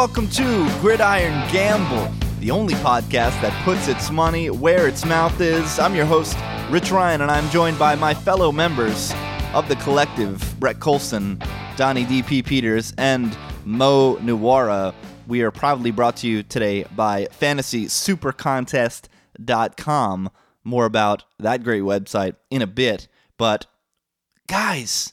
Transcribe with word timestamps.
welcome 0.00 0.30
to 0.30 0.66
Gridiron 0.80 1.46
Gamble, 1.52 2.10
the 2.38 2.50
only 2.50 2.72
podcast 2.76 3.38
that 3.42 3.52
puts 3.66 3.86
its 3.86 4.10
money 4.10 4.48
where 4.48 4.88
its 4.88 5.04
mouth 5.04 5.38
is. 5.42 5.78
I'm 5.78 5.94
your 5.94 6.06
host, 6.06 6.38
Rich 6.70 6.90
Ryan, 6.90 7.20
and 7.20 7.30
I'm 7.30 7.46
joined 7.50 7.78
by 7.78 7.96
my 7.96 8.14
fellow 8.14 8.50
members 8.50 9.12
of 9.52 9.68
the 9.68 9.76
collective 9.76 10.54
Brett 10.58 10.80
Colson, 10.80 11.38
Donnie 11.76 12.06
DP 12.06 12.46
Peters, 12.46 12.94
and 12.96 13.36
Mo 13.66 14.16
Nuwara. 14.22 14.94
We 15.26 15.42
are 15.42 15.50
proudly 15.50 15.90
brought 15.90 16.16
to 16.16 16.26
you 16.26 16.44
today 16.44 16.86
by 16.96 17.26
FantasySuperContest.com. 17.38 20.30
More 20.64 20.86
about 20.86 21.24
that 21.38 21.62
great 21.62 21.82
website 21.82 22.36
in 22.48 22.62
a 22.62 22.66
bit, 22.66 23.06
but 23.36 23.66
guys, 24.46 25.12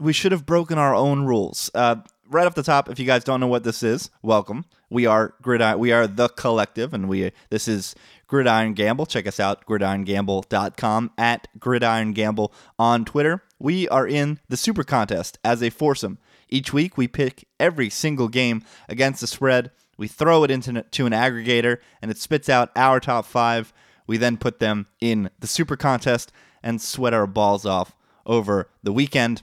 we 0.00 0.12
should 0.12 0.32
have 0.32 0.44
broken 0.44 0.78
our 0.78 0.96
own 0.96 1.26
rules. 1.26 1.70
Uh, 1.72 1.98
right 2.30 2.46
off 2.46 2.54
the 2.54 2.62
top, 2.62 2.88
if 2.88 2.98
you 2.98 3.06
guys 3.06 3.24
don't 3.24 3.40
know 3.40 3.46
what 3.46 3.64
this 3.64 3.82
is, 3.82 4.10
welcome. 4.22 4.64
We 4.90 5.06
are 5.06 5.34
Gridiron. 5.42 5.78
We 5.78 5.92
are 5.92 6.06
the 6.06 6.28
collective, 6.28 6.94
and 6.94 7.08
we 7.08 7.32
this 7.50 7.68
is 7.68 7.94
Gridiron 8.26 8.74
Gamble. 8.74 9.06
Check 9.06 9.26
us 9.26 9.40
out, 9.40 9.66
gridirongamble.com 9.66 11.10
at 11.18 11.48
Gridiron 11.58 12.12
Gamble 12.12 12.52
on 12.78 13.04
Twitter. 13.04 13.42
We 13.58 13.88
are 13.88 14.06
in 14.06 14.40
the 14.48 14.56
Super 14.56 14.84
Contest 14.84 15.38
as 15.44 15.62
a 15.62 15.70
foursome. 15.70 16.18
Each 16.48 16.72
week, 16.72 16.96
we 16.96 17.08
pick 17.08 17.46
every 17.58 17.90
single 17.90 18.28
game 18.28 18.62
against 18.88 19.20
the 19.20 19.26
spread. 19.26 19.70
We 19.96 20.08
throw 20.08 20.44
it 20.44 20.50
into 20.50 20.82
to 20.82 21.06
an 21.06 21.12
aggregator, 21.12 21.78
and 22.02 22.10
it 22.10 22.18
spits 22.18 22.48
out 22.48 22.70
our 22.76 23.00
top 23.00 23.26
five. 23.26 23.72
We 24.06 24.16
then 24.16 24.36
put 24.36 24.58
them 24.58 24.86
in 25.00 25.30
the 25.38 25.46
Super 25.46 25.76
Contest 25.76 26.30
and 26.62 26.80
sweat 26.80 27.14
our 27.14 27.26
balls 27.26 27.64
off 27.64 27.94
over 28.26 28.70
the 28.82 28.92
weekend. 28.92 29.42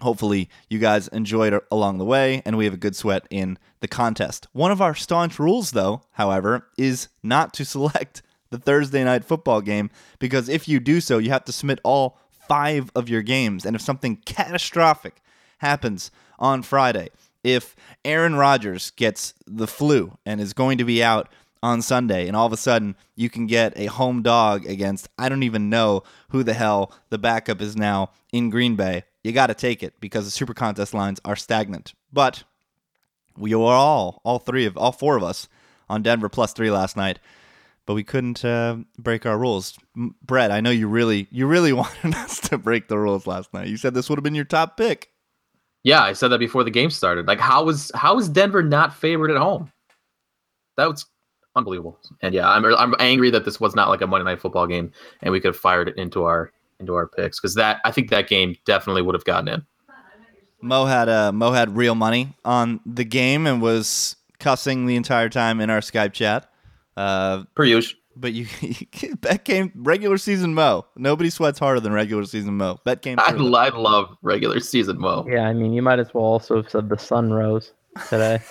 Hopefully, 0.00 0.48
you 0.68 0.78
guys 0.78 1.08
enjoyed 1.08 1.58
along 1.70 1.98
the 1.98 2.04
way, 2.04 2.42
and 2.44 2.56
we 2.56 2.64
have 2.64 2.74
a 2.74 2.78
good 2.78 2.94
sweat 2.94 3.26
in 3.30 3.58
the 3.80 3.88
contest. 3.88 4.46
One 4.52 4.70
of 4.70 4.80
our 4.80 4.94
staunch 4.94 5.38
rules, 5.38 5.72
though, 5.72 6.02
however, 6.12 6.68
is 6.76 7.08
not 7.22 7.52
to 7.54 7.64
select 7.64 8.22
the 8.50 8.58
Thursday 8.58 9.04
night 9.04 9.24
football 9.24 9.60
game 9.60 9.90
because 10.18 10.48
if 10.48 10.68
you 10.68 10.80
do 10.80 11.00
so, 11.00 11.18
you 11.18 11.30
have 11.30 11.44
to 11.44 11.52
submit 11.52 11.80
all 11.84 12.18
five 12.30 12.90
of 12.94 13.08
your 13.08 13.22
games. 13.22 13.66
And 13.66 13.76
if 13.76 13.82
something 13.82 14.16
catastrophic 14.24 15.20
happens 15.58 16.10
on 16.38 16.62
Friday, 16.62 17.10
if 17.44 17.76
Aaron 18.04 18.36
Rodgers 18.36 18.90
gets 18.92 19.34
the 19.46 19.66
flu 19.66 20.16
and 20.24 20.40
is 20.40 20.52
going 20.52 20.78
to 20.78 20.84
be 20.84 21.02
out 21.02 21.28
on 21.62 21.82
Sunday, 21.82 22.28
and 22.28 22.36
all 22.36 22.46
of 22.46 22.52
a 22.52 22.56
sudden 22.56 22.94
you 23.16 23.28
can 23.28 23.46
get 23.46 23.72
a 23.76 23.86
home 23.86 24.22
dog 24.22 24.64
against 24.66 25.08
I 25.18 25.28
don't 25.28 25.42
even 25.42 25.68
know 25.68 26.04
who 26.30 26.42
the 26.42 26.54
hell 26.54 26.92
the 27.10 27.18
backup 27.18 27.60
is 27.60 27.76
now 27.76 28.10
in 28.32 28.50
Green 28.50 28.76
Bay 28.76 29.04
you 29.28 29.34
got 29.34 29.48
to 29.48 29.54
take 29.54 29.82
it 29.82 30.00
because 30.00 30.24
the 30.24 30.30
super 30.30 30.54
contest 30.54 30.94
lines 30.94 31.20
are 31.24 31.36
stagnant. 31.36 31.94
But 32.12 32.44
we 33.36 33.54
were 33.54 33.66
all, 33.66 34.20
all 34.24 34.38
three 34.38 34.64
of, 34.64 34.76
all 34.76 34.92
four 34.92 35.16
of 35.16 35.22
us 35.22 35.48
on 35.88 36.02
Denver 36.02 36.28
plus 36.28 36.52
three 36.52 36.70
last 36.70 36.96
night, 36.96 37.18
but 37.86 37.94
we 37.94 38.02
couldn't 38.02 38.44
uh, 38.44 38.78
break 38.98 39.26
our 39.26 39.38
rules. 39.38 39.78
Brett, 39.94 40.50
I 40.50 40.60
know 40.60 40.70
you 40.70 40.88
really, 40.88 41.28
you 41.30 41.46
really 41.46 41.72
wanted 41.74 42.14
us 42.14 42.40
to 42.48 42.58
break 42.58 42.88
the 42.88 42.98
rules 42.98 43.26
last 43.26 43.52
night. 43.54 43.68
You 43.68 43.76
said 43.76 43.94
this 43.94 44.08
would 44.08 44.18
have 44.18 44.24
been 44.24 44.34
your 44.34 44.44
top 44.44 44.76
pick. 44.76 45.10
Yeah, 45.84 46.02
I 46.02 46.12
said 46.12 46.28
that 46.28 46.38
before 46.38 46.64
the 46.64 46.70
game 46.70 46.90
started. 46.90 47.26
Like, 47.26 47.38
how 47.38 47.64
was 47.64 47.92
how 47.94 48.16
was 48.16 48.28
Denver 48.28 48.62
not 48.62 48.94
favored 48.94 49.30
at 49.30 49.36
home? 49.36 49.70
That 50.76 50.88
was 50.88 51.06
unbelievable. 51.54 51.98
And 52.20 52.34
yeah, 52.34 52.48
I'm 52.50 52.64
I'm 52.64 52.94
angry 52.98 53.30
that 53.30 53.44
this 53.44 53.60
was 53.60 53.76
not 53.76 53.88
like 53.88 54.00
a 54.00 54.06
Monday 54.06 54.24
Night 54.24 54.40
Football 54.40 54.66
game, 54.66 54.92
and 55.22 55.32
we 55.32 55.40
could 55.40 55.48
have 55.48 55.56
fired 55.56 55.88
it 55.88 55.96
into 55.96 56.24
our 56.24 56.52
into 56.80 56.94
our 56.94 57.06
picks 57.06 57.40
because 57.40 57.54
that 57.54 57.80
I 57.84 57.90
think 57.90 58.10
that 58.10 58.28
game 58.28 58.56
definitely 58.64 59.02
would 59.02 59.14
have 59.14 59.24
gotten 59.24 59.48
in. 59.48 59.66
Mo 60.60 60.86
had 60.86 61.08
uh, 61.08 61.32
Mo 61.32 61.52
had 61.52 61.76
real 61.76 61.94
money 61.94 62.34
on 62.44 62.80
the 62.84 63.04
game 63.04 63.46
and 63.46 63.62
was 63.62 64.16
cussing 64.38 64.86
the 64.86 64.96
entire 64.96 65.28
time 65.28 65.60
in 65.60 65.70
our 65.70 65.80
Skype 65.80 66.12
chat. 66.12 66.50
Uh, 66.96 67.44
per 67.54 67.64
usual. 67.64 67.98
But 68.16 68.32
you 68.32 68.46
bet 69.20 69.44
came 69.44 69.70
regular 69.76 70.18
season 70.18 70.54
Mo. 70.54 70.86
Nobody 70.96 71.30
sweats 71.30 71.60
harder 71.60 71.78
than 71.78 71.92
regular 71.92 72.24
season 72.24 72.56
Mo. 72.56 72.80
Bet 72.84 73.02
came. 73.02 73.18
I, 73.20 73.30
I 73.30 73.68
love 73.68 74.16
regular 74.22 74.58
season 74.58 74.98
Mo. 74.98 75.24
Yeah, 75.28 75.46
I 75.46 75.52
mean, 75.52 75.72
you 75.72 75.82
might 75.82 76.00
as 76.00 76.12
well 76.12 76.24
also 76.24 76.56
have 76.56 76.68
said 76.68 76.88
the 76.88 76.98
sun 76.98 77.32
rose 77.32 77.72
today. 78.08 78.40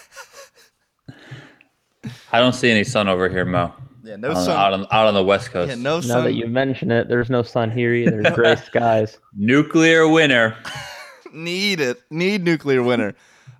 I 2.31 2.39
don't 2.39 2.53
see 2.53 2.71
any 2.71 2.85
sun 2.85 3.09
over 3.09 3.27
here, 3.27 3.43
Mo. 3.43 3.73
Yeah, 4.07 4.15
no 4.15 4.29
on, 4.29 4.35
sun 4.35 4.57
out 4.57 4.73
on 4.73 4.87
out 4.91 5.07
on 5.07 5.13
the 5.13 5.23
west 5.23 5.51
coast. 5.51 5.69
Yeah, 5.69 5.75
no 5.75 6.01
sun. 6.01 6.17
Now 6.17 6.23
that 6.23 6.33
you 6.33 6.47
mention 6.47 6.91
it, 6.91 7.09
there's 7.09 7.29
no 7.29 7.43
sun 7.43 7.71
here 7.71 7.93
either. 7.93 8.21
Gray 8.31 8.55
skies. 8.65 9.17
Nuclear 9.35 10.07
winter. 10.07 10.55
Need 11.33 11.81
it. 11.81 12.01
Need 12.09 12.43
nuclear 12.43 12.81
winter. 12.81 13.13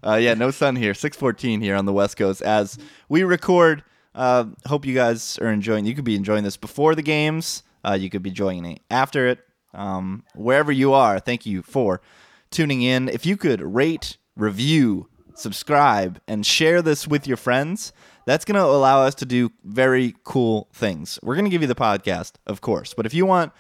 Uh, 0.06 0.16
yeah, 0.16 0.34
no 0.34 0.52
sun 0.52 0.76
here. 0.76 0.94
Six 0.94 1.18
fourteen 1.18 1.60
here 1.62 1.76
on 1.76 1.86
the 1.86 1.94
west 1.94 2.18
coast 2.18 2.42
as 2.42 2.78
we 3.10 3.24
record. 3.24 3.84
Uh, 4.16 4.46
hope 4.66 4.86
you 4.86 4.96
guys 4.96 5.38
are 5.40 5.52
enjoying. 5.52 5.86
You 5.86 5.94
could 5.94 6.06
be 6.06 6.16
enjoying 6.16 6.44
this 6.44 6.58
before 6.58 6.96
the 6.96 7.04
games. 7.04 7.64
Uh, 7.86 7.94
you 7.94 8.10
could 8.10 8.24
be 8.24 8.30
enjoying 8.30 8.66
it 8.66 8.82
after 8.90 9.28
it. 9.28 9.40
Um, 9.74 10.24
wherever 10.34 10.72
you 10.72 10.94
are, 10.94 11.20
thank 11.20 11.46
you 11.46 11.62
for 11.62 12.02
tuning 12.50 12.82
in. 12.82 13.10
If 13.10 13.26
you 13.26 13.38
could 13.38 13.62
rate, 13.62 14.18
review, 14.36 15.08
subscribe, 15.36 16.20
and 16.28 16.46
share 16.46 16.82
this 16.82 17.08
with 17.08 17.28
your 17.28 17.38
friends. 17.38 17.94
That's 18.28 18.44
going 18.44 18.56
to 18.56 18.66
allow 18.66 19.04
us 19.04 19.16
to 19.16 19.26
do 19.26 19.54
very 19.64 20.14
cool 20.26 20.68
things. 20.74 21.18
We're 21.24 21.36
going 21.36 21.46
to 21.46 21.50
give 21.50 21.62
you 21.62 21.68
the 21.70 21.76
podcast, 21.76 22.34
of 22.46 22.60
course, 22.60 22.94
but 22.94 23.06
if 23.06 23.14
you 23.14 23.26
want 23.26 23.54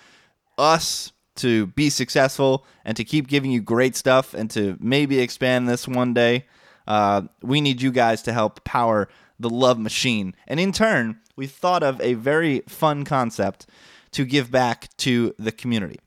us 0.58 1.14
to 1.36 1.68
be 1.68 1.90
successful 1.90 2.66
and 2.84 2.98
to 2.98 3.06
keep 3.06 3.28
giving 3.28 3.50
you 3.50 3.62
great 3.62 3.96
stuff 3.96 4.34
and 4.34 4.52
to 4.52 4.76
maybe 4.82 5.20
expand 5.20 5.70
this 5.70 5.88
one 5.88 6.14
day, 6.14 6.48
uh, 6.86 7.22
we 7.42 7.62
need 7.62 7.82
you 7.82 7.94
guys 7.94 8.22
to 8.24 8.34
help 8.34 8.62
power 8.66 9.08
the 9.40 9.50
love 9.50 9.80
machine. 9.80 10.36
And 10.48 10.60
in 10.60 10.74
turn, 10.74 11.22
we 11.38 11.48
thought 11.48 11.82
of 11.82 12.02
a 12.02 12.16
very 12.16 12.60
fun 12.68 13.06
concept 13.06 13.68
to 14.12 14.26
give 14.26 14.52
back 14.52 14.90
to 14.98 15.34
the 15.40 15.54
community. 15.54 16.02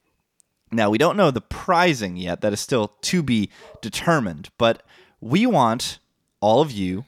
Now, 0.70 0.90
we 0.90 0.98
don't 0.98 1.16
know 1.16 1.30
the 1.30 1.40
prizing 1.40 2.18
yet, 2.18 2.42
that 2.42 2.52
is 2.52 2.60
still 2.60 2.88
to 3.00 3.22
be 3.22 3.48
determined, 3.80 4.50
but 4.58 4.82
we 5.18 5.46
want 5.46 5.98
all 6.40 6.60
of 6.60 6.70
you 6.70 7.06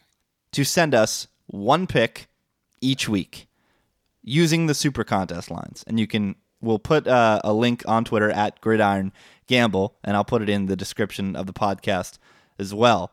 to 0.52 0.64
send 0.64 0.94
us 0.94 1.28
one 1.52 1.86
pick 1.86 2.26
each 2.80 3.08
week 3.08 3.46
using 4.22 4.66
the 4.66 4.74
super 4.74 5.04
contest 5.04 5.50
lines. 5.50 5.84
And 5.86 6.00
you 6.00 6.06
can, 6.06 6.34
we'll 6.60 6.78
put 6.78 7.06
uh, 7.06 7.40
a 7.44 7.52
link 7.52 7.82
on 7.86 8.04
Twitter 8.04 8.30
at 8.30 8.60
Gridiron 8.60 9.12
Gamble, 9.46 9.96
and 10.02 10.16
I'll 10.16 10.24
put 10.24 10.42
it 10.42 10.48
in 10.48 10.66
the 10.66 10.76
description 10.76 11.36
of 11.36 11.46
the 11.46 11.52
podcast 11.52 12.18
as 12.58 12.74
well. 12.74 13.12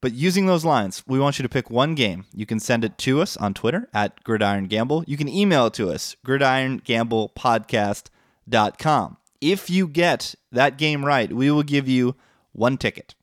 But 0.00 0.12
using 0.12 0.46
those 0.46 0.64
lines, 0.64 1.02
we 1.06 1.18
want 1.18 1.38
you 1.38 1.42
to 1.42 1.48
pick 1.48 1.70
one 1.70 1.94
game. 1.94 2.26
You 2.34 2.44
can 2.46 2.60
send 2.60 2.84
it 2.84 2.98
to 2.98 3.22
us 3.22 3.36
on 3.36 3.54
Twitter 3.54 3.88
at 3.94 4.22
Gridiron 4.22 4.66
Gamble. 4.66 5.04
You 5.06 5.16
can 5.16 5.28
email 5.28 5.66
it 5.66 5.74
to 5.74 5.90
us, 5.90 6.16
gridirongamblepodcast.com. 6.24 9.16
If 9.40 9.70
you 9.70 9.88
get 9.88 10.34
that 10.52 10.78
game 10.78 11.04
right, 11.04 11.32
we 11.32 11.50
will 11.50 11.62
give 11.62 11.88
you 11.88 12.14
one 12.52 12.78
ticket. 12.78 13.14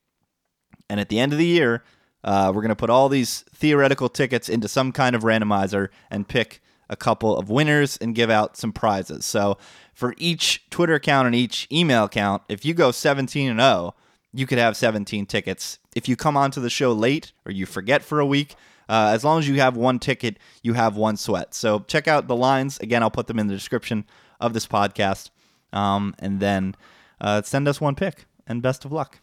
And 0.90 1.00
at 1.00 1.10
the 1.10 1.20
end 1.20 1.32
of 1.32 1.40
the 1.40 1.46
year, 1.46 1.84
uh, 2.24 2.52
we're 2.54 2.62
going 2.62 2.70
to 2.70 2.76
put 2.76 2.90
all 2.90 3.10
these 3.10 3.42
theoretical 3.54 4.10
tickets 4.10 4.50
into 4.50 4.68
some 4.68 4.92
kind 4.92 5.16
of 5.16 5.24
randomizer 5.24 5.90
and 6.10 6.28
pick 6.28 6.62
a 6.90 6.96
couple 6.96 7.38
of 7.38 7.50
winners 7.50 7.98
and 7.98 8.16
give 8.16 8.30
out 8.30 8.58
some 8.58 8.72
prizes. 8.72 9.26
So 9.26 9.58
for 9.94 10.14
each 10.18 10.64
Twitter 10.70 10.96
account 10.96 11.28
and 11.28 11.36
each 11.36 11.68
email 11.72 12.06
account, 12.06 12.44
if 12.50 12.66
you 12.66 12.74
go 12.74 12.92
17 12.92 13.50
and 13.50 13.60
0, 13.60 13.96
you 14.34 14.48
could 14.48 14.58
have 14.58 14.76
17 14.76 15.26
tickets. 15.26 15.80
If 15.96 16.10
you 16.10 16.16
come 16.16 16.38
onto 16.38 16.62
the 16.62 16.70
show 16.70 16.92
late 16.92 17.32
or 17.46 17.52
you 17.52 17.66
forget 17.66 18.04
for 18.04 18.20
a 18.20 18.26
week, 18.26 18.56
uh, 18.90 19.12
as 19.14 19.24
long 19.24 19.40
as 19.40 19.48
you 19.48 19.60
have 19.60 19.78
one 19.78 20.00
ticket, 20.00 20.38
you 20.62 20.74
have 20.74 20.98
one 20.98 21.18
sweat. 21.18 21.54
So 21.54 21.80
check 21.88 22.08
out 22.08 22.28
the 22.28 22.36
lines. 22.36 22.80
Again, 22.80 23.04
I'll 23.04 23.12
put 23.12 23.28
them 23.28 23.40
in 23.40 23.48
the 23.48 23.54
description 23.54 24.06
of 24.40 24.54
this 24.54 24.68
podcast. 24.68 25.30
Um, 25.72 26.16
and 26.20 26.40
then 26.40 26.76
uh, 27.22 27.42
send 27.44 27.68
us 27.68 27.80
one 27.80 27.96
pick. 27.96 28.26
And 28.46 28.62
best 28.62 28.84
of 28.84 28.92
luck. 28.92 29.23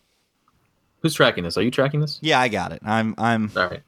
Who's 1.01 1.15
tracking 1.15 1.45
this? 1.45 1.57
Are 1.57 1.63
you 1.63 1.71
tracking 1.71 2.01
this? 2.01 2.19
Yeah, 2.23 2.41
I 2.41 2.49
got 2.49 2.73
it. 2.73 2.81
I'm. 2.85 3.15
I'm. 3.19 3.51
All 3.57 3.69
right. 3.69 3.83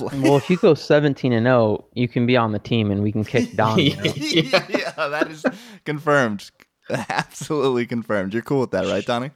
well, 0.00 0.36
if 0.36 0.48
you 0.48 0.56
go 0.56 0.74
17 0.74 1.32
and 1.32 1.44
0, 1.44 1.84
you 1.94 2.08
can 2.08 2.26
be 2.26 2.36
on 2.36 2.52
the 2.52 2.58
team 2.58 2.90
and 2.90 3.02
we 3.02 3.12
can 3.12 3.24
kick 3.24 3.52
Don. 3.56 3.78
yeah. 3.78 4.02
yeah, 4.04 5.08
that 5.08 5.28
is 5.30 5.44
confirmed. 5.84 6.50
Absolutely 7.08 7.86
confirmed. 7.86 8.32
You're 8.32 8.42
cool 8.42 8.60
with 8.60 8.70
that, 8.72 8.86
right, 8.86 9.04
Donnie? 9.04 9.30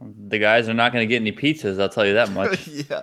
The 0.00 0.38
guys 0.38 0.68
are 0.68 0.74
not 0.74 0.92
going 0.92 1.02
to 1.02 1.06
get 1.06 1.20
any 1.20 1.32
pizzas. 1.32 1.80
I'll 1.80 1.88
tell 1.88 2.06
you 2.06 2.14
that 2.14 2.30
much. 2.30 2.66
yeah, 2.68 3.02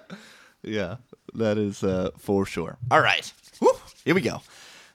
yeah, 0.63 0.95
that 1.35 1.57
is 1.57 1.83
uh, 1.83 2.09
for 2.17 2.45
sure. 2.45 2.77
All 2.89 3.01
right, 3.01 3.31
Woo, 3.61 3.71
here 4.03 4.15
we 4.15 4.21
go. 4.21 4.41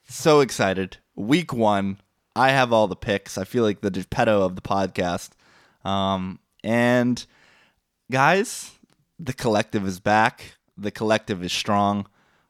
So 0.09 0.41
excited. 0.41 0.97
Week 1.15 1.53
one. 1.53 1.99
I 2.35 2.51
have 2.51 2.73
all 2.73 2.89
the 2.89 2.97
picks. 2.97 3.37
I 3.39 3.45
feel 3.45 3.63
like 3.63 3.83
the 3.83 3.91
Geppetto 3.91 4.43
of 4.43 4.57
the 4.57 4.63
podcast. 4.63 5.31
Um, 5.85 6.39
and 6.65 7.25
guys, 8.11 8.73
the 9.19 9.33
collective 9.33 9.87
is 9.87 10.01
back. 10.01 10.57
The 10.77 10.91
collective 10.91 11.43
is 11.43 11.53
strong. 11.53 12.07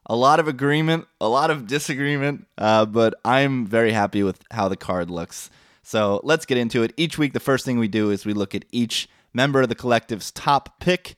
A 0.07 0.17
lot 0.17 0.41
of 0.41 0.49
agreement, 0.49 1.07
a 1.21 1.29
lot 1.29 1.51
of 1.51 1.67
disagreement, 1.67 2.47
uh, 2.59 2.87
but 2.87 3.15
I'm 3.25 3.67
very 3.67 3.93
happy 3.93 4.23
with 4.23 4.43
how 4.51 4.69
the 4.69 4.77
card 4.77 5.11
looks. 5.11 5.51
So 5.83 6.21
let's 6.25 6.47
get 6.47 6.59
into 6.59 6.83
it. 6.83 6.93
Each 6.97 7.19
week, 7.19 7.33
the 7.33 7.41
first 7.41 7.65
thing 7.65 7.79
we 7.79 7.89
do 7.89 8.11
is 8.11 8.27
we 8.27 8.33
look 8.33 8.55
at 8.55 8.65
each 8.73 9.09
member 9.33 9.63
of 9.63 9.69
the 9.69 9.75
collective's 9.75 10.31
top 10.31 10.81
pick, 10.81 11.17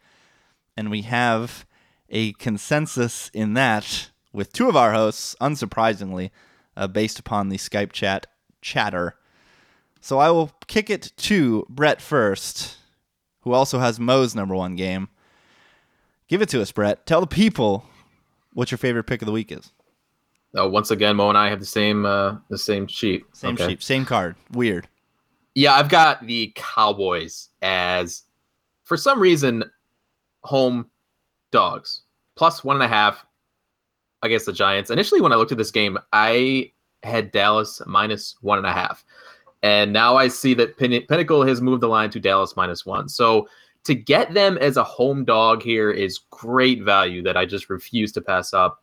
and 0.77 0.91
we 0.91 1.03
have 1.03 1.67
a 2.09 2.33
consensus 2.35 3.31
in 3.33 3.55
that 3.55 4.11
with 4.33 4.53
two 4.53 4.69
of 4.69 4.77
our 4.77 4.93
hosts, 4.93 5.35
unsurprisingly, 5.41 6.31
uh, 6.77 6.87
based 6.87 7.19
upon 7.19 7.49
the 7.49 7.57
Skype 7.57 7.93
chat 7.93 8.27
chatter. 8.61 9.15
So 10.01 10.19
I 10.19 10.31
will 10.31 10.53
kick 10.67 10.91
it 10.91 11.13
to 11.17 11.67
Brett 11.71 12.03
first, 12.03 12.77
who 13.45 13.53
also 13.53 13.79
has 13.79 14.01
Mo's 14.01 14.35
number 14.35 14.55
one 14.55 14.75
game. 14.75 15.09
Give 16.29 16.43
it 16.43 16.49
to 16.51 16.61
us, 16.63 16.73
Brett. 16.73 17.07
Tell 17.07 17.21
the 17.21 17.27
people 17.27 17.87
what 18.55 18.71
your 18.71 18.79
favorite 18.79 19.05
pick 19.05 19.23
of 19.23 19.27
the 19.27 19.33
week 19.33 19.53
is. 19.53 19.71
Oh, 20.57 20.69
once 20.69 20.91
again, 20.91 21.17
Mo 21.17 21.29
and 21.29 21.39
I 21.39 21.49
have 21.51 21.61
the 21.61 21.67
same 21.67 22.07
uh, 22.07 22.37
the 22.49 22.59
same 22.59 22.87
sheet. 22.87 23.25
Same 23.33 23.55
Okay. 23.55 23.69
sheet, 23.69 23.83
same 23.83 24.05
card. 24.05 24.37
Weird. 24.53 24.89
Yeah, 25.55 25.75
I've 25.75 25.89
got 25.89 26.27
the 26.27 26.53
Cowboys 26.57 27.51
as, 27.63 28.23
for 28.83 28.97
some 28.97 29.21
reason, 29.21 29.63
home 30.43 30.91
dogs 31.53 32.03
plus 32.37 32.65
one 32.65 32.77
and 32.77 32.83
a 32.83 32.89
half 32.89 33.25
against 34.23 34.47
the 34.47 34.53
Giants. 34.53 34.91
Initially, 34.91 35.21
when 35.21 35.33
I 35.33 35.37
looked 35.37 35.53
at 35.53 35.59
this 35.59 35.71
game, 35.71 35.99
I 36.13 36.73
had 37.03 37.31
Dallas 37.31 37.81
minus 37.87 38.37
one 38.41 38.59
and 38.59 38.67
a 38.67 38.73
half, 38.73 39.05
and 39.65 39.95
now 39.95 40.15
I 40.15 40.29
see 40.29 40.53
that 40.55 40.77
Pin- 40.77 41.07
Pinnacle 41.09 41.43
has 41.43 41.63
moved 41.63 41.83
the 41.83 41.89
line 41.89 42.11
to 42.11 42.21
Dallas 42.21 42.55
minus 42.55 42.85
one. 42.85 43.09
So 43.09 43.49
to 43.85 43.95
get 43.95 44.35
them 44.35 44.59
as 44.59 44.77
a 44.77 44.85
home 44.85 45.25
dog 45.25 45.63
here 45.63 45.91
is 45.91 46.21
great 46.31 46.83
value 46.83 47.23
that 47.23 47.39
I 47.39 47.47
just 47.47 47.71
refuse 47.71 48.13
to 48.13 48.21
pass 48.21 48.53
up. 48.53 48.83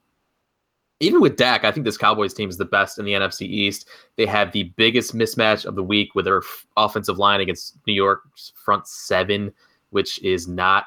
Even 1.00 1.22
with 1.22 1.36
Dak, 1.36 1.64
I 1.64 1.72
think 1.72 1.86
this 1.86 2.00
Cowboys 2.00 2.34
team 2.34 2.50
is 2.50 2.58
the 2.58 2.66
best 2.66 2.98
in 2.98 3.06
the 3.06 3.14
NFC 3.14 3.44
East. 3.44 3.90
They 4.16 4.26
have 4.26 4.52
the 4.52 4.74
biggest 4.76 5.16
mismatch 5.16 5.66
of 5.66 5.76
the 5.76 5.84
week 5.84 6.16
with 6.16 6.26
their 6.26 6.42
offensive 6.76 7.20
line 7.20 7.42
against 7.42 7.78
New 7.86 7.94
York's 7.94 8.52
front 8.56 8.88
seven, 8.88 9.54
which 9.92 10.20
is 10.24 10.48
not 10.48 10.86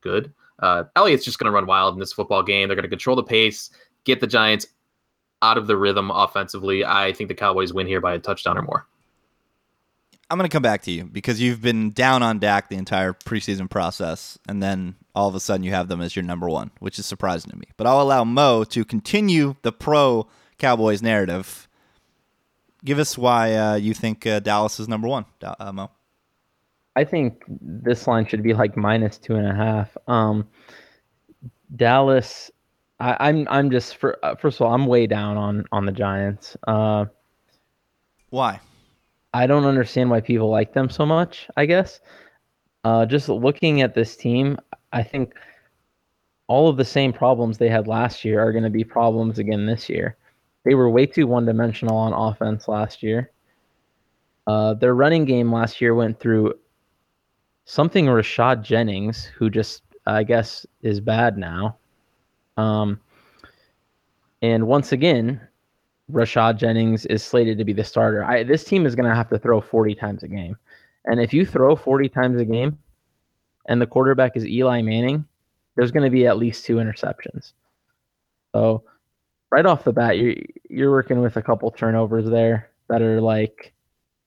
good. 0.00 0.32
Uh, 0.60 0.84
Elliott's 0.96 1.24
just 1.26 1.38
going 1.38 1.50
to 1.50 1.54
run 1.54 1.66
wild 1.66 1.92
in 1.92 2.00
this 2.00 2.14
football 2.14 2.42
game. 2.42 2.66
They're 2.66 2.76
going 2.76 2.84
to 2.84 2.88
control 2.88 3.16
the 3.16 3.22
pace, 3.22 3.68
get 4.04 4.20
the 4.20 4.26
Giants 4.26 4.68
out 5.42 5.58
of 5.58 5.66
the 5.66 5.76
rhythm 5.76 6.10
offensively. 6.10 6.82
I 6.82 7.12
think 7.12 7.28
the 7.28 7.34
Cowboys 7.34 7.74
win 7.74 7.86
here 7.86 8.00
by 8.00 8.14
a 8.14 8.18
touchdown 8.18 8.56
or 8.56 8.62
more. 8.62 8.86
I'm 10.32 10.38
going 10.38 10.48
to 10.48 10.54
come 10.54 10.62
back 10.62 10.80
to 10.84 10.90
you 10.90 11.04
because 11.04 11.42
you've 11.42 11.60
been 11.60 11.90
down 11.90 12.22
on 12.22 12.38
Dak 12.38 12.70
the 12.70 12.76
entire 12.76 13.12
preseason 13.12 13.68
process, 13.68 14.38
and 14.48 14.62
then 14.62 14.94
all 15.14 15.28
of 15.28 15.34
a 15.34 15.40
sudden 15.40 15.62
you 15.62 15.72
have 15.72 15.88
them 15.88 16.00
as 16.00 16.16
your 16.16 16.22
number 16.22 16.48
one, 16.48 16.70
which 16.78 16.98
is 16.98 17.04
surprising 17.04 17.50
to 17.50 17.58
me. 17.58 17.66
But 17.76 17.86
I'll 17.86 18.00
allow 18.00 18.24
Mo 18.24 18.64
to 18.64 18.82
continue 18.82 19.56
the 19.60 19.72
pro 19.72 20.26
Cowboys 20.56 21.02
narrative. 21.02 21.68
Give 22.82 22.98
us 22.98 23.18
why 23.18 23.54
uh, 23.54 23.74
you 23.74 23.92
think 23.92 24.26
uh, 24.26 24.40
Dallas 24.40 24.80
is 24.80 24.88
number 24.88 25.06
one, 25.06 25.26
uh, 25.42 25.70
Mo. 25.70 25.90
I 26.96 27.04
think 27.04 27.44
this 27.46 28.06
line 28.06 28.24
should 28.24 28.42
be 28.42 28.54
like 28.54 28.74
minus 28.74 29.18
two 29.18 29.34
and 29.34 29.46
a 29.46 29.54
half. 29.54 29.94
Um, 30.08 30.48
Dallas, 31.76 32.50
I, 32.98 33.18
I'm 33.20 33.46
I'm 33.50 33.70
just 33.70 33.98
for 33.98 34.18
uh, 34.24 34.36
first 34.36 34.62
of 34.62 34.66
all, 34.66 34.72
I'm 34.72 34.86
way 34.86 35.06
down 35.06 35.36
on 35.36 35.66
on 35.72 35.84
the 35.84 35.92
Giants. 35.92 36.56
Uh, 36.66 37.04
Why? 38.30 38.60
I 39.34 39.46
don't 39.46 39.64
understand 39.64 40.10
why 40.10 40.20
people 40.20 40.50
like 40.50 40.74
them 40.74 40.90
so 40.90 41.06
much. 41.06 41.48
I 41.56 41.66
guess 41.66 42.00
uh, 42.84 43.06
just 43.06 43.28
looking 43.28 43.80
at 43.80 43.94
this 43.94 44.16
team, 44.16 44.58
I 44.92 45.02
think 45.02 45.34
all 46.48 46.68
of 46.68 46.76
the 46.76 46.84
same 46.84 47.12
problems 47.12 47.56
they 47.56 47.68
had 47.68 47.86
last 47.86 48.24
year 48.24 48.40
are 48.40 48.52
going 48.52 48.64
to 48.64 48.70
be 48.70 48.84
problems 48.84 49.38
again 49.38 49.66
this 49.66 49.88
year. 49.88 50.16
They 50.64 50.74
were 50.74 50.90
way 50.90 51.06
too 51.06 51.26
one 51.26 51.46
dimensional 51.46 51.96
on 51.96 52.12
offense 52.12 52.68
last 52.68 53.02
year. 53.02 53.30
Uh, 54.46 54.74
their 54.74 54.94
running 54.94 55.24
game 55.24 55.52
last 55.52 55.80
year 55.80 55.94
went 55.94 56.18
through 56.20 56.54
something 57.64 58.06
Rashad 58.06 58.62
Jennings, 58.62 59.24
who 59.24 59.48
just 59.48 59.82
I 60.06 60.24
guess 60.24 60.66
is 60.82 61.00
bad 61.00 61.38
now. 61.38 61.76
Um, 62.56 63.00
and 64.42 64.66
once 64.66 64.92
again, 64.92 65.40
Rashad 66.12 66.56
Jennings 66.56 67.06
is 67.06 67.22
slated 67.22 67.58
to 67.58 67.64
be 67.64 67.72
the 67.72 67.84
starter. 67.84 68.24
I, 68.24 68.42
this 68.42 68.64
team 68.64 68.86
is 68.86 68.94
going 68.94 69.08
to 69.08 69.14
have 69.14 69.28
to 69.30 69.38
throw 69.38 69.60
40 69.60 69.94
times 69.94 70.22
a 70.22 70.28
game. 70.28 70.56
And 71.04 71.20
if 71.20 71.32
you 71.32 71.44
throw 71.44 71.74
40 71.74 72.08
times 72.08 72.40
a 72.40 72.44
game 72.44 72.78
and 73.66 73.80
the 73.80 73.86
quarterback 73.86 74.36
is 74.36 74.46
Eli 74.46 74.82
Manning, 74.82 75.24
there's 75.74 75.90
going 75.90 76.04
to 76.04 76.10
be 76.10 76.26
at 76.26 76.36
least 76.36 76.64
two 76.64 76.76
interceptions. 76.76 77.52
So, 78.54 78.84
right 79.50 79.64
off 79.64 79.84
the 79.84 79.92
bat, 79.92 80.18
you're, 80.18 80.36
you're 80.68 80.90
working 80.90 81.20
with 81.20 81.36
a 81.36 81.42
couple 81.42 81.70
turnovers 81.70 82.28
there 82.28 82.70
that 82.88 83.02
are 83.02 83.20
like 83.20 83.72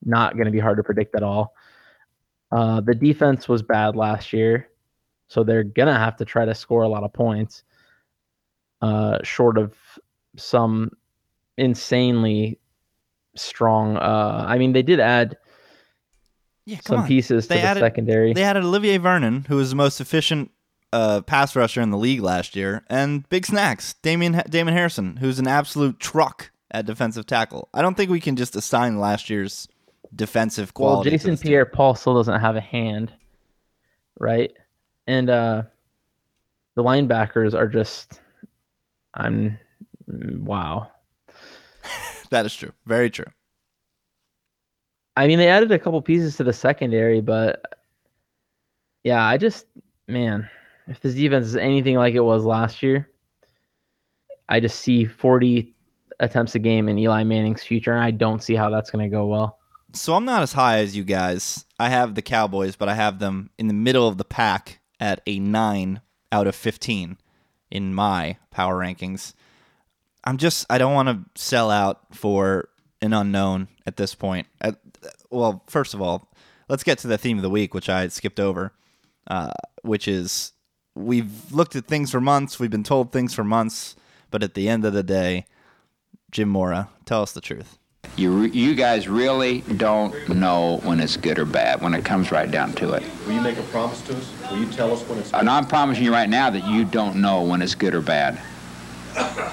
not 0.03 0.33
going 0.33 0.45
to 0.45 0.51
be 0.51 0.59
hard 0.59 0.77
to 0.77 0.83
predict 0.83 1.15
at 1.15 1.23
all. 1.23 1.53
Uh, 2.51 2.81
the 2.81 2.95
defense 2.95 3.47
was 3.47 3.61
bad 3.61 3.95
last 3.95 4.33
year, 4.33 4.69
so 5.27 5.43
they're 5.43 5.63
going 5.63 5.87
to 5.87 5.93
have 5.93 6.15
to 6.17 6.25
try 6.25 6.45
to 6.45 6.55
score 6.55 6.83
a 6.83 6.89
lot 6.89 7.03
of 7.03 7.13
points, 7.13 7.63
uh, 8.81 9.19
short 9.23 9.57
of 9.57 9.73
some 10.35 10.91
insanely 11.57 12.59
strong. 13.35 13.97
Uh, 13.97 14.45
I 14.47 14.57
mean, 14.57 14.73
they 14.73 14.81
did 14.83 14.99
add 14.99 15.37
Yeah, 16.65 16.79
some 16.85 17.05
pieces 17.05 17.45
to 17.47 17.49
They 17.53 17.61
the 17.61 17.67
added- 17.67 17.79
secondary. 17.81 18.33
They 18.33 18.43
added 18.43 18.63
Olivier 18.63 18.97
Vernon, 18.97 19.45
who 19.49 19.57
was 19.57 19.69
the 19.71 19.75
most 19.75 19.99
efficient 20.01 20.51
uh, 20.93 21.21
pass 21.21 21.55
rusher 21.55 21.81
in 21.81 21.89
the 21.91 21.97
league 21.97 22.21
last 22.21 22.55
year, 22.55 22.85
and 22.89 23.27
big 23.29 23.45
snacks, 23.45 23.95
Damien 24.01 24.41
Damon 24.49 24.73
Harrison, 24.73 25.17
who's 25.17 25.39
an 25.39 25.47
absolute 25.47 25.99
truck 25.99 26.51
at 26.71 26.85
defensive 26.85 27.25
tackle. 27.25 27.67
I 27.73 27.81
don't 27.81 27.95
think 27.95 28.09
we 28.09 28.21
can 28.21 28.35
just 28.37 28.55
assign 28.55 28.97
last 28.99 29.29
year's 29.29 29.67
defensive 30.15 30.71
well, 30.77 30.93
quality. 30.93 31.09
to 31.11 31.17
Jason. 31.17 31.37
Pierre-Paul 31.37 31.95
still 31.95 32.15
doesn't 32.15 32.39
have 32.39 32.55
a 32.55 32.61
hand, 32.61 33.11
right? 34.19 34.53
And 35.07 35.29
uh, 35.29 35.63
the 36.75 36.83
linebackers 36.83 37.53
are 37.53 37.67
just, 37.67 38.21
I'm, 39.13 39.57
wow. 40.07 40.91
That 42.29 42.45
is 42.45 42.55
true. 42.55 42.71
Very 42.85 43.09
true. 43.09 43.25
I 45.17 45.27
mean, 45.27 45.37
they 45.37 45.47
added 45.47 45.71
a 45.71 45.79
couple 45.79 46.01
pieces 46.01 46.37
to 46.37 46.43
the 46.43 46.53
secondary, 46.53 47.21
but 47.21 47.61
yeah, 49.03 49.23
I 49.23 49.37
just, 49.37 49.65
man, 50.07 50.49
if 50.87 50.99
this 50.99 51.15
defense 51.15 51.45
is 51.45 51.55
anything 51.55 51.95
like 51.95 52.15
it 52.15 52.21
was 52.21 52.43
last 52.43 52.83
year, 52.83 53.09
I 54.49 54.59
just 54.59 54.81
see 54.81 55.05
40 55.05 55.73
attempts 56.19 56.55
a 56.55 56.59
game 56.59 56.89
in 56.89 56.97
Eli 56.97 57.23
Manning's 57.23 57.63
future, 57.63 57.93
and 57.93 58.03
I 58.03 58.11
don't 58.11 58.43
see 58.43 58.55
how 58.55 58.69
that's 58.69 58.91
going 58.91 59.09
to 59.09 59.13
go 59.13 59.25
well. 59.25 59.59
So 59.93 60.13
I'm 60.13 60.25
not 60.25 60.43
as 60.43 60.53
high 60.53 60.79
as 60.79 60.95
you 60.95 61.03
guys. 61.03 61.65
I 61.79 61.89
have 61.89 62.15
the 62.15 62.21
Cowboys, 62.21 62.75
but 62.75 62.89
I 62.89 62.95
have 62.95 63.19
them 63.19 63.49
in 63.57 63.67
the 63.67 63.73
middle 63.73 64.07
of 64.07 64.17
the 64.17 64.25
pack 64.25 64.79
at 64.99 65.21
a 65.25 65.39
9 65.39 66.01
out 66.31 66.47
of 66.47 66.55
15 66.55 67.17
in 67.71 67.93
my 67.93 68.37
power 68.51 68.77
rankings. 68.79 69.33
I'm 70.25 70.37
just 70.37 70.65
I 70.69 70.77
don't 70.77 70.93
want 70.93 71.09
to 71.09 71.41
sell 71.41 71.69
out 71.69 72.01
for 72.11 72.69
an 73.01 73.13
unknown 73.13 73.67
at 73.85 73.97
this 73.97 74.15
point. 74.15 74.47
At, 74.61 74.77
well, 75.29 75.63
first 75.67 75.93
of 75.93 76.01
all, 76.01 76.31
let's 76.67 76.83
get 76.83 76.97
to 76.99 77.07
the 77.07 77.17
theme 77.17 77.37
of 77.37 77.43
the 77.43 77.49
week, 77.49 77.73
which 77.73 77.89
I 77.89 78.07
skipped 78.07 78.39
over, 78.39 78.73
uh, 79.27 79.51
which 79.83 80.07
is 80.07 80.53
we've 80.95 81.51
looked 81.51 81.75
at 81.75 81.85
things 81.85 82.11
for 82.11 82.21
months, 82.21 82.59
we've 82.59 82.71
been 82.71 82.83
told 82.83 83.11
things 83.11 83.33
for 83.33 83.43
months, 83.43 83.95
but 84.31 84.43
at 84.43 84.53
the 84.53 84.67
end 84.69 84.85
of 84.85 84.93
the 84.93 85.03
day, 85.03 85.45
Jim 86.31 86.49
Mora, 86.49 86.89
tell 87.05 87.21
us 87.21 87.31
the 87.31 87.41
truth. 87.41 87.77
You, 88.17 88.31
re- 88.31 88.51
you 88.51 88.75
guys 88.75 89.07
really 89.09 89.61
don't 89.61 90.29
know 90.29 90.77
when 90.83 90.99
it's 90.99 91.17
good 91.17 91.37
or 91.37 91.45
bad 91.45 91.81
when 91.81 91.93
it 91.93 92.05
comes 92.05 92.31
right 92.31 92.49
down 92.49 92.71
to 92.73 92.93
it. 92.93 93.03
Will 93.25 93.33
you 93.33 93.41
make 93.41 93.57
a 93.57 93.63
promise 93.63 94.01
to 94.03 94.15
us? 94.15 94.51
Will 94.51 94.59
you 94.59 94.71
tell 94.71 94.93
us 94.93 95.01
when 95.03 95.19
it's 95.19 95.33
And 95.33 95.49
I'm 95.49 95.65
promising 95.65 96.05
you 96.05 96.13
right 96.13 96.29
now 96.29 96.49
that 96.49 96.65
you 96.65 96.85
don't 96.85 97.17
know 97.17 97.41
when 97.41 97.61
it's 97.61 97.75
good 97.75 97.93
or 97.93 98.01
bad. 98.01 98.39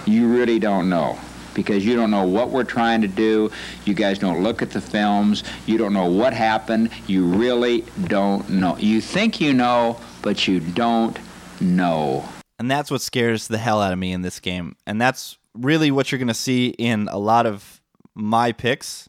You 0.07 0.29
really 0.29 0.59
don't 0.59 0.89
know 0.89 1.19
because 1.55 1.85
you 1.85 1.97
don't 1.97 2.11
know 2.11 2.27
what 2.27 2.51
we're 2.51 2.65
trying 2.65 3.01
to 3.03 3.09
do. 3.09 3.51
You 3.85 3.95
guys 3.95 4.19
don't 4.19 4.43
look 4.43 4.63
at 4.63 4.71
the 4.71 4.81
films. 4.81 5.45
You 5.67 5.79
don't 5.79 5.93
know 5.93 6.11
what 6.11 6.33
happened. 6.33 6.91
You 7.07 7.25
really 7.27 7.85
don't 8.05 8.49
know. 8.49 8.77
You 8.79 9.01
think 9.01 9.41
you 9.41 9.53
know, 9.53 10.01
but 10.23 10.47
you 10.49 10.61
don't 10.61 11.19
know. 11.61 12.29
And 12.59 12.71
that's 12.71 12.91
what 12.91 13.01
scares 13.01 13.49
the 13.49 13.59
hell 13.59 13.81
out 13.81 13.93
of 13.93 13.99
me 13.99 14.13
in 14.13 14.23
this 14.23 14.41
game. 14.41 14.77
And 14.87 15.01
that's 15.01 15.39
really 15.55 15.91
what 15.91 16.11
you're 16.11 16.19
going 16.19 16.29
to 16.29 16.35
see 16.35 16.69
in 16.69 17.09
a 17.09 17.19
lot 17.19 17.47
of 17.47 17.81
my 18.15 18.53
picks 18.53 19.09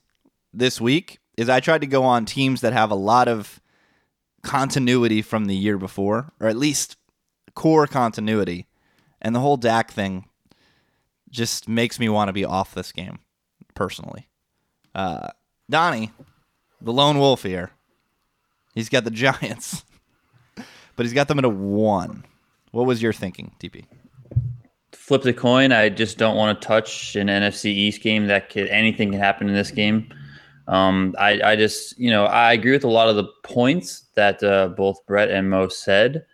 this 0.53 0.79
week 0.79 1.19
is 1.37 1.49
I 1.49 1.59
tried 1.59 1.81
to 1.81 1.87
go 1.87 2.03
on 2.03 2.25
teams 2.25 2.61
that 2.61 2.73
have 2.73 2.91
a 2.91 2.95
lot 2.95 3.27
of 3.27 3.59
continuity 4.43 5.21
from 5.21 5.45
the 5.45 5.55
year 5.55 5.77
before 5.77 6.31
or 6.39 6.47
at 6.47 6.57
least 6.57 6.97
core 7.55 7.87
continuity. 7.87 8.67
And 9.21 9.33
the 9.33 9.39
whole 9.39 9.57
Dak 9.57 9.91
thing 9.91 10.25
just 11.33 11.67
makes 11.67 11.99
me 11.99 12.07
want 12.07 12.29
to 12.29 12.33
be 12.33 12.45
off 12.45 12.73
this 12.73 12.91
game 12.93 13.19
personally. 13.73 14.29
Uh, 14.95 15.29
Donnie, 15.69 16.11
the 16.79 16.93
lone 16.93 17.17
wolf 17.19 17.43
here. 17.43 17.71
He's 18.75 18.87
got 18.87 19.03
the 19.03 19.11
Giants. 19.25 19.83
but 20.55 21.05
he's 21.05 21.13
got 21.13 21.27
them 21.27 21.39
at 21.39 21.45
a 21.45 21.49
1. 21.49 22.23
What 22.71 22.85
was 22.85 23.01
your 23.01 23.13
thinking, 23.13 23.53
DP? 23.59 23.85
Flip 24.91 25.21
the 25.23 25.33
coin. 25.33 25.71
I 25.71 25.89
just 25.89 26.17
don't 26.17 26.37
want 26.37 26.61
to 26.61 26.67
touch 26.67 27.15
an 27.15 27.27
NFC 27.27 27.65
East 27.65 28.01
game. 28.01 28.27
That 28.27 28.49
could 28.49 28.67
anything 28.69 29.11
can 29.11 29.19
happen 29.19 29.49
in 29.49 29.55
this 29.55 29.71
game. 29.71 30.13
Um, 30.67 31.13
I, 31.19 31.41
I 31.43 31.55
just, 31.55 31.99
you 31.99 32.09
know, 32.09 32.25
I 32.25 32.53
agree 32.53 32.71
with 32.71 32.85
a 32.85 32.89
lot 32.89 33.09
of 33.09 33.15
the 33.17 33.25
points 33.43 34.05
that 34.15 34.41
uh, 34.43 34.69
both 34.69 35.05
Brett 35.05 35.29
and 35.29 35.49
Mo 35.49 35.67
said. 35.67 36.25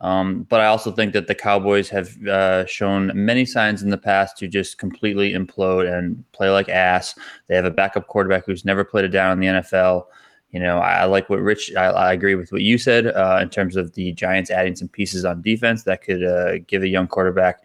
Um, 0.00 0.44
but 0.48 0.60
I 0.60 0.66
also 0.66 0.92
think 0.92 1.12
that 1.12 1.26
the 1.26 1.34
Cowboys 1.34 1.88
have 1.88 2.16
uh, 2.26 2.66
shown 2.66 3.10
many 3.14 3.44
signs 3.44 3.82
in 3.82 3.90
the 3.90 3.98
past 3.98 4.36
to 4.38 4.46
just 4.46 4.78
completely 4.78 5.32
implode 5.32 5.92
and 5.92 6.24
play 6.32 6.50
like 6.50 6.68
ass. 6.68 7.16
They 7.48 7.56
have 7.56 7.64
a 7.64 7.70
backup 7.70 8.06
quarterback 8.06 8.46
who's 8.46 8.64
never 8.64 8.84
played 8.84 9.04
a 9.04 9.08
down 9.08 9.32
in 9.32 9.40
the 9.40 9.60
NFL. 9.60 10.04
You 10.50 10.60
know, 10.60 10.78
I, 10.78 11.00
I 11.00 11.04
like 11.04 11.28
what 11.28 11.40
Rich. 11.40 11.74
I, 11.76 11.84
I, 11.84 12.12
agree 12.12 12.34
with 12.34 12.52
what 12.52 12.62
you 12.62 12.78
said 12.78 13.08
uh, 13.08 13.38
in 13.42 13.50
terms 13.50 13.76
of 13.76 13.92
the 13.92 14.12
Giants 14.12 14.50
adding 14.50 14.74
some 14.76 14.88
pieces 14.88 15.26
on 15.26 15.42
defense 15.42 15.82
that 15.82 16.00
could 16.00 16.24
uh, 16.24 16.58
give 16.66 16.82
a 16.82 16.88
young 16.88 17.06
quarterback 17.06 17.62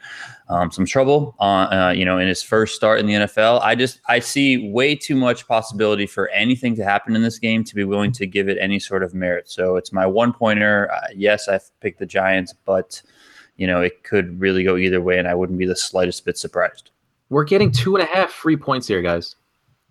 um, 0.49 0.69
some 0.69 0.85
trouble. 0.85 1.33
On 1.39 1.73
uh, 1.73 1.91
you 1.91 2.03
know, 2.03 2.17
in 2.17 2.27
his 2.27 2.43
first 2.43 2.75
start 2.75 2.99
in 2.99 3.05
the 3.05 3.13
NFL, 3.13 3.61
I 3.61 3.75
just 3.75 4.01
I 4.09 4.19
see 4.19 4.69
way 4.69 4.95
too 4.95 5.15
much 5.15 5.47
possibility 5.47 6.05
for 6.05 6.27
anything 6.29 6.75
to 6.75 6.83
happen 6.83 7.15
in 7.15 7.21
this 7.21 7.39
game 7.39 7.63
to 7.63 7.73
be 7.73 7.85
willing 7.85 8.11
to 8.13 8.27
give 8.27 8.49
it 8.49 8.57
any 8.59 8.79
sort 8.79 9.01
of 9.01 9.13
merit. 9.13 9.49
So 9.49 9.77
it's 9.77 9.93
my 9.93 10.05
one 10.05 10.33
pointer. 10.33 10.91
Uh, 10.91 11.07
yes, 11.15 11.47
I've 11.47 11.71
picked 11.79 11.99
the 11.99 12.05
Giants, 12.05 12.53
but 12.65 13.01
you 13.55 13.65
know, 13.65 13.79
it 13.79 14.03
could 14.03 14.41
really 14.41 14.65
go 14.65 14.75
either 14.75 14.99
way, 14.99 15.19
and 15.19 15.27
I 15.29 15.35
wouldn't 15.35 15.57
be 15.57 15.65
the 15.65 15.75
slightest 15.75 16.25
bit 16.25 16.37
surprised. 16.37 16.89
We're 17.29 17.45
getting 17.45 17.71
two 17.71 17.95
and 17.95 18.03
a 18.03 18.07
half 18.13 18.29
free 18.29 18.57
points 18.57 18.89
here, 18.89 19.01
guys 19.01 19.37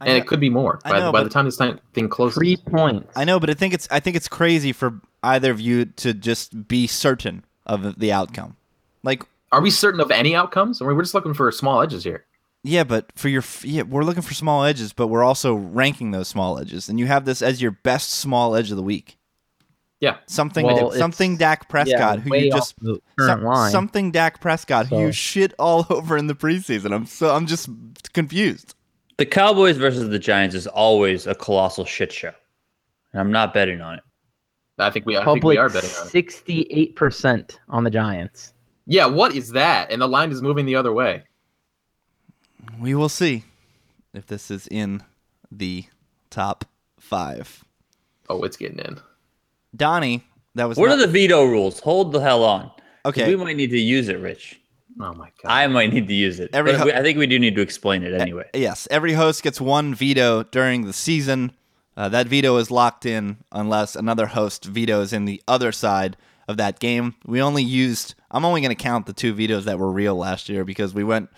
and 0.09 0.16
it 0.16 0.26
could 0.26 0.40
be 0.40 0.50
more 0.50 0.80
by, 0.85 0.99
know, 0.99 1.12
by 1.12 1.23
the 1.23 1.30
time 1.30 1.44
this 1.44 1.56
thing 1.56 2.09
closes. 2.09 2.37
Three 2.37 2.56
points. 2.56 3.12
I 3.16 3.25
know, 3.25 3.40
but 3.40 3.50
I 3.50 3.54
think 3.54 3.75
it's 3.75 3.88
I 3.90 4.00
think 4.00 4.16
it's 4.16 4.28
crazy 4.28 4.73
for 4.73 5.00
either 5.23 5.50
of 5.50 5.61
you 5.61 5.85
to 5.85 6.14
just 6.14 6.68
be 6.68 6.87
certain 6.87 7.44
of 7.66 7.99
the 7.99 8.12
outcome. 8.12 8.56
Like, 9.02 9.25
are 9.50 9.61
we 9.61 9.71
certain 9.71 10.00
of 10.00 10.11
any 10.11 10.35
outcomes? 10.35 10.80
I 10.80 10.87
mean, 10.87 10.97
we're 10.97 11.02
just 11.02 11.14
looking 11.14 11.35
for 11.35 11.50
small 11.52 11.82
edges 11.82 12.04
here. 12.04 12.25
Yeah, 12.64 12.85
but 12.85 13.11
for 13.16 13.28
your 13.28 13.42
yeah, 13.62 13.82
we're 13.82 14.04
looking 14.04 14.23
for 14.23 14.35
small 14.35 14.64
edges, 14.64 14.92
but 14.92 15.09
we're 15.09 15.25
also 15.25 15.54
ranking 15.54 16.12
those 16.12 16.28
small 16.28 16.59
edges, 16.59 16.88
and 16.88 16.99
you 16.99 17.06
have 17.06 17.25
this 17.25 17.42
as 17.42 17.61
your 17.61 17.73
best 17.73 18.11
small 18.11 18.54
edge 18.54 18.71
of 18.71 18.76
the 18.76 18.82
week. 18.82 19.18
Yeah, 19.99 20.18
something 20.26 20.66
well, 20.66 20.92
something 20.92 21.37
Dak 21.37 21.68
Prescott, 21.68 22.18
yeah, 22.18 22.23
who 22.23 22.37
you 22.37 22.50
just 22.50 22.75
some, 23.18 23.71
something 23.71 24.12
Dak 24.12 24.40
Prescott, 24.40 24.88
so. 24.88 24.97
who 24.97 25.06
you 25.06 25.12
shit 25.12 25.54
all 25.59 25.87
over 25.90 26.16
in 26.16 26.28
the 26.28 26.35
preseason. 26.35 26.92
I'm 26.92 27.06
so 27.06 27.35
I'm 27.35 27.47
just 27.47 27.68
confused. 28.12 28.75
The 29.19 29.26
Cowboys 29.26 29.76
versus 29.76 30.09
the 30.09 30.19
Giants 30.19 30.54
is 30.54 30.66
always 30.66 31.26
a 31.26 31.35
colossal 31.35 31.85
shit 31.85 32.12
show. 32.12 32.33
And 33.12 33.21
I'm 33.21 33.31
not 33.31 33.52
betting 33.52 33.81
on 33.81 33.95
it. 33.95 34.04
I 34.78 34.90
think 34.90 35.07
we, 35.07 35.16
I 35.16 35.25
think 35.25 35.45
we 35.45 35.59
are 35.59 35.69
betting 35.69 35.90
on 36.00 36.09
it. 36.09 36.97
68% 36.97 37.57
on 37.69 37.85
the 37.85 37.90
Giants. 37.90 38.54
Yeah, 38.87 39.07
what 39.07 39.35
is 39.35 39.50
that? 39.50 39.92
And 39.92 40.02
the 40.02 40.09
line 40.09 40.33
is 40.33 40.42
moving 40.42 40.66
the 40.66 40.75
other 40.75 40.92
way. 40.92 41.23
We 42.81 42.95
will 42.95 43.09
see 43.09 43.45
if 44.14 44.26
this 44.26 44.50
is 44.50 44.66
in 44.69 45.02
the 45.50 45.85
top 46.31 46.64
five. 46.99 47.64
Oh, 48.28 48.42
it's 48.42 48.57
getting 48.57 48.78
in. 48.78 48.99
Donnie, 49.76 50.25
that 50.54 50.69
was. 50.69 50.78
What 50.78 50.88
not- 50.88 50.99
are 50.99 51.07
the 51.07 51.12
veto 51.12 51.45
rules? 51.45 51.81
Hold 51.81 52.12
the 52.12 52.21
hell 52.21 52.45
on. 52.45 52.71
Okay. 53.04 53.28
We 53.28 53.37
might 53.37 53.57
need 53.57 53.71
to 53.71 53.81
use 53.81 54.09
it, 54.09 54.19
Rich. 54.21 54.61
Oh 55.00 55.14
my 55.14 55.30
god! 55.42 55.50
I 55.50 55.66
might 55.66 55.92
need 55.92 56.08
to 56.08 56.14
use 56.14 56.40
it. 56.40 56.50
Every 56.52 56.75
ho- 56.75 56.90
I 56.90 57.02
think 57.02 57.18
we 57.18 57.26
do 57.26 57.38
need 57.38 57.54
to 57.56 57.62
explain 57.62 58.02
it 58.02 58.12
anyway. 58.20 58.49
yes, 58.54 58.87
every 58.90 59.14
host 59.14 59.42
gets 59.42 59.61
one 59.61 59.94
veto 59.94 60.42
during 60.44 60.84
the 60.87 60.92
season. 60.92 61.52
Uh, 61.96 62.08
that 62.08 62.26
veto 62.26 62.56
is 62.56 62.70
locked 62.70 63.04
in 63.04 63.37
unless 63.52 63.94
another 63.94 64.26
host 64.26 64.64
vetoes 64.64 65.12
in 65.12 65.25
the 65.26 65.42
other 65.46 65.72
side 65.72 66.16
of 66.49 66.56
that 66.56 66.78
game. 66.80 67.14
We 67.26 67.40
only 67.42 67.62
used. 67.62 68.14
I'm 68.30 68.44
only 68.44 68.61
going 68.61 68.75
to 68.75 68.82
count 68.82 69.06
the 69.06 69.12
two 69.12 69.34
vetoes 69.34 69.66
that 69.66 69.78
were 69.78 69.92
real 69.92 70.16
last 70.16 70.49
year 70.49 70.64
because 70.64 70.94
we 70.94 71.04
went 71.04 71.30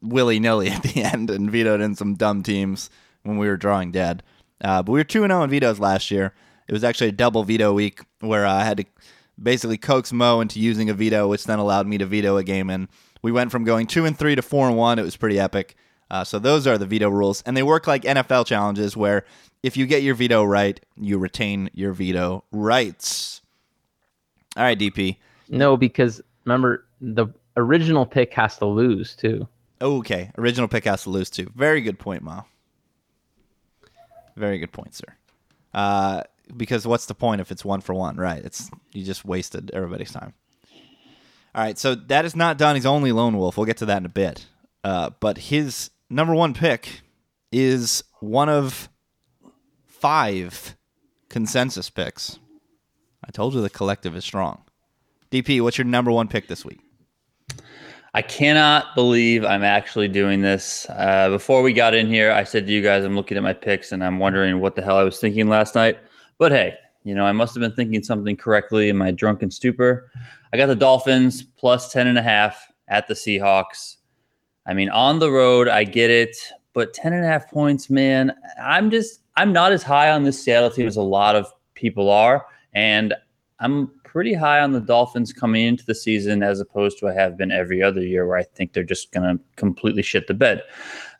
willy 0.00 0.38
nilly 0.38 0.68
at 0.70 0.82
the 0.82 1.02
end 1.02 1.30
and 1.30 1.50
vetoed 1.50 1.80
in 1.80 1.94
some 1.94 2.14
dumb 2.14 2.42
teams 2.42 2.90
when 3.22 3.38
we 3.38 3.48
were 3.48 3.56
drawing 3.56 3.92
dead. 3.92 4.22
Uh, 4.60 4.82
but 4.82 4.92
we 4.92 4.98
were 5.00 5.04
two 5.04 5.22
and 5.24 5.30
zero 5.30 5.40
oh 5.40 5.44
in 5.44 5.50
vetoes 5.50 5.78
last 5.80 6.10
year. 6.10 6.32
It 6.68 6.72
was 6.72 6.84
actually 6.84 7.08
a 7.08 7.12
double 7.12 7.44
veto 7.44 7.72
week 7.72 8.00
where 8.20 8.46
I 8.46 8.64
had 8.64 8.78
to 8.78 8.84
basically 9.40 9.78
coax 9.78 10.12
Mo 10.12 10.40
into 10.40 10.60
using 10.60 10.90
a 10.90 10.94
veto, 10.94 11.28
which 11.28 11.44
then 11.44 11.58
allowed 11.58 11.86
me 11.86 11.98
to 11.98 12.06
veto 12.06 12.36
a 12.36 12.44
game. 12.44 12.70
And 12.70 12.88
we 13.22 13.32
went 13.32 13.50
from 13.50 13.64
going 13.64 13.86
two 13.86 14.04
and 14.04 14.18
three 14.18 14.34
to 14.34 14.42
four 14.42 14.68
and 14.68 14.76
one. 14.76 14.98
It 14.98 15.02
was 15.02 15.16
pretty 15.16 15.38
epic. 15.38 15.76
Uh, 16.10 16.24
so 16.24 16.38
those 16.38 16.66
are 16.66 16.78
the 16.78 16.86
veto 16.86 17.08
rules, 17.08 17.42
and 17.42 17.56
they 17.56 17.64
work 17.64 17.86
like 17.88 18.02
NFL 18.02 18.46
challenges, 18.46 18.96
where 18.96 19.24
if 19.64 19.76
you 19.76 19.86
get 19.86 20.04
your 20.04 20.14
veto 20.14 20.44
right, 20.44 20.78
you 20.96 21.18
retain 21.18 21.68
your 21.74 21.92
veto 21.92 22.44
rights. 22.52 23.42
All 24.56 24.62
right, 24.62 24.78
DP. 24.78 25.16
No, 25.48 25.76
because 25.76 26.20
remember 26.44 26.86
the 27.00 27.26
original 27.56 28.06
pick 28.06 28.32
has 28.34 28.56
to 28.58 28.66
lose 28.66 29.16
too. 29.16 29.48
Okay, 29.80 30.30
original 30.38 30.68
pick 30.68 30.84
has 30.84 31.02
to 31.02 31.10
lose 31.10 31.28
too. 31.28 31.50
Very 31.56 31.80
good 31.80 31.98
point, 31.98 32.22
Ma. 32.22 32.42
Very 34.36 34.58
good 34.58 34.72
point, 34.72 34.94
sir. 34.94 35.14
Uh, 35.74 36.22
because 36.54 36.86
what's 36.86 37.06
the 37.06 37.14
point 37.14 37.40
if 37.40 37.50
it's 37.50 37.64
one 37.64 37.80
for 37.80 37.94
one, 37.94 38.16
right? 38.16 38.44
It's 38.44 38.70
you 38.92 39.04
just 39.04 39.24
wasted 39.24 39.70
everybody's 39.72 40.12
time. 40.12 40.34
All 41.54 41.62
right, 41.62 41.78
so 41.78 41.94
that 41.94 42.26
is 42.26 42.36
not 42.36 42.58
Donnie's 42.58 42.84
only 42.84 43.12
lone 43.12 43.38
wolf. 43.38 43.56
We'll 43.56 43.66
get 43.66 43.78
to 43.78 43.86
that 43.86 43.98
in 43.98 44.04
a 44.04 44.10
bit. 44.10 44.46
Uh, 44.84 45.10
but 45.20 45.38
his 45.38 45.90
number 46.10 46.34
one 46.34 46.52
pick 46.52 47.00
is 47.50 48.04
one 48.20 48.48
of 48.48 48.90
five 49.86 50.76
consensus 51.28 51.88
picks. 51.88 52.38
I 53.26 53.30
told 53.30 53.54
you 53.54 53.62
the 53.62 53.70
collective 53.70 54.14
is 54.14 54.24
strong. 54.24 54.62
DP, 55.30 55.60
what's 55.62 55.78
your 55.78 55.86
number 55.86 56.12
one 56.12 56.28
pick 56.28 56.46
this 56.46 56.64
week? 56.64 56.80
I 58.14 58.22
cannot 58.22 58.94
believe 58.94 59.44
I'm 59.44 59.64
actually 59.64 60.08
doing 60.08 60.40
this. 60.40 60.86
Uh, 60.88 61.28
before 61.30 61.62
we 61.62 61.72
got 61.72 61.94
in 61.94 62.06
here, 62.06 62.32
I 62.32 62.44
said 62.44 62.66
to 62.66 62.72
you 62.72 62.82
guys, 62.82 63.04
I'm 63.04 63.14
looking 63.14 63.36
at 63.36 63.42
my 63.42 63.52
picks 63.52 63.92
and 63.92 64.02
I'm 64.02 64.18
wondering 64.18 64.60
what 64.60 64.74
the 64.74 64.82
hell 64.82 64.96
I 64.96 65.02
was 65.02 65.18
thinking 65.18 65.48
last 65.48 65.74
night. 65.74 65.98
But 66.38 66.52
hey, 66.52 66.74
you 67.04 67.14
know, 67.14 67.24
I 67.24 67.32
must 67.32 67.54
have 67.54 67.60
been 67.60 67.72
thinking 67.72 68.02
something 68.02 68.36
correctly 68.36 68.88
in 68.88 68.96
my 68.96 69.10
drunken 69.10 69.50
stupor. 69.50 70.10
I 70.52 70.56
got 70.56 70.66
the 70.66 70.74
Dolphins 70.74 71.42
plus 71.42 71.92
10 71.92 72.06
and 72.06 72.18
a 72.18 72.22
half 72.22 72.66
at 72.88 73.08
the 73.08 73.14
Seahawks. 73.14 73.96
I 74.66 74.74
mean, 74.74 74.90
on 74.90 75.18
the 75.18 75.30
road, 75.30 75.68
I 75.68 75.84
get 75.84 76.10
it, 76.10 76.36
but 76.72 76.92
10 76.92 77.12
and 77.12 77.24
a 77.24 77.28
half 77.28 77.48
points, 77.50 77.88
man, 77.88 78.34
I'm 78.60 78.90
just, 78.90 79.20
I'm 79.36 79.52
not 79.52 79.72
as 79.72 79.82
high 79.82 80.10
on 80.10 80.24
this 80.24 80.42
Seattle 80.42 80.70
team 80.70 80.86
as 80.86 80.96
a 80.96 81.02
lot 81.02 81.36
of 81.36 81.50
people 81.74 82.10
are. 82.10 82.46
And 82.74 83.14
I'm 83.60 83.92
pretty 84.04 84.34
high 84.34 84.60
on 84.60 84.72
the 84.72 84.80
Dolphins 84.80 85.32
coming 85.32 85.64
into 85.64 85.84
the 85.84 85.94
season 85.94 86.42
as 86.42 86.58
opposed 86.58 86.98
to 86.98 87.08
I 87.08 87.12
have 87.12 87.36
been 87.36 87.52
every 87.52 87.82
other 87.82 88.02
year 88.02 88.26
where 88.26 88.36
I 88.36 88.42
think 88.42 88.72
they're 88.72 88.82
just 88.82 89.12
going 89.12 89.38
to 89.38 89.44
completely 89.56 90.02
shit 90.02 90.26
the 90.26 90.34
bed. 90.34 90.62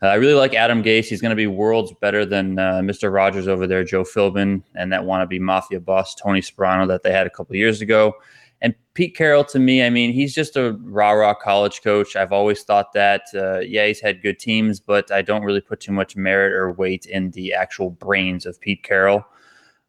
Uh, 0.01 0.07
I 0.07 0.15
really 0.15 0.33
like 0.33 0.53
Adam 0.53 0.83
Gase. 0.83 1.05
He's 1.05 1.21
going 1.21 1.31
to 1.31 1.35
be 1.35 1.47
worlds 1.47 1.93
better 2.01 2.25
than 2.25 2.59
uh, 2.59 2.81
Mr. 2.81 3.11
Rogers 3.11 3.47
over 3.47 3.65
there, 3.65 3.83
Joe 3.83 4.03
Philbin, 4.03 4.61
and 4.75 4.91
that 4.91 5.01
wannabe 5.01 5.39
mafia 5.39 5.79
boss, 5.79 6.13
Tony 6.13 6.41
Sparano, 6.41 6.87
that 6.87 7.03
they 7.03 7.11
had 7.11 7.25
a 7.27 7.31
couple 7.31 7.55
years 7.55 7.81
ago. 7.81 8.13
And 8.61 8.73
Pete 8.95 9.15
Carroll, 9.15 9.43
to 9.45 9.59
me, 9.59 9.83
I 9.83 9.89
mean, 9.89 10.11
he's 10.11 10.33
just 10.33 10.55
a 10.55 10.73
rah 10.81 11.11
rah 11.11 11.35
college 11.35 11.83
coach. 11.83 12.15
I've 12.15 12.31
always 12.31 12.63
thought 12.63 12.91
that. 12.93 13.23
Uh, 13.33 13.59
yeah, 13.59 13.85
he's 13.85 13.99
had 13.99 14.21
good 14.21 14.39
teams, 14.39 14.79
but 14.79 15.11
I 15.11 15.21
don't 15.21 15.43
really 15.43 15.61
put 15.61 15.79
too 15.79 15.91
much 15.91 16.15
merit 16.15 16.53
or 16.53 16.71
weight 16.71 17.05
in 17.05 17.31
the 17.31 17.53
actual 17.53 17.91
brains 17.91 18.45
of 18.45 18.59
Pete 18.59 18.83
Carroll. 18.83 19.23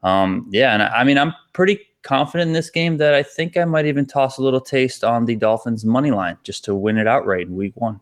Um, 0.03 0.47
yeah, 0.51 0.75
and 0.75 0.83
I, 0.83 0.89
I 0.89 1.05
mean, 1.05 1.19
I'm 1.19 1.33
pretty 1.55 1.81
confident 2.03 2.49
in 2.49 2.53
this 2.53 2.71
game 2.71 2.99
that 2.99 3.15
I 3.15 3.23
think 3.23 3.57
I 3.57 3.65
might 3.65 3.87
even 3.87 4.07
toss 4.07 4.39
a 4.39 4.43
little 4.43 4.61
taste 4.61 5.03
on 5.03 5.25
the 5.25 5.37
Dolphins 5.37 5.85
money 5.85 6.11
line 6.11 6.37
just 6.45 6.65
to 6.65 6.75
win 6.75 6.99
it 6.99 7.07
outright 7.07 7.47
in 7.47 7.57
week 7.57 7.73
one. 7.77 8.01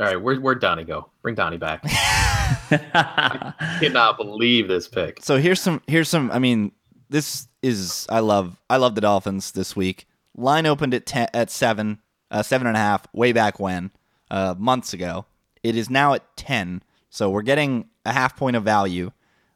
All 0.00 0.06
right, 0.06 0.20
where 0.20 0.36
where'd 0.36 0.60
Donnie 0.60 0.84
go? 0.84 1.10
Bring 1.22 1.34
Donnie 1.34 1.56
back. 1.56 1.80
I 1.84 3.78
cannot 3.80 4.16
believe 4.16 4.68
this 4.68 4.88
pick. 4.88 5.18
So 5.22 5.38
here's 5.38 5.60
some 5.60 5.82
here's 5.86 6.08
some 6.08 6.30
I 6.30 6.38
mean, 6.38 6.72
this 7.08 7.48
is 7.62 8.06
I 8.08 8.20
love 8.20 8.60
I 8.68 8.76
love 8.76 8.94
the 8.94 9.00
Dolphins 9.00 9.52
this 9.52 9.76
week. 9.76 10.06
Line 10.36 10.66
opened 10.66 10.94
at 10.94 11.06
ten, 11.06 11.28
at 11.32 11.50
seven, 11.50 12.00
uh, 12.30 12.42
seven 12.42 12.66
and 12.66 12.76
a 12.76 12.80
half, 12.80 13.06
way 13.14 13.32
back 13.32 13.60
when, 13.60 13.92
uh, 14.30 14.54
months 14.58 14.92
ago. 14.92 15.26
It 15.62 15.76
is 15.76 15.88
now 15.88 16.14
at 16.14 16.36
ten. 16.36 16.82
So 17.10 17.30
we're 17.30 17.42
getting 17.42 17.88
a 18.04 18.12
half 18.12 18.36
point 18.36 18.56
of 18.56 18.64
value 18.64 19.12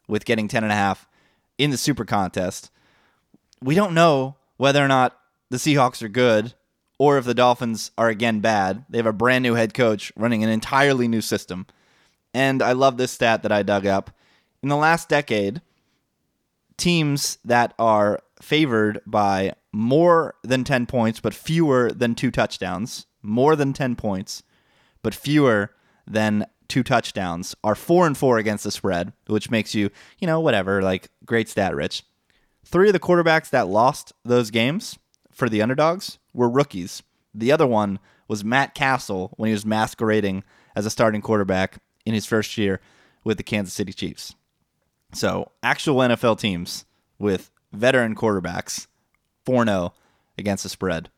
with 0.06 0.24
getting 0.24 0.46
ten 0.46 0.62
and 0.62 0.72
a 0.72 0.76
half 0.76 1.08
in 1.58 1.70
the 1.70 1.76
super 1.76 2.04
contest 2.04 2.70
we 3.62 3.74
don't 3.74 3.94
know 3.94 4.36
whether 4.56 4.84
or 4.84 4.88
not 4.88 5.18
the 5.50 5.56
Seahawks 5.56 6.02
are 6.02 6.08
good 6.08 6.54
or 6.98 7.16
if 7.16 7.24
the 7.24 7.34
Dolphins 7.34 7.92
are 7.96 8.08
again 8.08 8.40
bad. 8.40 8.84
They 8.88 8.98
have 8.98 9.06
a 9.06 9.12
brand 9.12 9.42
new 9.42 9.54
head 9.54 9.72
coach 9.72 10.12
running 10.16 10.42
an 10.42 10.50
entirely 10.50 11.08
new 11.08 11.20
system. 11.20 11.66
And 12.34 12.60
I 12.60 12.72
love 12.72 12.96
this 12.96 13.12
stat 13.12 13.42
that 13.42 13.52
I 13.52 13.62
dug 13.62 13.86
up. 13.86 14.10
In 14.62 14.68
the 14.68 14.76
last 14.76 15.08
decade, 15.08 15.62
teams 16.76 17.38
that 17.44 17.74
are 17.78 18.20
favored 18.42 19.00
by 19.06 19.54
more 19.72 20.34
than 20.42 20.64
10 20.64 20.86
points 20.86 21.20
but 21.20 21.34
fewer 21.34 21.90
than 21.90 22.14
two 22.14 22.30
touchdowns, 22.30 23.06
more 23.22 23.56
than 23.56 23.72
10 23.72 23.96
points 23.96 24.42
but 25.02 25.14
fewer 25.14 25.74
than 26.06 26.46
two 26.66 26.82
touchdowns 26.82 27.54
are 27.64 27.74
4 27.74 28.06
and 28.06 28.18
4 28.18 28.38
against 28.38 28.64
the 28.64 28.70
spread, 28.70 29.12
which 29.26 29.50
makes 29.50 29.74
you, 29.74 29.90
you 30.18 30.26
know, 30.26 30.40
whatever, 30.40 30.82
like 30.82 31.08
great 31.24 31.48
stat 31.48 31.74
rich. 31.74 32.02
Three 32.64 32.88
of 32.88 32.92
the 32.92 33.00
quarterbacks 33.00 33.50
that 33.50 33.68
lost 33.68 34.12
those 34.24 34.50
games 34.50 34.98
for 35.30 35.48
the 35.48 35.62
underdogs 35.62 36.18
were 36.38 36.48
rookies. 36.48 37.02
The 37.34 37.52
other 37.52 37.66
one 37.66 37.98
was 38.28 38.44
Matt 38.44 38.74
Cassel 38.74 39.32
when 39.36 39.48
he 39.48 39.52
was 39.52 39.66
masquerading 39.66 40.44
as 40.76 40.86
a 40.86 40.90
starting 40.90 41.20
quarterback 41.20 41.78
in 42.06 42.14
his 42.14 42.24
first 42.24 42.56
year 42.56 42.80
with 43.24 43.36
the 43.36 43.42
Kansas 43.42 43.74
City 43.74 43.92
Chiefs. 43.92 44.34
So, 45.12 45.50
actual 45.62 45.96
NFL 45.96 46.38
teams 46.38 46.84
with 47.18 47.50
veteran 47.72 48.14
quarterbacks 48.14 48.86
4 49.44 49.64
0 49.64 49.92
against 50.36 50.62
the 50.62 50.68
spread 50.68 51.10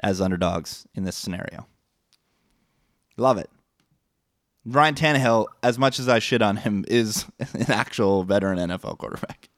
as 0.00 0.20
underdogs 0.20 0.86
in 0.94 1.04
this 1.04 1.16
scenario. 1.16 1.66
Love 3.16 3.38
it. 3.38 3.50
Ryan 4.64 4.94
Tannehill, 4.94 5.46
as 5.62 5.78
much 5.78 5.98
as 5.98 6.08
I 6.08 6.20
shit 6.20 6.40
on 6.40 6.56
him, 6.56 6.84
is 6.88 7.26
an 7.38 7.70
actual 7.70 8.24
veteran 8.24 8.58
NFL 8.58 8.98
quarterback. 8.98 9.50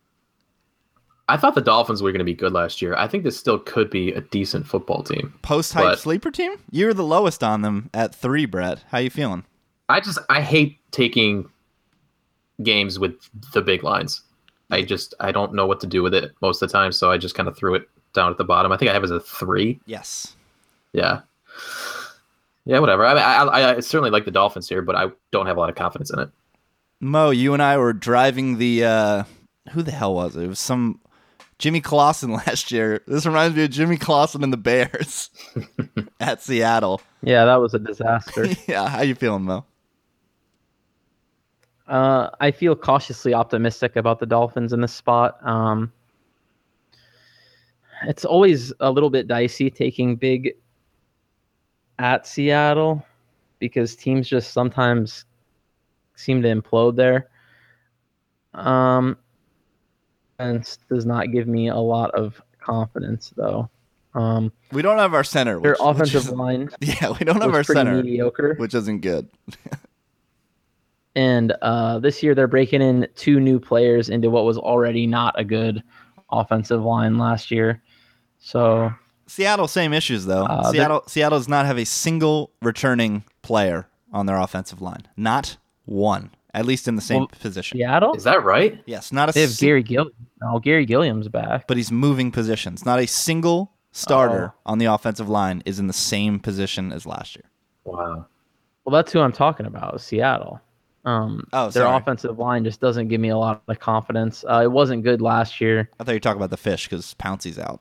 I 1.29 1.37
thought 1.37 1.57
the 1.57 1.61
Dolphins 1.61 2.03
were 2.03 2.13
going 2.13 2.21
to 2.21 2.25
be 2.25 2.35
good 2.35 2.53
last 2.53 2.81
year. 2.81 2.95
I 2.95 3.09
think 3.09 3.25
this 3.25 3.37
still 3.37 3.59
could 3.59 3.91
be 3.91 4.13
a 4.13 4.21
decent 4.21 4.67
football 4.67 5.03
team. 5.03 5.35
Post 5.43 5.73
hype 5.73 5.99
sleeper 5.99 6.31
team? 6.31 6.57
You're 6.71 6.95
the 6.95 7.03
lowest 7.03 7.43
on 7.43 7.63
them 7.63 7.91
at 7.93 8.15
three, 8.15 8.47
Brett. 8.47 8.85
How 8.91 8.99
you 8.99 9.11
feeling? 9.11 9.45
I 9.89 10.01
just 10.01 10.19
I 10.29 10.41
hate 10.41 10.79
taking 10.93 11.49
games 12.63 12.99
with 12.99 13.15
the 13.53 13.63
big 13.63 13.83
lines. 13.83 14.23
I 14.71 14.83
just 14.83 15.15
I 15.21 15.33
don't 15.33 15.53
know 15.55 15.67
what 15.67 15.81
to 15.81 15.87
do 15.87 16.03
with 16.03 16.15
it 16.15 16.33
most 16.41 16.63
of 16.63 16.69
the 16.69 16.73
time, 16.73 16.93
so 16.93 17.11
I 17.11 17.19
just 17.19 17.35
kind 17.35 17.49
of 17.49 17.57
threw 17.57 17.75
it 17.75 17.89
down 18.13 18.31
at 18.31 18.39
the 18.39 18.45
bottom. 18.45 18.73
I 18.73 18.77
think 18.77 18.91
I 18.91 18.95
have 18.95 19.03
it 19.03 19.07
as 19.07 19.11
a 19.11 19.21
three. 19.21 19.81
Yes. 19.87 20.37
Yeah, 20.93 21.21
yeah, 22.65 22.81
whatever. 22.81 23.05
I, 23.07 23.15
mean 23.15 23.23
I 23.23 23.75
I 23.77 23.81
certainly 23.81 24.11
like 24.11 24.25
the 24.25 24.31
Dolphins 24.31 24.69
here, 24.69 24.83
but 24.83 24.97
I 24.97 25.09
don't 25.31 25.47
have 25.47 25.57
a 25.57 25.61
lot 25.61 25.71
of 25.71 25.77
confidence 25.77 26.11
in 26.11 26.19
it. 26.19 26.29
Mo, 27.01 27.31
you 27.31 27.53
and 27.53 27.63
I 27.63 27.79
were 27.79 27.93
driving 27.93 28.59
the 28.59 28.85
uh 28.85 29.25
who 29.73 29.83
the 29.83 29.93
hell 29.93 30.15
was 30.15 30.37
it? 30.37 30.43
It 30.43 30.49
was 30.49 30.59
some 30.59 31.01
Jimmy 31.59 31.81
Clausen 31.81 32.33
last 32.47 32.71
year. 32.71 33.03
This 33.07 33.27
reminds 33.27 33.57
me 33.57 33.65
of 33.65 33.71
Jimmy 33.71 33.97
Clausen 33.97 34.43
and 34.43 34.53
the 34.53 34.59
Bears 34.59 35.31
at 36.21 36.43
Seattle. 36.43 37.01
Yeah, 37.23 37.45
that 37.45 37.57
was 37.57 37.75
a 37.75 37.79
disaster. 37.79 38.47
yeah, 38.69 38.89
how 38.89 39.03
you 39.03 39.15
feeling, 39.15 39.45
Mo? 39.45 39.65
Uh, 41.87 42.31
I 42.41 42.51
feel 42.51 42.75
cautiously 42.75 43.33
optimistic 43.33 43.97
about 43.97 44.19
the 44.19 44.27
Dolphins 44.27 44.73
in 44.73 44.81
this 44.81 44.93
spot. 44.93 45.39
Um, 45.47 45.93
it's 48.03 48.25
always 48.25 48.73
a 48.81 48.91
little 48.91 49.09
bit 49.09 49.29
dicey 49.29 49.71
taking 49.71 50.17
big 50.17 50.55
at 51.99 52.27
Seattle 52.27 53.07
because 53.59 53.95
teams 53.95 54.29
just 54.29 54.53
sometimes 54.53 55.25
seem 56.17 56.43
to 56.43 56.49
implode 56.49 56.97
there. 56.97 57.29
Um, 58.55 59.17
s- 60.39 60.79
does 60.91 61.07
not 61.07 61.33
give 61.33 61.47
me 61.49 61.69
a 61.69 61.77
lot 61.77 62.11
of 62.13 62.41
confidence 62.61 63.33
though. 63.37 63.69
Um, 64.15 64.51
We 64.73 64.83
don't 64.83 64.99
have 64.99 65.13
our 65.15 65.25
center. 65.25 65.61
their 65.61 65.73
which- 65.73 65.81
which 65.81 65.89
offensive 65.89 66.23
isn't- 66.23 66.37
line 66.39 66.71
Yeah, 66.81 67.11
we 67.19 67.25
don't 67.25 67.41
have 67.43 67.55
our 67.55 67.63
center, 67.65 68.03
mediocre. 68.03 68.55
which 68.59 68.75
isn't 68.75 69.01
good. 69.01 69.29
And 71.15 71.53
uh, 71.63 71.99
this 71.99 72.23
year 72.23 72.35
they're 72.35 72.47
breaking 72.47 72.83
in 72.83 73.09
two 73.17 73.41
new 73.41 73.59
players 73.59 74.09
into 74.11 74.29
what 74.31 74.45
was 74.45 74.59
already 74.59 75.07
not 75.07 75.35
a 75.39 75.45
good 75.45 75.83
offensive 76.31 76.83
line 76.85 77.17
last 77.19 77.51
year. 77.51 77.83
So 78.39 78.93
Seattle, 79.27 79.67
same 79.69 79.93
issues 79.93 80.27
though. 80.27 80.45
Uh, 80.45 80.71
Seattle, 80.71 81.03
Seattle 81.07 81.39
does 81.39 81.49
not 81.49 81.65
have 81.67 81.79
a 81.79 81.85
single 81.87 82.51
returning 82.61 83.25
player 83.43 83.89
on 84.13 84.27
their 84.27 84.37
offensive 84.39 84.83
line. 84.83 85.09
Not 85.17 85.57
one, 85.87 86.31
at 86.57 86.67
least 86.67 86.89
in 86.89 86.97
the 86.97 87.03
same 87.03 87.21
Well, 87.21 87.29
position. 87.41 87.79
Seattle, 87.79 88.15
Is 88.15 88.25
that 88.25 88.43
right? 88.45 88.83
Yes, 88.87 89.13
not 89.13 89.29
a. 89.29 89.33
they 89.33 89.43
have 89.43 89.51
si- 89.51 89.67
Gary 89.67 89.83
Gill. 89.83 90.11
No, 90.43 90.59
Garry 90.59 90.85
Gilliam's 90.87 91.29
back. 91.29 91.67
but 91.69 91.77
he's 91.77 91.93
moving 91.93 92.33
positions. 92.33 92.85
Not 92.85 92.99
a 92.99 93.07
single 93.07 93.73
starter 93.93 94.53
Oh. 94.57 94.61
on 94.73 94.79
the 94.79 94.87
offensive 94.87 95.29
line 95.29 95.63
is 95.65 95.79
in 95.79 95.87
the 95.87 95.93
same 95.93 96.41
position 96.41 96.93
as 96.93 97.07
last 97.07 97.37
year. 97.37 97.45
Wow. 97.85 98.27
Well, 98.85 98.93
that's 98.93 99.13
who 99.13 99.21
I'm 99.21 99.33
talking 99.33 99.67
about. 99.67 100.01
Seattle. 100.01 100.61
Um, 101.05 101.47
Oh, 101.53 101.71
their 101.71 101.85
sorry. 101.85 101.97
offensive 101.99 102.39
line 102.39 102.65
just 102.65 102.81
doesn't 102.81 103.09
give 103.09 103.21
me 103.21 103.29
a 103.29 103.37
lot 103.39 103.63
of 103.69 103.79
confidence. 103.79 104.45
Uh, 104.49 104.63
it 104.65 104.73
wasn't 104.73 105.05
good 105.05 105.21
last 105.23 105.61
year. 105.61 105.89
I 106.01 106.05
thought 106.05 106.13
you 106.13 106.17
were 106.17 106.21
talking 106.21 106.39
about 106.41 106.51
the 106.51 106.57
fish 106.57 106.89
because 106.89 107.15
Pouncey's 107.15 107.59
out. 107.59 107.81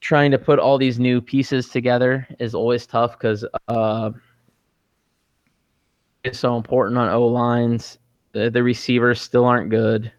Trying 0.00 0.30
to 0.30 0.38
put 0.38 0.58
all 0.60 0.78
these 0.78 1.00
new 1.00 1.20
pieces 1.20 1.68
together 1.68 2.26
is 2.38 2.54
always 2.54 2.86
tough 2.86 3.18
because 3.18 3.44
uh, 3.66 4.10
it's 6.28 6.38
so 6.38 6.56
important 6.56 6.98
on 6.98 7.08
O 7.08 7.26
lines. 7.26 7.98
The, 8.32 8.50
the 8.50 8.62
receivers 8.62 9.20
still 9.20 9.44
aren't 9.44 9.70
good. 9.70 10.12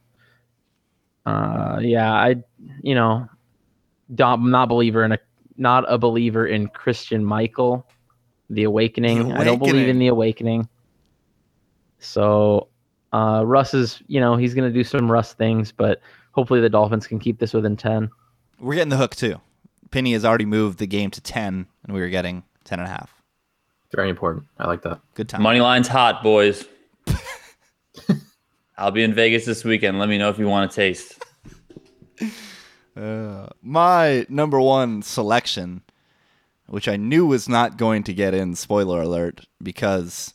Uh, 1.25 1.79
yeah, 1.81 2.11
I, 2.11 2.35
you 2.81 2.95
know, 2.95 3.27
don't, 4.15 4.41
I'm 4.41 4.51
not 4.51 4.63
a 4.63 4.67
believer 4.67 5.03
in 5.03 5.11
a 5.13 5.19
not 5.57 5.85
a 5.87 5.97
believer 5.97 6.47
in 6.47 6.67
Christine 6.69 7.23
Michael, 7.23 7.87
the 8.49 8.63
Awakening. 8.63 9.29
The 9.29 9.35
I 9.35 9.43
don't 9.43 9.59
believe 9.59 9.87
in 9.87 9.99
the 9.99 10.07
Awakening. 10.07 10.67
So, 11.99 12.69
uh, 13.11 13.43
Russ 13.45 13.73
is, 13.73 14.01
you 14.07 14.19
know, 14.19 14.37
he's 14.37 14.53
gonna 14.53 14.71
do 14.71 14.83
some 14.83 15.11
Russ 15.11 15.33
things, 15.33 15.71
but 15.71 16.01
hopefully 16.31 16.61
the 16.61 16.69
Dolphins 16.69 17.05
can 17.05 17.19
keep 17.19 17.39
this 17.39 17.53
within 17.53 17.77
ten. 17.77 18.09
We're 18.59 18.75
getting 18.75 18.89
the 18.89 18.97
hook 18.97 19.15
too. 19.15 19.39
Penny 19.91 20.13
has 20.13 20.25
already 20.25 20.45
moved 20.45 20.79
the 20.79 20.87
game 20.87 21.11
to 21.11 21.21
10, 21.21 21.65
and 21.83 21.93
we 21.93 21.99
were 21.99 22.09
getting 22.09 22.43
10 22.65 22.79
and 22.79 22.87
a 22.87 22.91
half. 22.91 23.18
Very 23.91 24.09
important. 24.09 24.45
I 24.57 24.67
like 24.67 24.81
that. 24.83 24.99
Good 25.15 25.29
time. 25.29 25.41
Money 25.41 25.61
line's 25.61 25.87
hot, 25.87 26.21
boys. 26.21 26.65
I'll 28.77 28.91
be 28.91 29.03
in 29.03 29.13
Vegas 29.13 29.45
this 29.45 29.63
weekend. 29.63 29.99
Let 29.99 30.09
me 30.09 30.17
know 30.17 30.29
if 30.29 30.37
you 30.37 30.47
want 30.47 30.71
a 30.71 30.75
taste. 30.75 31.19
Uh, 32.95 33.47
my 33.61 34.25
number 34.29 34.59
one 34.59 35.01
selection, 35.01 35.81
which 36.67 36.87
I 36.87 36.97
knew 36.97 37.25
was 37.25 37.49
not 37.49 37.77
going 37.77 38.03
to 38.03 38.13
get 38.13 38.33
in, 38.33 38.55
spoiler 38.55 39.01
alert, 39.01 39.45
because 39.61 40.33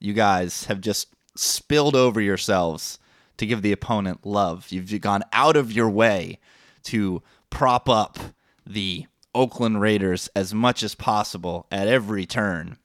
you 0.00 0.12
guys 0.12 0.64
have 0.64 0.80
just 0.80 1.08
spilled 1.36 1.94
over 1.94 2.20
yourselves 2.20 2.98
to 3.36 3.46
give 3.46 3.62
the 3.62 3.72
opponent 3.72 4.24
love. 4.24 4.66
You've 4.70 5.00
gone 5.00 5.22
out 5.32 5.56
of 5.56 5.72
your 5.72 5.90
way 5.90 6.38
to 6.84 7.22
prop 7.50 7.88
up 7.88 8.18
the 8.66 9.06
Oakland 9.34 9.80
Raiders 9.80 10.28
as 10.34 10.54
much 10.54 10.82
as 10.82 10.94
possible 10.94 11.66
at 11.70 11.88
every 11.88 12.24
turn. 12.26 12.78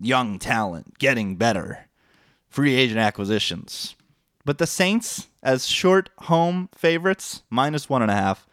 Young 0.00 0.38
talent, 0.38 0.98
getting 0.98 1.36
better, 1.36 1.86
free 2.48 2.74
agent 2.74 2.98
acquisitions. 2.98 3.94
But 4.44 4.58
the 4.58 4.66
Saints, 4.66 5.28
as 5.42 5.66
short 5.66 6.10
home 6.18 6.68
favorites, 6.74 7.42
minus 7.50 7.88
one 7.88 8.02
and 8.02 8.10
a 8.10 8.14
half, 8.14 8.46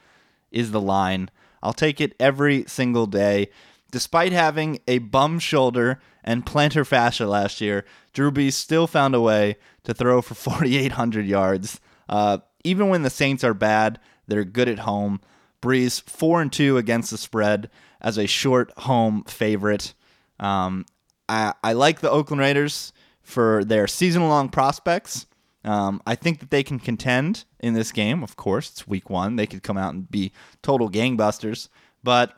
is 0.51 0.71
the 0.71 0.81
line. 0.81 1.29
I'll 1.61 1.73
take 1.73 2.01
it 2.01 2.15
every 2.19 2.65
single 2.67 3.05
day. 3.05 3.49
Despite 3.91 4.31
having 4.31 4.79
a 4.87 4.97
bum 4.97 5.37
shoulder 5.37 5.99
and 6.23 6.45
plantar 6.45 6.85
fascia 6.85 7.27
last 7.27 7.61
year, 7.61 7.85
Drew 8.11 8.31
Brees 8.31 8.53
still 8.53 8.87
found 8.87 9.13
a 9.13 9.21
way 9.21 9.57
to 9.83 9.93
throw 9.93 10.21
for 10.21 10.33
4,800 10.35 11.25
yards. 11.25 11.79
Uh, 12.09 12.39
even 12.63 12.89
when 12.89 13.03
the 13.03 13.09
Saints 13.09 13.43
are 13.43 13.53
bad, 13.53 13.99
they're 14.27 14.43
good 14.43 14.69
at 14.69 14.79
home. 14.79 15.21
Brees 15.61 16.01
four 16.01 16.41
and 16.41 16.51
two 16.51 16.77
against 16.77 17.11
the 17.11 17.17
spread 17.17 17.69
as 18.01 18.17
a 18.17 18.27
short 18.27 18.71
home 18.79 19.23
favorite. 19.25 19.93
Um, 20.39 20.85
I, 21.29 21.53
I 21.63 21.73
like 21.73 22.01
the 22.01 22.11
Oakland 22.11 22.41
Raiders 22.41 22.93
for 23.21 23.63
their 23.63 23.87
season-long 23.87 24.49
prospects. 24.49 25.25
Um, 25.63 26.01
I 26.05 26.15
think 26.15 26.39
that 26.39 26.49
they 26.49 26.63
can 26.63 26.79
contend 26.79 27.45
in 27.59 27.73
this 27.73 27.91
game. 27.91 28.21
Of 28.21 28.35
course, 28.35 28.69
it's 28.71 28.87
week 28.87 29.09
one. 29.09 29.37
They 29.37 29.47
could 29.47 29.63
come 29.63 29.77
out 29.77 29.93
and 29.93 30.11
be 30.11 30.33
total 30.61 30.89
gangbusters. 30.89 31.69
But 32.03 32.33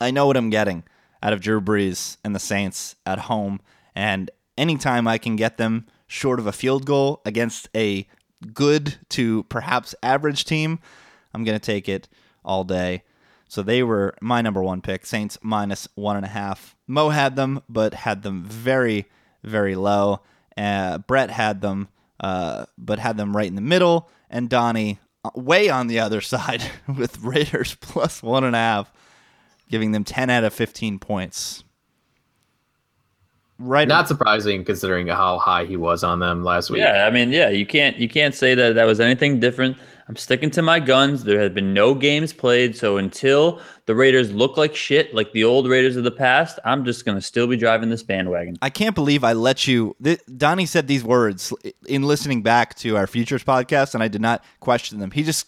I 0.00 0.10
know 0.10 0.26
what 0.26 0.36
I'm 0.36 0.50
getting 0.50 0.82
out 1.22 1.32
of 1.32 1.40
Drew 1.40 1.60
Brees 1.60 2.16
and 2.24 2.34
the 2.34 2.40
Saints 2.40 2.96
at 3.06 3.20
home. 3.20 3.60
And 3.94 4.30
anytime 4.58 5.06
I 5.06 5.18
can 5.18 5.36
get 5.36 5.58
them 5.58 5.86
short 6.08 6.40
of 6.40 6.46
a 6.46 6.52
field 6.52 6.86
goal 6.86 7.22
against 7.24 7.68
a 7.76 8.08
good 8.52 8.96
to 9.10 9.44
perhaps 9.44 9.94
average 10.02 10.44
team, 10.44 10.80
I'm 11.32 11.44
going 11.44 11.58
to 11.58 11.64
take 11.64 11.88
it 11.88 12.08
all 12.44 12.64
day. 12.64 13.04
So 13.50 13.64
they 13.64 13.82
were 13.82 14.14
my 14.20 14.42
number 14.42 14.62
one 14.62 14.80
pick. 14.80 15.04
Saints 15.04 15.36
minus 15.42 15.88
one 15.96 16.14
and 16.14 16.24
a 16.24 16.28
half. 16.28 16.76
Mo 16.86 17.08
had 17.08 17.34
them, 17.34 17.64
but 17.68 17.94
had 17.94 18.22
them 18.22 18.44
very, 18.44 19.08
very 19.42 19.74
low. 19.74 20.20
Uh, 20.56 20.98
Brett 20.98 21.30
had 21.30 21.60
them, 21.60 21.88
uh, 22.20 22.66
but 22.78 23.00
had 23.00 23.16
them 23.16 23.36
right 23.36 23.48
in 23.48 23.56
the 23.56 23.60
middle. 23.60 24.08
And 24.30 24.48
Donnie 24.48 25.00
uh, 25.24 25.30
way 25.34 25.68
on 25.68 25.88
the 25.88 25.98
other 25.98 26.20
side 26.20 26.62
with 26.96 27.18
Raiders 27.22 27.74
plus 27.80 28.22
one 28.22 28.44
and 28.44 28.54
a 28.54 28.60
half, 28.60 28.92
giving 29.68 29.90
them 29.90 30.04
10 30.04 30.30
out 30.30 30.44
of 30.44 30.54
15 30.54 31.00
points. 31.00 31.64
Right. 33.58 33.88
Not 33.88 34.06
surprising 34.06 34.64
considering 34.64 35.08
how 35.08 35.40
high 35.40 35.64
he 35.64 35.76
was 35.76 36.04
on 36.04 36.20
them 36.20 36.44
last 36.44 36.70
week. 36.70 36.82
Yeah, 36.82 37.04
I 37.04 37.10
mean, 37.10 37.32
yeah, 37.32 37.50
you 37.50 37.66
can't 37.66 37.96
you 37.98 38.08
can't 38.08 38.34
say 38.34 38.54
that 38.54 38.76
that 38.76 38.84
was 38.84 39.00
anything 39.00 39.38
different. 39.38 39.76
I'm 40.10 40.16
sticking 40.16 40.50
to 40.50 40.62
my 40.62 40.80
guns. 40.80 41.22
There 41.22 41.40
have 41.40 41.54
been 41.54 41.72
no 41.72 41.94
games 41.94 42.32
played, 42.32 42.76
so 42.76 42.96
until 42.96 43.60
the 43.86 43.94
Raiders 43.94 44.32
look 44.32 44.56
like 44.56 44.74
shit, 44.74 45.14
like 45.14 45.30
the 45.30 45.44
old 45.44 45.68
Raiders 45.68 45.94
of 45.94 46.02
the 46.02 46.10
past, 46.10 46.58
I'm 46.64 46.84
just 46.84 47.04
gonna 47.04 47.20
still 47.20 47.46
be 47.46 47.56
driving 47.56 47.90
this 47.90 48.02
bandwagon. 48.02 48.56
I 48.60 48.70
can't 48.70 48.96
believe 48.96 49.22
I 49.22 49.34
let 49.34 49.68
you. 49.68 49.94
Th- 50.02 50.20
Donnie 50.36 50.66
said 50.66 50.88
these 50.88 51.04
words 51.04 51.52
in 51.86 52.02
listening 52.02 52.42
back 52.42 52.74
to 52.78 52.96
our 52.96 53.06
Futures 53.06 53.44
podcast, 53.44 53.94
and 53.94 54.02
I 54.02 54.08
did 54.08 54.20
not 54.20 54.42
question 54.58 54.98
them. 54.98 55.12
He 55.12 55.22
just 55.22 55.46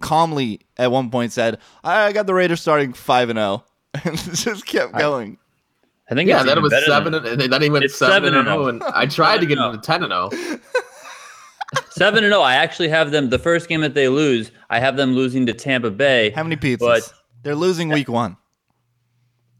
calmly 0.00 0.60
at 0.76 0.92
one 0.92 1.10
point 1.10 1.32
said, 1.32 1.58
"I 1.82 2.12
got 2.12 2.28
the 2.28 2.34
Raiders 2.34 2.60
starting 2.60 2.92
five 2.92 3.28
and 3.28 3.38
zero," 3.38 3.64
oh. 3.96 4.00
and 4.04 4.16
just 4.16 4.66
kept 4.66 4.96
going. 4.96 5.36
I 6.08 6.14
think 6.14 6.28
Yeah, 6.28 6.36
it's 6.36 6.46
then 6.46 6.58
it 6.58 6.60
even 6.60 6.62
was 6.62 6.86
seven, 6.86 7.12
than- 7.12 7.26
and 7.26 7.52
then 7.52 7.60
he 7.60 7.70
went 7.70 7.84
It's 7.84 7.96
seven, 7.98 8.12
seven 8.14 8.28
and 8.34 8.46
and 8.46 8.46
zero, 8.46 8.66
oh. 8.66 8.68
and 8.68 8.84
I 8.84 9.06
tried 9.06 9.38
to 9.40 9.46
get 9.46 9.58
Seven 9.58 9.74
him 9.74 9.80
to 9.80 9.92
oh. 9.92 9.92
ten 9.92 10.04
and 10.04 10.12
oh. 10.12 10.30
zero. 10.30 10.60
seven 11.90 12.24
and 12.24 12.32
zero. 12.32 12.42
I 12.42 12.54
actually 12.54 12.88
have 12.88 13.10
them. 13.10 13.30
The 13.30 13.38
first 13.38 13.68
game 13.68 13.80
that 13.80 13.94
they 13.94 14.08
lose, 14.08 14.50
I 14.70 14.80
have 14.80 14.96
them 14.96 15.14
losing 15.14 15.46
to 15.46 15.52
Tampa 15.54 15.90
Bay. 15.90 16.30
How 16.30 16.42
many 16.42 16.56
pizzas? 16.56 16.78
But 16.78 17.12
They're 17.42 17.54
losing 17.54 17.88
week 17.88 18.08
one. 18.08 18.36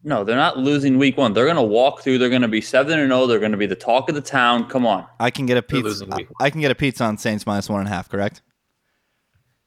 No, 0.04 0.22
they're 0.22 0.36
not 0.36 0.56
losing 0.56 0.98
week 0.98 1.16
one. 1.16 1.32
They're 1.32 1.46
going 1.46 1.56
to 1.56 1.62
walk 1.62 2.02
through. 2.02 2.18
They're 2.18 2.28
going 2.30 2.42
to 2.42 2.48
be 2.48 2.60
seven 2.60 3.00
and 3.00 3.10
zero. 3.10 3.26
They're 3.26 3.40
going 3.40 3.50
to 3.50 3.58
be 3.58 3.66
the 3.66 3.74
talk 3.74 4.08
of 4.08 4.14
the 4.14 4.20
town. 4.20 4.68
Come 4.68 4.86
on. 4.86 5.04
I 5.18 5.30
can 5.32 5.46
get 5.46 5.56
a 5.56 5.62
pizza. 5.62 5.82
losing 5.82 6.10
week 6.10 6.28
I 6.38 6.48
can 6.48 6.60
get 6.60 6.70
a 6.70 6.76
pizza 6.76 7.02
on 7.02 7.18
Saints 7.18 7.44
minus 7.44 7.68
one 7.68 7.80
and 7.80 7.88
a 7.88 7.92
half. 7.92 8.08
Correct. 8.08 8.40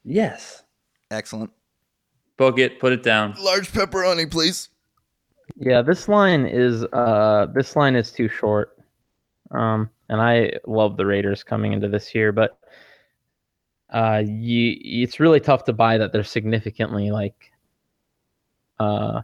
Yes. 0.06 0.64
Excellent. 1.12 1.52
Book 2.38 2.58
it. 2.58 2.80
Put 2.80 2.94
it 2.94 3.04
down. 3.04 3.36
Large 3.38 3.72
pepperoni, 3.74 4.32
please. 4.32 4.70
Yeah, 5.58 5.82
this 5.82 6.08
line 6.08 6.46
is 6.46 6.86
uh 6.94 7.48
this 7.54 7.76
line 7.76 7.96
is 7.96 8.12
too 8.12 8.30
short. 8.30 8.78
Um 9.52 9.90
and 10.10 10.20
I 10.22 10.54
love 10.68 10.98
the 10.98 11.06
Raiders 11.06 11.44
coming 11.44 11.74
into 11.74 11.88
this 11.88 12.14
year, 12.16 12.32
but 12.32 12.58
uh 13.92 14.22
you 14.26 14.76
it's 14.82 15.20
really 15.20 15.40
tough 15.40 15.64
to 15.66 15.74
buy 15.74 15.98
that 15.98 16.12
they're 16.14 16.24
significantly 16.24 17.10
like 17.12 17.52
uh 18.80 19.22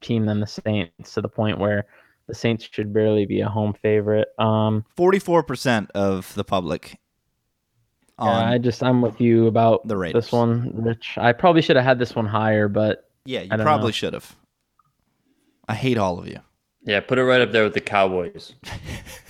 team 0.00 0.26
than 0.26 0.40
the 0.40 0.46
Saints 0.46 1.14
to 1.14 1.20
the 1.20 1.28
point 1.28 1.58
where 1.58 1.86
the 2.26 2.34
Saints 2.34 2.68
should 2.70 2.92
barely 2.92 3.26
be 3.26 3.40
a 3.40 3.48
home 3.48 3.74
favorite. 3.82 4.28
Um 4.38 4.84
Forty-four 4.96 5.42
percent 5.42 5.90
of 5.94 6.32
the 6.34 6.44
public 6.44 6.98
yeah, 8.18 8.48
I 8.48 8.56
just 8.56 8.82
I'm 8.82 9.02
with 9.02 9.20
you 9.20 9.46
about 9.46 9.86
the 9.86 9.94
Raiders. 9.96 10.24
this 10.24 10.32
one, 10.32 10.70
Rich. 10.74 11.18
I 11.18 11.32
probably 11.34 11.60
should 11.60 11.76
have 11.76 11.84
had 11.84 11.98
this 11.98 12.14
one 12.16 12.24
higher, 12.24 12.66
but 12.66 13.10
Yeah, 13.26 13.42
you 13.42 13.48
I 13.50 13.58
probably 13.58 13.88
know. 13.88 13.92
should 13.92 14.14
have. 14.14 14.34
I 15.68 15.74
hate 15.74 15.98
all 15.98 16.18
of 16.18 16.26
you. 16.26 16.38
Yeah, 16.82 17.00
put 17.00 17.18
it 17.18 17.24
right 17.24 17.42
up 17.42 17.52
there 17.52 17.64
with 17.64 17.74
the 17.74 17.82
Cowboys. 17.82 18.54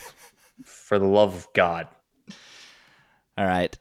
For 0.87 1.01
the 1.01 1.05
love 1.05 1.35
of 1.35 1.49
God. 1.53 1.89
All 3.37 3.45
right. 3.45 3.77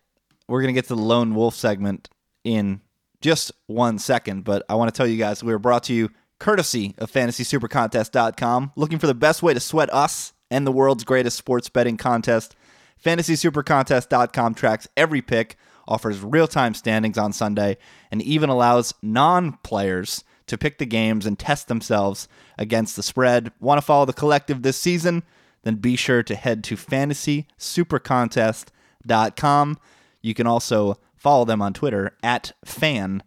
We're 0.48 0.62
going 0.64 0.74
to 0.74 0.78
get 0.78 0.88
to 0.88 0.96
the 0.96 1.02
lone 1.02 1.36
wolf 1.36 1.54
segment 1.54 2.10
in 2.44 2.82
just 3.22 3.52
one 3.68 4.00
second, 4.00 4.44
but 4.44 4.66
I 4.70 4.74
want 4.74 4.92
to 4.92 4.98
tell 4.98 5.06
you 5.06 5.16
guys 5.16 5.44
we 5.44 5.54
are 5.54 5.60
brought 5.60 5.84
to 5.84 5.94
you 5.94 6.10
courtesy 6.40 6.96
of 6.98 7.12
fantasysupercontest.com. 7.12 8.72
Looking 8.76 8.98
for 8.98 9.06
the 9.06 9.14
best 9.14 9.44
way 9.44 9.54
to 9.54 9.60
sweat 9.60 9.94
us 9.94 10.34
and 10.50 10.66
the 10.66 10.72
world's 10.72 11.04
greatest 11.04 11.38
sports 11.38 11.70
betting 11.70 11.98
contest. 11.98 12.56
fantasysupercontest.com 13.04 14.56
tracks 14.56 14.88
every 14.98 15.22
pick, 15.22 15.58
offers 15.88 16.22
real-time 16.22 16.74
standings 16.74 17.20
on 17.20 17.34
Sunday, 17.34 17.78
and 18.10 18.24
even 18.24 18.50
allows 18.50 18.96
non-players 19.04 20.24
to 20.48 20.58
pick 20.58 20.80
the 20.80 20.88
games 20.88 21.28
and 21.28 21.38
test 21.38 21.68
themselves 21.68 22.28
against 22.58 22.96
the 22.96 23.04
spread. 23.04 23.52
Want 23.60 23.78
to 23.78 23.86
follow 23.86 24.06
the 24.06 24.14
collective 24.14 24.64
this 24.64 24.78
season? 24.78 25.22
Then 25.66 25.76
be 25.76 25.98
sure 25.98 26.24
to 26.24 26.36
head 26.36 26.64
to 26.66 26.76
fantasysupercontest.com. 26.78 29.78
You 30.22 30.34
can 30.34 30.48
also 30.48 30.98
follow 31.16 31.44
them 31.44 31.62
on 31.62 31.74
Twitter 31.74 32.16
at 32.24 32.54
fan 32.64 33.22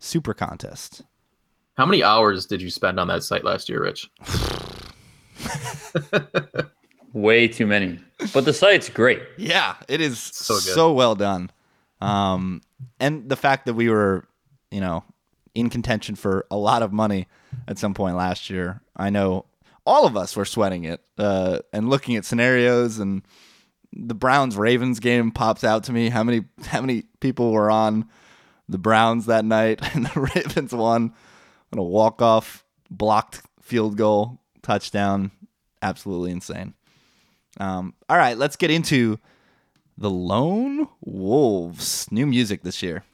supercontest. 0.00 1.02
How 1.76 1.86
many 1.86 2.04
hours 2.04 2.46
did 2.46 2.62
you 2.62 2.70
spend 2.70 3.00
on 3.00 3.08
that 3.08 3.24
site 3.24 3.42
last 3.42 3.68
year, 3.68 3.82
Rich? 3.82 4.08
Way 7.12 7.48
too 7.48 7.66
many. 7.66 7.98
But 8.34 8.44
the 8.44 8.52
site's 8.52 8.90
great. 8.90 9.22
Yeah, 9.38 9.76
it 9.88 10.00
is 10.00 10.20
so, 10.20 10.90
good. 10.90 10.94
well 10.94 11.14
done. 11.14 11.50
Um, 12.00 12.62
and 13.00 13.28
the 13.28 13.36
fact 13.36 13.66
that 13.66 13.74
we 13.74 13.88
were, 13.88 14.24
you 14.70 14.80
know, 14.80 15.04
in 15.54 15.70
contention 15.70 16.14
for 16.14 16.46
a 16.50 16.56
lot 16.56 16.82
of 16.82 16.92
money 16.92 17.26
at 17.66 17.78
some 17.78 17.94
point 17.94 18.16
last 18.16 18.50
year. 18.50 18.80
I 18.96 19.10
know 19.10 19.46
all 19.88 20.06
of 20.06 20.18
us 20.18 20.36
were 20.36 20.44
sweating 20.44 20.84
it 20.84 21.00
uh, 21.16 21.60
and 21.72 21.88
looking 21.88 22.14
at 22.16 22.26
scenarios 22.26 22.98
and 22.98 23.22
the 23.90 24.14
Browns 24.14 24.54
Ravens 24.54 25.00
game 25.00 25.30
pops 25.30 25.64
out 25.64 25.84
to 25.84 25.92
me. 25.92 26.10
How 26.10 26.22
many 26.22 26.44
how 26.66 26.82
many 26.82 27.04
people 27.20 27.52
were 27.52 27.70
on 27.70 28.06
the 28.68 28.76
Browns 28.76 29.26
that 29.26 29.46
night 29.46 29.80
and 29.94 30.04
the 30.06 30.20
Ravens 30.34 30.72
won 30.72 31.14
on 31.72 31.78
a 31.78 31.82
walk 31.82 32.20
off 32.20 32.66
blocked 32.90 33.42
field 33.62 33.96
goal 33.96 34.40
touchdown. 34.62 35.30
Absolutely 35.80 36.32
insane. 36.32 36.74
Um, 37.58 37.94
all 38.10 38.18
right, 38.18 38.36
let's 38.36 38.56
get 38.56 38.70
into 38.70 39.18
the 39.96 40.10
Lone 40.10 40.86
Wolves. 41.00 42.06
New 42.12 42.26
music 42.26 42.62
this 42.62 42.82
year. 42.82 43.04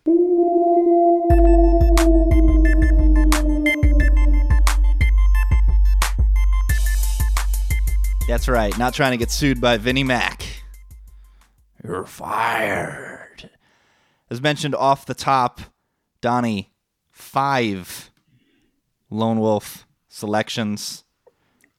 That's 8.34 8.48
right. 8.48 8.76
Not 8.76 8.94
trying 8.94 9.12
to 9.12 9.16
get 9.16 9.30
sued 9.30 9.60
by 9.60 9.76
Vinnie 9.76 10.02
Mac. 10.02 10.44
You're 11.84 12.04
fired. 12.04 13.48
As 14.28 14.40
mentioned 14.40 14.74
off 14.74 15.06
the 15.06 15.14
top, 15.14 15.60
Donnie, 16.20 16.72
five 17.12 18.10
Lone 19.08 19.38
Wolf 19.38 19.86
selections. 20.08 21.04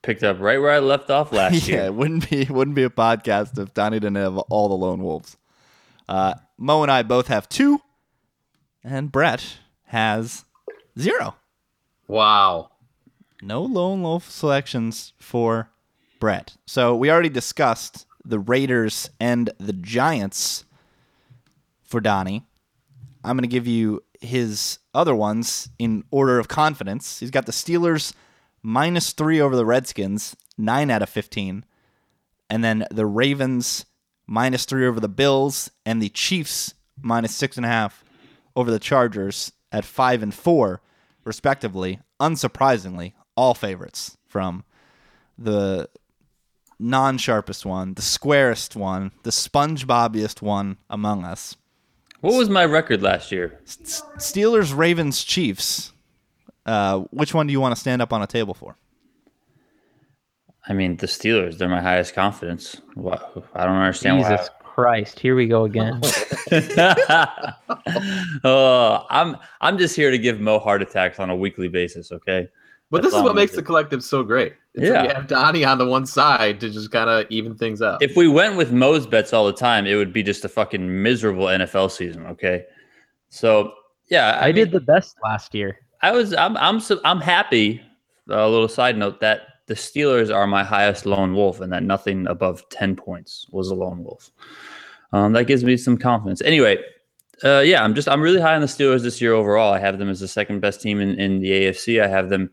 Picked 0.01 0.23
up 0.23 0.39
right 0.39 0.57
where 0.57 0.71
I 0.71 0.79
left 0.79 1.09
off 1.09 1.29
last 1.33 1.67
yeah, 1.67 1.73
year. 1.73 1.81
Yeah, 1.81 1.85
it 1.87 1.93
wouldn't 1.93 2.29
be 2.29 2.45
wouldn't 2.45 2.75
be 2.75 2.83
a 2.83 2.89
podcast 2.89 3.59
if 3.59 3.73
Donnie 3.73 3.99
didn't 3.99 4.15
have 4.15 4.37
all 4.37 4.69
the 4.69 4.75
lone 4.75 5.03
wolves. 5.03 5.35
Uh, 6.07 6.35
Mo 6.57 6.83
and 6.83 6.89
I 6.89 7.03
both 7.03 7.27
have 7.27 7.49
two, 7.49 7.81
and 8.81 9.11
Brett 9.11 9.57
has 9.87 10.45
zero. 10.97 11.35
Wow. 12.07 12.69
No 13.41 13.61
lone 13.61 14.03
wolf 14.03 14.31
selections 14.31 15.11
for 15.19 15.69
Brett. 16.19 16.55
So 16.65 16.95
we 16.95 17.11
already 17.11 17.29
discussed 17.29 18.05
the 18.23 18.39
Raiders 18.39 19.09
and 19.19 19.49
the 19.59 19.73
Giants 19.73 20.65
for 21.83 22.01
Donnie. 22.01 22.45
I'm 23.23 23.37
going 23.37 23.43
to 23.43 23.47
give 23.47 23.67
you 23.67 24.03
his 24.21 24.79
other 24.93 25.15
ones 25.15 25.69
in 25.77 26.03
order 26.11 26.39
of 26.39 26.47
confidence. 26.47 27.19
He's 27.19 27.31
got 27.31 27.45
the 27.45 27.51
Steelers 27.51 28.13
minus 28.63 29.13
three 29.13 29.39
over 29.39 29.55
the 29.55 29.65
Redskins, 29.65 30.35
nine 30.57 30.89
out 30.89 31.01
of 31.01 31.09
15. 31.09 31.65
And 32.49 32.63
then 32.63 32.85
the 32.91 33.05
Ravens 33.05 33.85
minus 34.27 34.65
three 34.65 34.87
over 34.87 34.99
the 34.99 35.09
Bills, 35.09 35.71
and 35.85 36.01
the 36.01 36.09
Chiefs 36.09 36.73
minus 37.01 37.35
six 37.35 37.57
and 37.57 37.65
a 37.65 37.69
half 37.69 38.03
over 38.55 38.71
the 38.71 38.79
Chargers 38.79 39.51
at 39.71 39.85
five 39.85 40.23
and 40.23 40.33
four, 40.33 40.81
respectively. 41.23 41.99
Unsurprisingly, 42.19 43.13
all 43.35 43.53
favorites 43.53 44.17
from 44.27 44.63
the 45.37 45.89
non 46.79 47.17
sharpest 47.17 47.65
one, 47.65 47.93
the 47.93 48.01
squarest 48.01 48.75
one, 48.75 49.11
the 49.23 49.29
SpongeBobiest 49.29 50.41
one 50.41 50.77
among 50.89 51.23
us. 51.23 51.55
What 52.21 52.35
was 52.35 52.49
my 52.49 52.65
record 52.65 53.01
last 53.01 53.31
year? 53.31 53.59
S- 53.65 54.01
Steelers, 54.17 54.75
Ravens, 54.75 55.23
Chiefs. 55.23 55.93
Uh, 56.65 57.01
which 57.11 57.33
one 57.33 57.45
do 57.47 57.51
you 57.53 57.61
want 57.61 57.75
to 57.75 57.79
stand 57.79 58.01
up 58.01 58.11
on 58.11 58.21
a 58.23 58.27
table 58.27 58.53
for? 58.53 58.75
I 60.67 60.73
mean, 60.73 60.97
the 60.97 61.05
Steelers, 61.05 61.57
they're 61.59 61.69
my 61.69 61.81
highest 61.81 62.15
confidence. 62.15 62.81
Wha- 62.95 63.19
I 63.53 63.65
don't 63.65 63.75
understand 63.75 64.23
Jesus 64.23 64.49
Christ, 64.63 65.19
here 65.19 65.35
we 65.35 65.47
go 65.47 65.65
again. 65.65 66.01
oh, 68.43 69.05
I'm 69.09 69.37
I'm 69.61 69.77
just 69.77 69.95
here 69.95 70.11
to 70.11 70.17
give 70.17 70.39
Mo 70.39 70.59
heart 70.59 70.81
attacks 70.81 71.19
on 71.19 71.29
a 71.29 71.35
weekly 71.35 71.67
basis, 71.67 72.11
okay? 72.11 72.49
But 72.91 73.01
That's 73.01 73.13
this 73.13 73.17
is 73.19 73.23
what 73.23 73.35
makes 73.35 73.51
gonna 73.51 73.61
the 73.61 73.65
collective 73.65 74.03
so 74.03 74.23
great. 74.23 74.53
It's 74.75 74.87
Yeah. 74.87 75.01
like 75.01 75.09
you 75.09 75.15
have 75.15 75.27
Donnie 75.27 75.65
on 75.65 75.77
the 75.77 75.85
one 75.85 76.05
side 76.05 76.59
to 76.59 76.69
just 76.69 76.91
kind 76.91 77.09
of 77.09 77.25
even 77.29 77.55
things 77.55 77.81
out. 77.81 78.01
If 78.01 78.15
we 78.15 78.27
went 78.27 78.57
with 78.57 78.71
Mo's 78.71 79.07
bets 79.07 79.33
all 79.33 79.45
the 79.45 79.53
time, 79.53 79.87
it 79.87 79.95
would 79.95 80.13
be 80.13 80.21
just 80.21 80.45
a 80.45 80.49
fucking 80.49 81.01
miserable 81.01 81.45
NFL 81.45 81.89
season, 81.91 82.25
okay? 82.27 82.65
So, 83.29 83.73
yeah, 84.09 84.39
I 84.41 84.47
mean, 84.47 84.55
did 84.55 84.71
the 84.71 84.79
best 84.81 85.15
last 85.23 85.55
year. 85.55 85.79
I 86.01 86.11
was 86.11 86.33
I'm 86.33 86.55
I'm 86.57 86.79
so, 86.79 86.99
I'm 87.03 87.19
happy. 87.21 87.81
A 88.29 88.47
little 88.49 88.67
side 88.67 88.97
note 88.97 89.19
that 89.21 89.41
the 89.67 89.73
Steelers 89.75 90.33
are 90.33 90.45
my 90.47 90.63
highest 90.63 91.05
lone 91.05 91.33
wolf, 91.35 91.61
and 91.61 91.71
that 91.73 91.83
nothing 91.83 92.27
above 92.27 92.67
ten 92.69 92.95
points 92.95 93.47
was 93.51 93.69
a 93.69 93.75
lone 93.75 94.03
wolf. 94.03 94.31
Um, 95.13 95.33
that 95.33 95.45
gives 95.45 95.63
me 95.63 95.77
some 95.77 95.97
confidence. 95.97 96.41
Anyway, 96.41 96.77
uh, 97.43 97.59
yeah, 97.59 97.83
I'm 97.83 97.95
just 97.95 98.07
I'm 98.07 98.21
really 98.21 98.41
high 98.41 98.55
on 98.55 98.61
the 98.61 98.67
Steelers 98.67 99.01
this 99.01 99.21
year 99.21 99.33
overall. 99.33 99.73
I 99.73 99.79
have 99.79 99.99
them 99.99 100.09
as 100.09 100.19
the 100.19 100.27
second 100.27 100.59
best 100.61 100.81
team 100.81 100.99
in, 100.99 101.19
in 101.19 101.39
the 101.39 101.51
AFC. 101.51 102.01
I 102.01 102.07
have 102.07 102.29
them, 102.29 102.49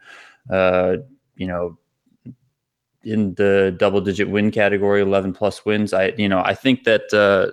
uh, 0.50 0.96
you 1.36 1.46
know, 1.46 1.78
in 3.04 3.34
the 3.34 3.74
double 3.78 4.00
digit 4.00 4.28
win 4.28 4.50
category, 4.50 5.02
11 5.02 5.32
plus 5.32 5.64
wins. 5.64 5.92
I 5.92 6.08
you 6.16 6.28
know 6.28 6.42
I 6.44 6.54
think 6.54 6.84
that 6.84 7.12
uh, 7.12 7.52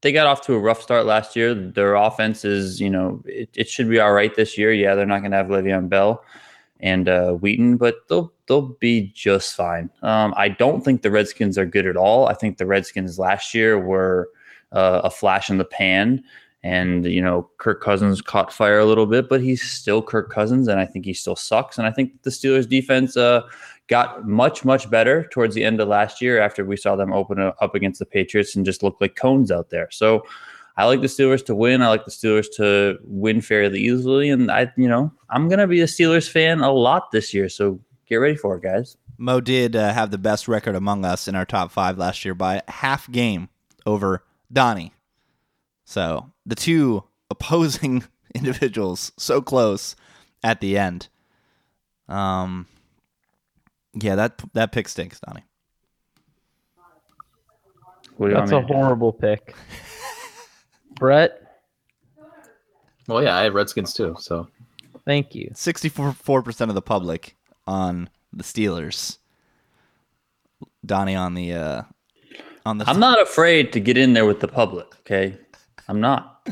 they 0.00 0.12
got 0.12 0.26
off 0.26 0.42
to 0.42 0.54
a 0.54 0.58
rough 0.58 0.80
start 0.80 1.06
last 1.06 1.34
year. 1.34 1.54
Their 1.54 1.94
offense 1.94 2.44
is, 2.44 2.80
you 2.80 2.90
know, 2.90 3.22
it, 3.24 3.50
it 3.54 3.68
should 3.68 3.88
be 3.88 4.00
all 4.00 4.12
right 4.12 4.34
this 4.34 4.56
year. 4.56 4.72
Yeah, 4.72 4.94
they're 4.94 5.06
not 5.06 5.20
going 5.20 5.32
to 5.32 5.36
have 5.36 5.48
Le'Veon 5.48 5.88
Bell 5.88 6.22
and 6.80 7.08
uh, 7.08 7.32
Wheaton, 7.32 7.76
but 7.76 8.06
they'll 8.08 8.32
they'll 8.46 8.76
be 8.80 9.12
just 9.14 9.54
fine. 9.54 9.90
Um, 10.02 10.32
I 10.36 10.48
don't 10.48 10.84
think 10.84 11.02
the 11.02 11.10
Redskins 11.10 11.58
are 11.58 11.66
good 11.66 11.86
at 11.86 11.96
all. 11.96 12.28
I 12.28 12.34
think 12.34 12.58
the 12.58 12.66
Redskins 12.66 13.18
last 13.18 13.54
year 13.54 13.78
were 13.78 14.30
uh, 14.72 15.02
a 15.04 15.10
flash 15.10 15.50
in 15.50 15.58
the 15.58 15.64
pan, 15.64 16.22
and 16.62 17.04
you 17.06 17.22
know 17.22 17.48
Kirk 17.58 17.82
Cousins 17.82 18.20
caught 18.20 18.52
fire 18.52 18.78
a 18.78 18.84
little 18.84 19.06
bit, 19.06 19.28
but 19.28 19.40
he's 19.40 19.62
still 19.62 20.02
Kirk 20.02 20.30
Cousins, 20.30 20.68
and 20.68 20.80
I 20.80 20.86
think 20.86 21.04
he 21.04 21.14
still 21.14 21.36
sucks. 21.36 21.78
And 21.78 21.86
I 21.86 21.90
think 21.90 22.22
the 22.22 22.30
Steelers 22.30 22.68
defense 22.68 23.16
uh, 23.16 23.42
got 23.88 24.26
much 24.26 24.64
much 24.64 24.90
better 24.90 25.28
towards 25.32 25.54
the 25.54 25.64
end 25.64 25.80
of 25.80 25.88
last 25.88 26.20
year 26.20 26.40
after 26.40 26.64
we 26.64 26.76
saw 26.76 26.96
them 26.96 27.12
open 27.12 27.38
up 27.40 27.74
against 27.74 27.98
the 27.98 28.06
Patriots 28.06 28.56
and 28.56 28.66
just 28.66 28.82
look 28.82 28.96
like 29.00 29.16
cones 29.16 29.50
out 29.50 29.70
there. 29.70 29.88
So. 29.90 30.24
I 30.76 30.84
like 30.84 31.00
the 31.00 31.08
Steelers 31.08 31.44
to 31.46 31.56
win. 31.56 31.82
I 31.82 31.88
like 31.88 32.04
the 32.04 32.12
Steelers 32.12 32.46
to 32.54 32.98
win 33.02 33.40
fairly 33.40 33.80
easily, 33.80 34.30
and 34.30 34.48
I, 34.48 34.72
you 34.76 34.86
know, 34.86 35.10
I'm 35.28 35.48
gonna 35.48 35.66
be 35.66 35.80
a 35.80 35.86
Steelers 35.86 36.30
fan 36.30 36.60
a 36.60 36.70
lot 36.70 37.10
this 37.10 37.34
year. 37.34 37.48
So 37.48 37.80
get 38.06 38.14
ready 38.18 38.36
for 38.36 38.56
it, 38.56 38.62
guys. 38.62 38.96
Mo 39.18 39.40
did 39.40 39.74
uh, 39.74 39.92
have 39.92 40.12
the 40.12 40.18
best 40.18 40.46
record 40.46 40.76
among 40.76 41.04
us 41.04 41.26
in 41.26 41.34
our 41.34 41.44
top 41.44 41.72
five 41.72 41.98
last 41.98 42.24
year 42.24 42.34
by 42.34 42.62
half 42.68 43.10
game 43.10 43.48
over 43.84 44.22
Donnie. 44.52 44.92
So 45.84 46.30
the 46.46 46.54
two 46.54 47.04
opposing 47.30 48.04
individuals 48.34 49.12
so 49.18 49.40
close 49.40 49.96
at 50.42 50.60
the 50.60 50.76
end. 50.78 51.08
Um, 52.08 52.66
yeah, 53.94 54.14
that 54.14 54.42
that 54.54 54.72
pick 54.72 54.88
stinks, 54.88 55.20
Donnie. 55.20 55.44
What 58.16 58.28
do 58.28 58.32
you 58.34 58.38
That's 58.40 58.50
want 58.52 58.64
a 58.64 58.66
me 58.66 58.68
to 58.68 58.74
do? 58.74 58.78
horrible 58.80 59.12
pick. 59.12 59.54
Brett, 60.98 61.40
Well, 63.06 63.22
yeah, 63.22 63.36
I 63.36 63.44
have 63.44 63.54
Redskins 63.54 63.92
too. 63.94 64.16
So 64.18 64.48
thank 65.04 65.34
you. 65.34 65.50
Sixty-four 65.54 66.42
percent 66.42 66.70
of 66.70 66.74
the 66.74 66.82
public 66.82 67.36
on 67.66 68.10
the 68.32 68.42
Steelers. 68.42 69.18
Donnie 70.84 71.14
on 71.14 71.34
the 71.34 71.52
uh, 71.52 71.82
on 72.68 72.78
the. 72.78 72.88
I'm 72.88 73.00
not 73.00 73.20
afraid 73.20 73.72
to 73.72 73.80
get 73.80 73.96
in 73.96 74.12
there 74.12 74.26
with 74.26 74.40
the 74.40 74.48
public. 74.48 74.86
Okay, 75.00 75.36
I'm 75.88 76.00
not. 76.00 76.48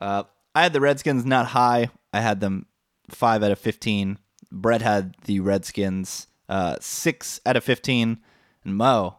Uh, 0.00 0.22
I 0.54 0.62
had 0.62 0.72
the 0.72 0.80
Redskins 0.80 1.24
not 1.24 1.46
high. 1.46 1.90
I 2.12 2.20
had 2.20 2.40
them 2.40 2.66
five 3.10 3.42
out 3.42 3.50
of 3.50 3.58
fifteen. 3.58 4.18
Brett 4.50 4.82
had 4.82 5.14
the 5.24 5.40
Redskins 5.40 6.28
uh, 6.48 6.76
six 6.80 7.40
out 7.44 7.56
of 7.56 7.64
fifteen, 7.64 8.20
and 8.64 8.76
Mo, 8.76 9.18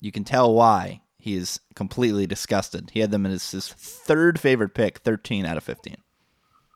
you 0.00 0.12
can 0.12 0.24
tell 0.24 0.52
why 0.52 1.00
he 1.18 1.34
is 1.34 1.60
completely 1.74 2.26
disgusted. 2.26 2.90
He 2.92 3.00
had 3.00 3.10
them 3.10 3.24
as 3.26 3.50
his 3.50 3.68
third 3.68 4.38
favorite 4.38 4.74
pick, 4.74 4.98
thirteen 4.98 5.46
out 5.46 5.56
of 5.56 5.64
fifteen. 5.64 5.96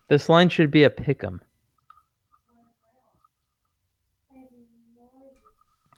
This 0.09 0.29
line 0.29 0.49
should 0.49 0.71
be 0.71 0.85
a 0.85 0.91
pick 0.91 1.23
'em. 1.23 1.43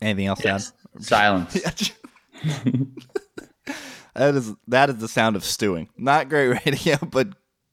Anything 0.01 0.27
else 0.27 0.41
to 0.41 0.49
add? 0.49 0.63
Silence. 1.01 1.93
that 4.15 4.35
is 4.35 4.55
that 4.69 4.91
is 4.91 4.97
the 4.97 5.09
sound 5.09 5.37
of 5.37 5.45
stewing. 5.45 5.89
Not 5.97 6.29
great 6.29 6.49
radio, 6.67 6.97
but 7.11 7.29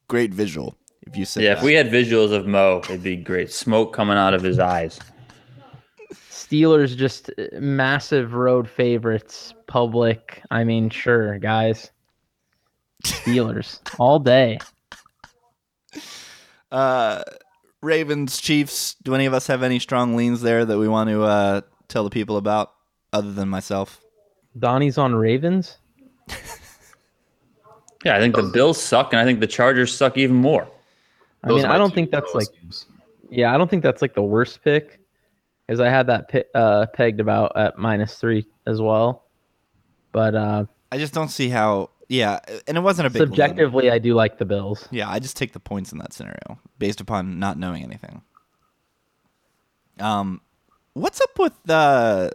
great 0.08 0.32
visual. 0.32 0.76
If 1.06 1.16
you 1.16 1.24
say 1.24 1.44
Yeah, 1.44 1.54
that. 1.54 1.58
if 1.58 1.64
we 1.64 1.74
had 1.74 1.88
visuals 1.88 2.32
of 2.32 2.46
Mo, 2.46 2.80
it'd 2.84 3.02
be 3.02 3.16
great. 3.16 3.52
Smoke 3.52 3.92
coming 3.92 4.16
out 4.16 4.34
of 4.34 4.42
his 4.42 4.58
eyes. 4.58 4.98
Steelers 6.30 6.96
just 6.96 7.30
massive 7.52 8.34
road 8.34 8.68
favorites. 8.68 9.54
Public. 9.66 10.42
I 10.50 10.64
mean, 10.64 10.90
sure, 10.90 11.38
guys. 11.38 11.90
Steelers 13.04 13.80
all 13.98 14.18
day. 14.18 14.58
uh, 16.70 17.22
Ravens, 17.82 18.40
Chiefs. 18.40 18.96
Do 19.02 19.14
any 19.14 19.26
of 19.26 19.34
us 19.34 19.46
have 19.48 19.62
any 19.62 19.78
strong 19.78 20.16
leans 20.16 20.40
there 20.42 20.64
that 20.64 20.78
we 20.78 20.88
want 20.88 21.10
to 21.10 21.22
uh, 21.22 21.60
tell 21.88 22.04
the 22.04 22.10
people 22.10 22.36
about, 22.36 22.72
other 23.12 23.32
than 23.32 23.48
myself? 23.48 24.00
Donnie's 24.58 24.98
on 24.98 25.14
Ravens. 25.14 25.78
Yeah, 28.04 28.14
I 28.16 28.20
think 28.20 28.36
the 28.36 28.44
Bills 28.44 28.80
suck, 28.80 29.12
and 29.12 29.20
I 29.20 29.24
think 29.24 29.40
the 29.40 29.48
Chargers 29.48 29.92
suck 29.92 30.16
even 30.16 30.36
more. 30.36 30.68
I 31.42 31.48
those 31.48 31.62
mean, 31.62 31.72
I 31.72 31.76
don't 31.76 31.92
think 31.92 32.12
that's 32.12 32.34
like 32.34 32.46
games. 32.52 32.86
Yeah, 33.30 33.52
I 33.52 33.58
don't 33.58 33.68
think 33.68 33.82
that's 33.82 34.00
like 34.00 34.14
the 34.14 34.22
worst 34.22 34.62
pick, 34.62 35.00
because 35.66 35.80
I 35.80 35.88
had 35.88 36.06
that 36.06 36.30
pi- 36.30 36.44
uh, 36.54 36.86
pegged 36.86 37.18
about 37.18 37.56
at 37.56 37.78
minus 37.78 38.16
three 38.16 38.46
as 38.64 38.80
well. 38.80 39.24
But 40.12 40.36
uh, 40.36 40.66
I 40.92 40.98
just 40.98 41.14
don't 41.14 41.30
see 41.30 41.48
how. 41.48 41.90
Yeah, 42.08 42.38
and 42.68 42.76
it 42.76 42.80
wasn't 42.80 43.08
a 43.08 43.10
big 43.10 43.22
lean. 43.22 43.28
subjectively, 43.30 43.90
I 43.90 43.98
do 43.98 44.14
like 44.14 44.38
the 44.38 44.44
Bills. 44.44 44.86
Yeah, 44.92 45.10
I 45.10 45.18
just 45.18 45.36
take 45.36 45.52
the 45.52 45.58
points 45.58 45.90
in 45.90 45.98
that 45.98 46.12
scenario 46.12 46.60
based 46.78 47.00
upon 47.00 47.40
not 47.40 47.58
knowing 47.58 47.82
anything. 47.82 48.22
Um, 49.98 50.42
what's 50.92 51.20
up 51.20 51.36
with 51.40 51.54
uh, 51.68 52.30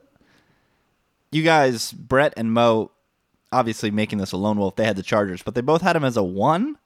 you 1.32 1.44
guys, 1.44 1.92
Brett 1.92 2.34
and 2.38 2.52
Mo? 2.54 2.92
Obviously, 3.52 3.92
making 3.92 4.20
this 4.20 4.32
a 4.32 4.38
lone 4.38 4.58
wolf. 4.58 4.76
They 4.76 4.86
had 4.86 4.96
the 4.96 5.04
Chargers, 5.04 5.42
but 5.44 5.56
they 5.56 5.62
both 5.62 5.82
had 5.82 5.96
him 5.96 6.04
as 6.06 6.16
a 6.16 6.24
one. 6.24 6.78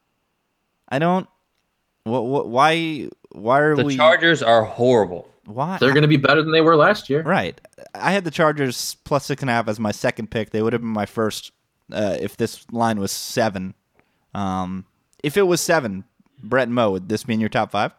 I 0.89 0.99
don't. 0.99 1.27
What? 2.03 2.25
What? 2.25 2.47
Why? 2.49 3.09
Why 3.31 3.59
are 3.59 3.75
The 3.75 3.83
we? 3.85 3.95
Chargers 3.97 4.41
are 4.41 4.63
horrible. 4.63 5.29
Why? 5.45 5.77
They're 5.77 5.93
going 5.93 6.01
to 6.01 6.07
be 6.07 6.17
better 6.17 6.41
than 6.41 6.51
they 6.51 6.61
were 6.61 6.75
last 6.75 7.07
year. 7.09 7.21
Right. 7.21 7.59
I 7.93 8.11
had 8.11 8.23
the 8.23 8.31
Chargers 8.31 8.97
plus 9.03 9.25
six 9.25 9.43
and 9.43 9.49
a 9.49 9.53
half 9.53 9.67
as 9.67 9.79
my 9.79 9.91
second 9.91 10.31
pick. 10.31 10.49
They 10.49 10.63
would 10.63 10.73
have 10.73 10.81
been 10.81 10.89
my 10.89 11.05
first 11.05 11.51
uh, 11.91 12.17
if 12.19 12.35
this 12.35 12.65
line 12.71 12.99
was 12.99 13.11
seven. 13.11 13.75
Um, 14.33 14.85
if 15.23 15.37
it 15.37 15.43
was 15.43 15.61
seven, 15.61 16.03
Brett 16.41 16.67
and 16.67 16.73
Mo, 16.73 16.91
would 16.91 17.09
this 17.09 17.23
be 17.23 17.35
in 17.35 17.39
your 17.39 17.49
top 17.49 17.71
five? 17.71 17.91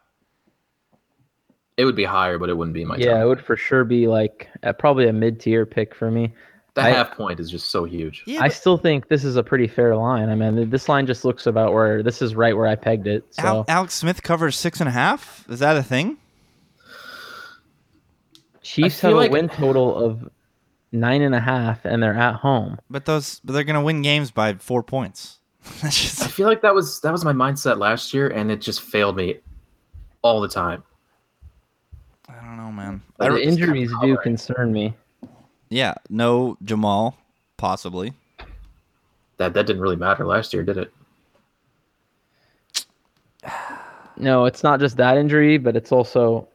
It 1.77 1.85
would 1.85 1.97
be 1.97 2.05
higher, 2.05 2.39
but 2.39 2.49
it 2.49 2.57
wouldn't 2.57 2.75
be 2.75 2.85
my 2.85 2.97
yeah, 2.97 3.12
top. 3.15 3.21
it 3.23 3.27
would 3.27 3.41
for 3.45 3.57
sure 3.57 3.85
be 3.85 4.07
like 4.09 4.49
uh, 4.62 4.73
probably 4.73 5.09
a 5.09 5.12
mid 5.12 5.39
tier 5.41 5.67
pick 5.67 5.95
for 5.95 6.11
me. 6.11 6.33
The 6.75 6.83
I- 6.83 6.91
half 6.91 7.12
point 7.17 7.39
is 7.41 7.51
just 7.51 7.69
so 7.71 7.85
huge. 7.85 8.23
Yeah. 8.27 8.43
I 8.43 8.49
still 8.49 8.77
think 8.79 9.09
this 9.09 9.25
is 9.25 9.37
a 9.37 9.43
pretty 9.43 9.67
fair 9.67 9.95
line. 9.97 10.29
I 10.29 10.35
mean, 10.35 10.69
this 10.71 10.89
line 10.89 11.07
just 11.07 11.25
looks 11.25 11.47
about 11.47 11.73
where 11.73 12.03
this 12.03 12.21
is 12.23 12.35
right 12.35 12.57
where 12.57 12.67
I 12.67 12.77
pegged 12.77 13.07
it. 13.07 13.25
So 13.31 13.43
Al- 13.45 13.65
Alex 13.69 13.95
Smith 13.95 14.23
covers 14.23 14.57
six 14.57 14.81
and 14.81 14.89
a 14.89 14.93
half. 14.93 15.45
Is 15.49 15.59
that 15.61 15.77
a 15.77 15.83
thing? 15.83 16.17
Chiefs 18.62 19.01
feel 19.01 19.11
have 19.11 19.17
like- 19.19 19.31
a 19.31 19.33
win 19.33 19.49
total 19.49 19.97
of 20.03 20.29
nine 20.93 21.23
and 21.23 21.35
a 21.35 21.41
half, 21.41 21.85
and 21.85 22.03
they're 22.03 22.15
at 22.17 22.35
home. 22.37 22.79
But 22.91 23.05
those, 23.05 23.41
but 23.45 23.53
they're 23.53 23.65
gonna 23.65 23.83
win 23.83 24.03
games 24.03 24.31
by 24.31 24.55
four 24.55 24.83
points. 24.83 25.39
Just 25.83 26.23
I 26.23 26.29
feel 26.29 26.47
like 26.47 26.62
that 26.62 26.75
was 26.75 27.01
that 27.01 27.12
was 27.12 27.25
my 27.25 27.33
mindset 27.33 27.79
last 27.79 28.15
year, 28.15 28.29
and 28.29 28.51
it 28.53 28.61
just 28.61 28.81
failed 28.83 29.17
me 29.17 29.41
all 30.23 30.41
the 30.41 30.49
time. 30.49 30.83
I 32.66 32.68
know, 32.68 32.74
man. 32.74 33.02
But 33.16 33.26
The 33.26 33.33
re- 33.33 33.42
it- 33.42 33.46
just 33.46 33.59
injuries 33.61 33.88
do 33.90 33.94
covering. 33.94 34.16
concern 34.22 34.72
me. 34.72 34.94
yeah, 35.68 35.94
no 36.11 36.57
Jamaal, 36.64 37.14
possibly. 37.57 38.12
That 39.38 39.55
that 39.55 39.66
didn't 39.66 39.83
really 39.83 39.96
matter 39.96 40.24
last 40.26 40.52
year, 40.55 40.62
did 40.62 40.79
it? 40.79 40.92
No, 44.18 44.46
it's 44.46 44.62
not 44.62 44.81
just 44.81 44.96
that 44.96 45.18
injury, 45.18 45.59
but 45.59 45.76
it's 45.76 45.92
also 45.92 46.48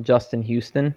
Justin 0.00 0.42
Houston, 0.42 0.94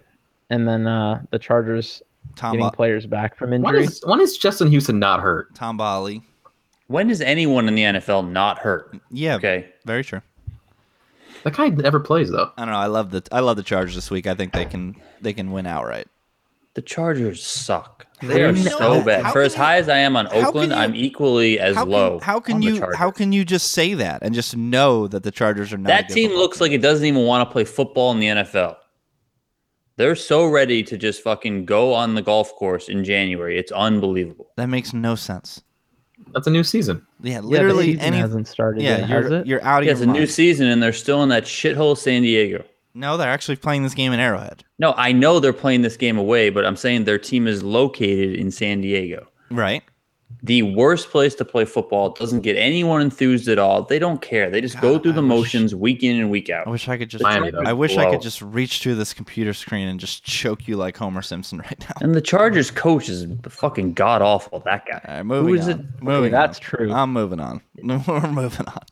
and 0.48 0.68
then 0.68 0.86
uh, 0.86 1.20
the 1.32 1.40
Chargers 1.40 2.02
Tom, 2.36 2.52
getting 2.52 2.68
ba- 2.68 2.76
players 2.76 3.04
back 3.04 3.34
from 3.36 3.50
When 3.50 3.64
injury. 3.64 3.82
is 3.82 4.00
when 4.06 4.20
is 4.20 4.38
Justin 4.38 4.68
Houston 4.68 5.00
not 5.00 5.18
hurt? 5.18 5.52
Tamba 5.56 5.82
Hali. 5.82 6.22
When 6.86 7.10
is 7.10 7.20
anyone 7.20 7.66
in 7.66 7.74
the 7.74 7.82
NFL 7.82 8.30
not 8.30 8.60
hurt? 8.60 8.96
Yeah, 9.10 9.34
Okay. 9.34 9.66
very 9.86 10.04
true. 10.04 10.20
That 11.44 11.54
guy 11.56 11.68
never 11.68 12.00
plays 12.00 12.30
though. 12.30 12.50
I 12.56 12.62
don't 12.64 12.72
know. 12.72 12.78
I 12.78 12.86
love 12.86 13.10
the 13.10 13.22
I 13.30 13.40
love 13.40 13.56
the 13.56 13.62
Chargers 13.62 13.94
this 13.94 14.10
week. 14.10 14.26
I 14.26 14.34
think 14.34 14.52
they 14.52 14.64
can 14.64 14.96
they 15.20 15.32
can 15.32 15.52
win 15.52 15.66
outright. 15.66 16.08
The 16.74 16.82
Chargers 16.82 17.44
suck. 17.44 18.06
They 18.20 18.42
are 18.42 18.50
No, 18.52 18.60
so 18.62 19.04
bad. 19.04 19.22
how 19.24 19.32
For 19.32 19.40
can 19.40 19.46
as 19.46 19.52
you- 19.52 19.58
high 19.62 19.76
as 19.76 19.88
I 19.88 19.98
am 19.98 20.16
on 20.16 20.26
Oakland, 20.32 20.72
you- 20.72 20.78
I'm 20.78 20.94
equally 20.96 21.60
as 21.60 21.76
how 21.76 21.84
low. 21.84 22.18
How 22.20 22.40
can 22.40 22.56
on 22.56 22.62
you 22.62 22.78
Chargers. 22.78 22.96
how 22.96 23.10
can 23.12 23.32
you 23.32 23.44
just 23.44 23.70
say 23.72 23.94
that 23.94 24.22
and 24.22 24.34
just 24.34 24.56
know 24.56 25.06
that 25.06 25.22
the 25.22 25.30
Chargers 25.30 25.72
are 25.72 25.78
not 25.78 25.88
a 25.90 25.92
that 25.92 26.08
good 26.08 26.14
team 26.14 26.28
football 26.30 26.42
looks 26.42 26.60
like 26.60 26.72
it 26.72 26.82
doesn't 26.82 27.06
even 27.06 27.24
want 27.26 27.48
to 27.48 27.52
play 27.52 27.64
football 27.64 28.10
in 28.12 28.18
the 28.18 28.26
NFL. 28.28 28.76
They're 29.96 30.16
so 30.16 30.46
ready 30.46 30.82
to 30.84 30.96
just 30.98 31.22
fucking 31.22 31.66
go 31.66 31.94
on 31.94 32.14
the 32.16 32.22
golf 32.22 32.52
course 32.56 32.88
in 32.88 33.04
January. 33.04 33.58
It's 33.58 33.70
unbelievable. 33.70 34.50
that 34.56 34.66
makes 34.68 34.92
no 34.92 35.14
sense. 35.14 35.62
That's 36.32 36.46
a 36.46 36.50
new 36.50 36.64
season. 36.64 37.06
Yeah, 37.22 37.34
yeah, 37.34 37.40
literally 37.40 37.84
season 37.92 38.00
any. 38.00 38.16
hasn't 38.18 38.48
started 38.48 38.82
Yeah, 38.82 38.98
yet, 38.98 39.08
has 39.08 39.30
you're 39.30 39.40
it? 39.40 39.46
you're 39.46 39.62
out 39.64 39.82
of 39.82 39.86
Yeah, 39.86 39.92
it's 39.92 40.00
a 40.00 40.04
your 40.04 40.12
new 40.14 40.26
season, 40.26 40.66
and 40.68 40.82
they're 40.82 40.92
still 40.92 41.22
in 41.22 41.28
that 41.30 41.44
shithole 41.44 41.96
San 41.96 42.22
Diego. 42.22 42.64
No, 42.94 43.16
they're 43.16 43.28
actually 43.30 43.56
playing 43.56 43.82
this 43.82 43.94
game 43.94 44.12
in 44.12 44.20
Arrowhead. 44.20 44.64
No, 44.78 44.94
I 44.96 45.10
know 45.12 45.40
they're 45.40 45.52
playing 45.52 45.82
this 45.82 45.96
game 45.96 46.16
away, 46.16 46.50
but 46.50 46.64
I'm 46.64 46.76
saying 46.76 47.04
their 47.04 47.18
team 47.18 47.46
is 47.48 47.62
located 47.62 48.34
in 48.38 48.50
San 48.52 48.80
Diego. 48.80 49.26
Right. 49.50 49.82
The 50.42 50.60
worst 50.62 51.08
place 51.08 51.34
to 51.36 51.44
play 51.44 51.64
football 51.64 52.10
doesn't 52.10 52.42
get 52.42 52.56
anyone 52.58 53.00
enthused 53.00 53.48
at 53.48 53.58
all. 53.58 53.82
They 53.82 53.98
don't 53.98 54.20
care. 54.20 54.50
They 54.50 54.60
just 54.60 54.78
go 54.78 54.98
through 54.98 55.12
I 55.12 55.14
the 55.14 55.22
wish- 55.22 55.54
motion 55.54 55.80
week 55.80 56.02
in 56.02 56.20
and 56.20 56.30
week 56.30 56.50
out. 56.50 56.66
I 56.66 56.68
out. 56.68 56.72
wish 56.72 56.86
I 56.86 56.98
could 56.98 57.08
just. 57.08 57.22
Miami. 57.24 57.50
I 57.64 57.72
wish 57.72 57.96
I 57.96 58.10
could 58.10 58.20
just 58.20 58.42
reach 58.42 58.80
through 58.80 58.96
this 58.96 59.14
computer 59.14 59.54
screen 59.54 59.88
and 59.88 59.98
just 59.98 60.22
choke 60.22 60.68
you 60.68 60.76
like 60.76 60.98
Homer 60.98 61.22
Simpson 61.22 61.58
right 61.64 61.80
now. 61.80 61.94
And 62.02 62.14
the 62.14 62.20
Chargers 62.20 62.70
coach 62.70 63.08
is 63.08 63.26
fucking 63.48 63.94
god 63.94 64.20
awful. 64.20 64.60
That 64.60 64.84
guy. 64.86 65.00
All 65.08 65.14
right, 65.14 65.22
moving 65.22 65.54
is 65.56 65.68
on. 65.68 65.80
it? 65.80 66.02
Moving 66.02 66.32
that's 66.32 66.58
on. 66.58 66.62
true. 66.62 66.92
I'm 66.92 67.12
moving 67.12 67.40
on. 67.40 67.62
We're 67.82 68.30
moving 68.30 68.66
on. 68.66 68.82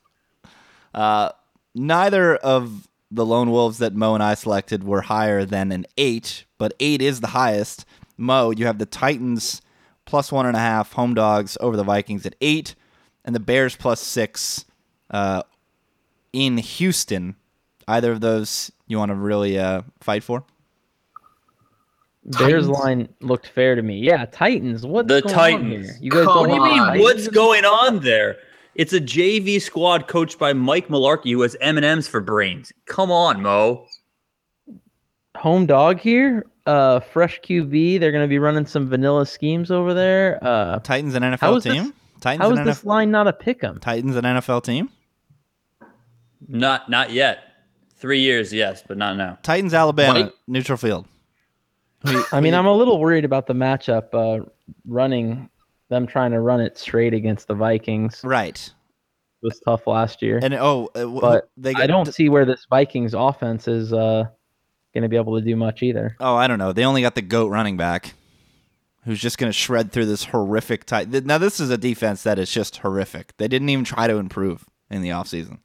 Uh, 0.95 1.33
neither 1.75 2.37
of 2.37 2.89
the 3.11 3.27
lone 3.27 3.51
wolves 3.51 3.77
that 3.79 3.95
Mo 3.95 4.15
and 4.15 4.23
I 4.23 4.33
selected 4.35 4.85
were 4.85 5.03
higher 5.03 5.45
than 5.45 5.71
an 5.71 5.85
eight, 5.99 6.47
but 6.57 6.73
eight 6.81 7.03
is 7.03 7.21
the 7.21 7.27
highest. 7.29 7.85
Mo, 8.17 8.51
you 8.53 8.65
have 8.65 8.79
the 8.79 8.87
Titans 8.87 9.61
plus 10.05 10.31
one 10.33 10.47
and 10.47 10.57
a 10.57 10.61
half 10.61 10.93
home 10.93 11.15
dogs 11.15 11.57
over 11.61 11.77
the 11.77 11.85
Vikings 11.85 12.27
at 12.27 12.35
eight, 12.41 12.75
and 13.25 13.35
the 13.35 13.41
Bears 13.41 13.77
plus 13.77 14.01
six 14.01 14.65
uh, 15.11 15.43
in 16.33 16.59
Houston. 16.59 17.37
Either 17.89 18.13
of 18.13 18.21
those 18.21 18.71
you 18.87 18.99
want 18.99 19.11
to 19.11 19.15
really 19.15 19.59
uh, 19.59 19.83
fight 20.01 20.23
for? 20.23 20.45
Bears 22.25 22.67
Titans? 22.67 22.69
line 22.69 23.09
looked 23.21 23.49
fair 23.49 23.75
to 23.75 23.83
me. 23.83 23.99
Yeah, 23.99 24.27
Titans. 24.27 24.87
What's 24.87 25.09
The 25.09 25.23
going 25.23 25.35
Titans. 25.35 25.75
on 25.75 25.83
here? 25.83 25.97
You 26.01 26.11
guys 26.11 26.25
Come 26.27 26.49
What 26.49 26.49
do 26.49 26.55
you 26.55 26.63
mean? 26.93 27.01
What's 27.03 27.29
going 27.29 27.65
on 27.65 28.01
there? 28.01 28.37
It's 28.75 28.93
a 28.93 29.01
JV 29.01 29.61
squad 29.61 30.07
coached 30.09 30.39
by 30.39 30.53
Mike 30.53 30.89
Mularkey, 30.89 31.33
who 31.33 31.43
has 31.43 31.57
M 31.61 31.77
and 31.77 31.85
M's 31.85 32.07
for 32.09 32.21
brains. 32.21 32.73
Come 32.87 33.11
on, 33.11 33.43
Mo. 33.43 33.87
Home 35.39 35.67
dog 35.67 35.99
here. 35.99 36.47
Uh, 36.67 37.01
fresh 37.01 37.41
QB. 37.41 37.99
They're 38.01 38.13
going 38.13 38.25
to 38.25 38.29
be 38.29 38.39
running 38.39 38.67
some 38.67 38.89
vanilla 38.89 39.27
schemes 39.27 39.71
over 39.71 39.95
there. 39.95 40.39
Uh, 40.43 40.79
Titans 40.81 41.15
an 41.15 41.23
How 41.23 41.37
NFL 41.37 41.57
is 41.59 41.65
this- 41.65 41.75
team. 41.75 41.95
Titans 42.21 42.43
how 42.43 42.53
an 42.53 42.59
is 42.61 42.65
this 42.65 42.83
NFL 42.83 42.87
line 42.87 43.11
not 43.11 43.27
a 43.27 43.33
pick 43.33 43.65
'em? 43.65 43.81
Titans 43.81 44.15
an 44.15 44.25
NFL 44.25 44.63
team. 44.63 44.89
Not 46.49 46.89
not 46.89 47.11
yet. 47.11 47.39
Three 47.97 48.21
years, 48.21 48.53
yes, 48.53 48.83
but 48.87 48.97
not 48.97 49.17
now. 49.17 49.39
Titans 49.43 49.75
Alabama 49.75 50.25
Mike? 50.25 50.33
neutral 50.49 50.77
field. 50.79 51.07
I 52.33 52.41
mean, 52.41 52.53
I'm 52.55 52.67
a 52.67 52.73
little 52.75 52.99
worried 52.99 53.25
about 53.25 53.47
the 53.47 53.55
matchup. 53.55 54.13
Uh, 54.13 54.45
running 54.87 55.49
them 55.89 56.07
trying 56.07 56.33
to 56.33 56.41
run 56.41 56.61
it 56.61 56.77
straight 56.77 57.15
against 57.15 57.47
the 57.49 57.55
Vikings 57.55 58.21
Right. 58.25 58.73
was 59.43 59.61
tough 59.65 59.87
last 59.87 60.21
year. 60.23 60.41
And 60.43 60.55
oh, 60.55 60.91
uh, 60.97 61.07
But 61.07 61.49
they 61.57 61.75
I 61.75 61.87
don't 61.87 62.13
see 62.13 62.29
where 62.29 62.45
this 62.45 62.67
Vikings 62.69 63.15
offense 63.15 63.69
is 63.69 63.93
uh, 63.93 64.25
going 64.93 65.03
to 65.03 65.09
be 65.09 65.17
able 65.17 65.39
to 65.39 65.45
do 65.45 65.57
much 65.57 65.83
either. 65.83 66.17
Oh, 66.21 66.35
I 66.35 66.47
don't 66.47 66.59
know. 66.59 66.73
They 66.73 66.85
only 66.85 67.03
got 67.03 67.15
the 67.15 67.23
goat 67.23 67.51
running 67.51 67.77
back, 67.77 68.15
who's 69.05 69.21
just 69.21 69.39
going 69.39 69.49
to 69.49 69.53
shred 69.53 69.93
through 69.93 70.07
this 70.07 70.25
horrific 70.25 70.85
tight. 70.85 71.11
Now 71.11 71.39
this 71.39 71.61
is 71.61 71.71
a 71.71 71.79
defense 71.79 72.23
that 72.23 72.39
is 72.39 72.51
just 72.51 72.79
horrific. 72.79 73.37
They 73.37 73.49
didn't 73.49 73.69
even 73.69 73.85
try 73.85 74.07
to 74.07 74.17
improve 74.17 74.65
in 74.91 75.03
the 75.03 75.11
offseason. 75.11 75.59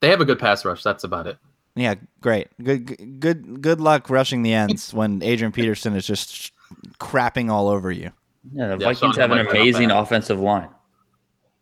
They 0.00 0.08
have 0.08 0.20
a 0.20 0.24
good 0.24 0.38
pass 0.38 0.64
rush. 0.64 0.82
That's 0.82 1.04
about 1.04 1.26
it. 1.26 1.38
Yeah, 1.74 1.94
great. 2.20 2.48
Good, 2.62 3.20
good, 3.20 3.60
good 3.60 3.80
luck 3.80 4.10
rushing 4.10 4.42
the 4.42 4.54
ends 4.54 4.92
when 4.94 5.22
Adrian 5.22 5.52
Peterson 5.52 5.94
is 5.94 6.06
just 6.06 6.52
crapping 6.98 7.50
all 7.50 7.68
over 7.68 7.90
you. 7.90 8.10
Yeah, 8.52 8.68
the 8.68 8.78
Yeah, 8.78 8.92
Vikings 8.92 8.98
Sean 8.98 9.14
have 9.14 9.30
an 9.30 9.38
Mike 9.38 9.46
went 9.46 9.48
up 9.48 9.54
amazing 9.62 9.90
offensive 9.90 10.40
line. 10.40 10.68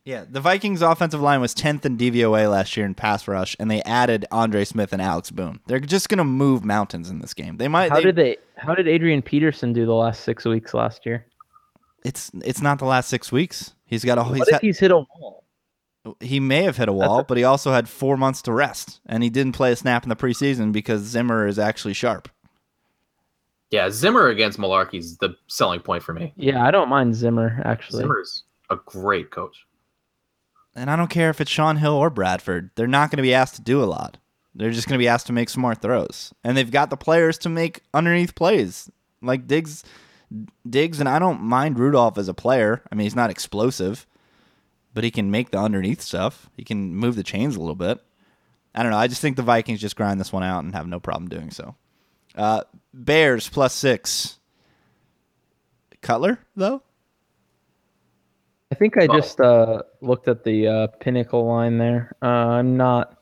Yeah, 0.08 0.24
the 0.26 0.40
Vikings' 0.40 0.80
offensive 0.80 1.20
line 1.20 1.42
was 1.42 1.54
10th 1.54 1.84
in 1.84 1.98
DVOA 1.98 2.50
last 2.50 2.78
year 2.78 2.86
in 2.86 2.94
pass 2.94 3.28
rush, 3.28 3.54
and 3.60 3.70
they 3.70 3.82
added 3.82 4.24
Andre 4.30 4.64
Smith 4.64 4.94
and 4.94 5.02
Alex 5.02 5.30
Boone. 5.30 5.60
They're 5.66 5.80
just 5.80 6.08
going 6.08 6.16
to 6.16 6.24
move 6.24 6.64
mountains 6.64 7.10
in 7.10 7.18
this 7.18 7.34
game. 7.34 7.58
They 7.58 7.68
might. 7.68 7.90
How 7.90 7.96
they- 7.96 8.04
did 8.04 8.16
they? 8.16 8.36
How 8.56 8.74
did 8.74 8.88
Adrian 8.88 9.20
Peterson 9.20 9.74
do 9.74 9.84
the 9.84 9.92
last 9.92 10.22
six 10.24 10.46
weeks 10.46 10.72
last 10.72 11.04
year? 11.04 11.26
It's 12.06 12.30
it's 12.42 12.62
not 12.62 12.78
the 12.78 12.86
last 12.86 13.10
six 13.10 13.30
weeks. 13.30 13.74
He's 13.84 14.02
got 14.02 14.16
a. 14.16 14.24
He's 14.24 14.38
What 14.38 14.48
if 14.48 14.52
had- 14.54 14.60
he's 14.62 14.78
hit 14.78 14.92
a 14.92 14.96
wall? 14.96 15.44
he 16.20 16.40
may 16.40 16.62
have 16.62 16.78
hit 16.78 16.88
a 16.88 16.92
wall, 16.94 17.22
but 17.22 17.36
he 17.36 17.44
also 17.44 17.72
had 17.72 17.86
four 17.86 18.16
months 18.16 18.40
to 18.42 18.52
rest, 18.52 19.00
and 19.04 19.22
he 19.22 19.28
didn't 19.28 19.52
play 19.52 19.72
a 19.72 19.76
snap 19.76 20.04
in 20.04 20.08
the 20.08 20.16
preseason 20.16 20.72
because 20.72 21.02
Zimmer 21.02 21.46
is 21.46 21.58
actually 21.58 21.92
sharp. 21.92 22.30
Yeah, 23.70 23.90
Zimmer 23.90 24.28
against 24.28 24.58
Mularkey's 24.58 25.18
the 25.18 25.36
selling 25.48 25.80
point 25.80 26.02
for 26.02 26.14
me. 26.14 26.32
Yeah, 26.34 26.64
I 26.64 26.70
don't 26.70 26.88
mind 26.88 27.14
Zimmer 27.14 27.60
actually. 27.66 28.00
Zimmer's 28.00 28.44
a 28.70 28.76
great 28.86 29.30
coach. 29.30 29.66
And 30.78 30.90
I 30.90 30.96
don't 30.96 31.10
care 31.10 31.30
if 31.30 31.40
it's 31.40 31.50
Shaun 31.50 31.76
Hill 31.76 31.94
or 31.94 32.10
Bradford; 32.10 32.70
they're 32.74 32.86
not 32.86 33.10
going 33.10 33.18
to 33.18 33.22
be 33.22 33.34
asked 33.34 33.56
to 33.56 33.62
do 33.62 33.82
a 33.82 33.86
lot. 33.86 34.18
They're 34.54 34.70
just 34.70 34.88
going 34.88 34.98
to 34.98 35.02
be 35.02 35.08
asked 35.08 35.26
to 35.26 35.32
make 35.32 35.48
smart 35.48 35.82
throws, 35.82 36.32
and 36.44 36.56
they've 36.56 36.70
got 36.70 36.90
the 36.90 36.96
players 36.96 37.38
to 37.38 37.48
make 37.48 37.82
underneath 37.92 38.34
plays 38.34 38.90
like 39.20 39.46
Diggs. 39.46 39.84
Diggs, 40.68 41.00
and 41.00 41.08
I 41.08 41.18
don't 41.18 41.40
mind 41.40 41.78
Rudolph 41.78 42.18
as 42.18 42.28
a 42.28 42.34
player. 42.34 42.82
I 42.92 42.94
mean, 42.94 43.04
he's 43.06 43.16
not 43.16 43.30
explosive, 43.30 44.06
but 44.92 45.02
he 45.02 45.10
can 45.10 45.30
make 45.30 45.50
the 45.50 45.58
underneath 45.58 46.02
stuff. 46.02 46.50
He 46.54 46.64
can 46.64 46.94
move 46.94 47.16
the 47.16 47.22
chains 47.22 47.56
a 47.56 47.60
little 47.60 47.74
bit. 47.74 47.98
I 48.74 48.82
don't 48.82 48.92
know. 48.92 48.98
I 48.98 49.08
just 49.08 49.22
think 49.22 49.36
the 49.36 49.42
Vikings 49.42 49.80
just 49.80 49.96
grind 49.96 50.20
this 50.20 50.32
one 50.32 50.42
out 50.42 50.64
and 50.64 50.74
have 50.74 50.86
no 50.86 51.00
problem 51.00 51.28
doing 51.28 51.50
so. 51.50 51.74
Uh, 52.36 52.62
Bears 52.92 53.48
plus 53.48 53.74
six. 53.74 54.38
Cutler 56.02 56.38
though. 56.54 56.82
I 58.70 58.74
think 58.74 58.96
I 58.98 59.06
Well- 59.06 59.18
just 59.18 59.40
uh, 59.40 59.82
looked 60.00 60.28
at 60.28 60.44
the 60.44 60.66
uh, 60.68 60.86
pinnacle 61.00 61.46
line 61.46 61.78
there. 61.78 62.14
Uh, 62.22 62.26
I'm 62.26 62.76
not. 62.76 63.18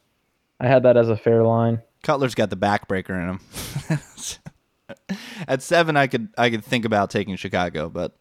I 0.60 0.66
had 0.66 0.82
that 0.84 0.96
as 0.96 1.08
a 1.08 1.16
fair 1.16 1.42
line. 1.44 1.82
Cutler's 2.02 2.34
got 2.34 2.50
the 2.50 2.56
backbreaker 2.56 3.10
in 3.10 3.98
him. 3.98 5.16
at 5.48 5.62
seven, 5.62 5.96
I 5.96 6.06
could 6.06 6.28
I 6.38 6.50
could 6.50 6.64
think 6.64 6.84
about 6.84 7.10
taking 7.10 7.36
Chicago, 7.36 7.88
but 7.90 8.16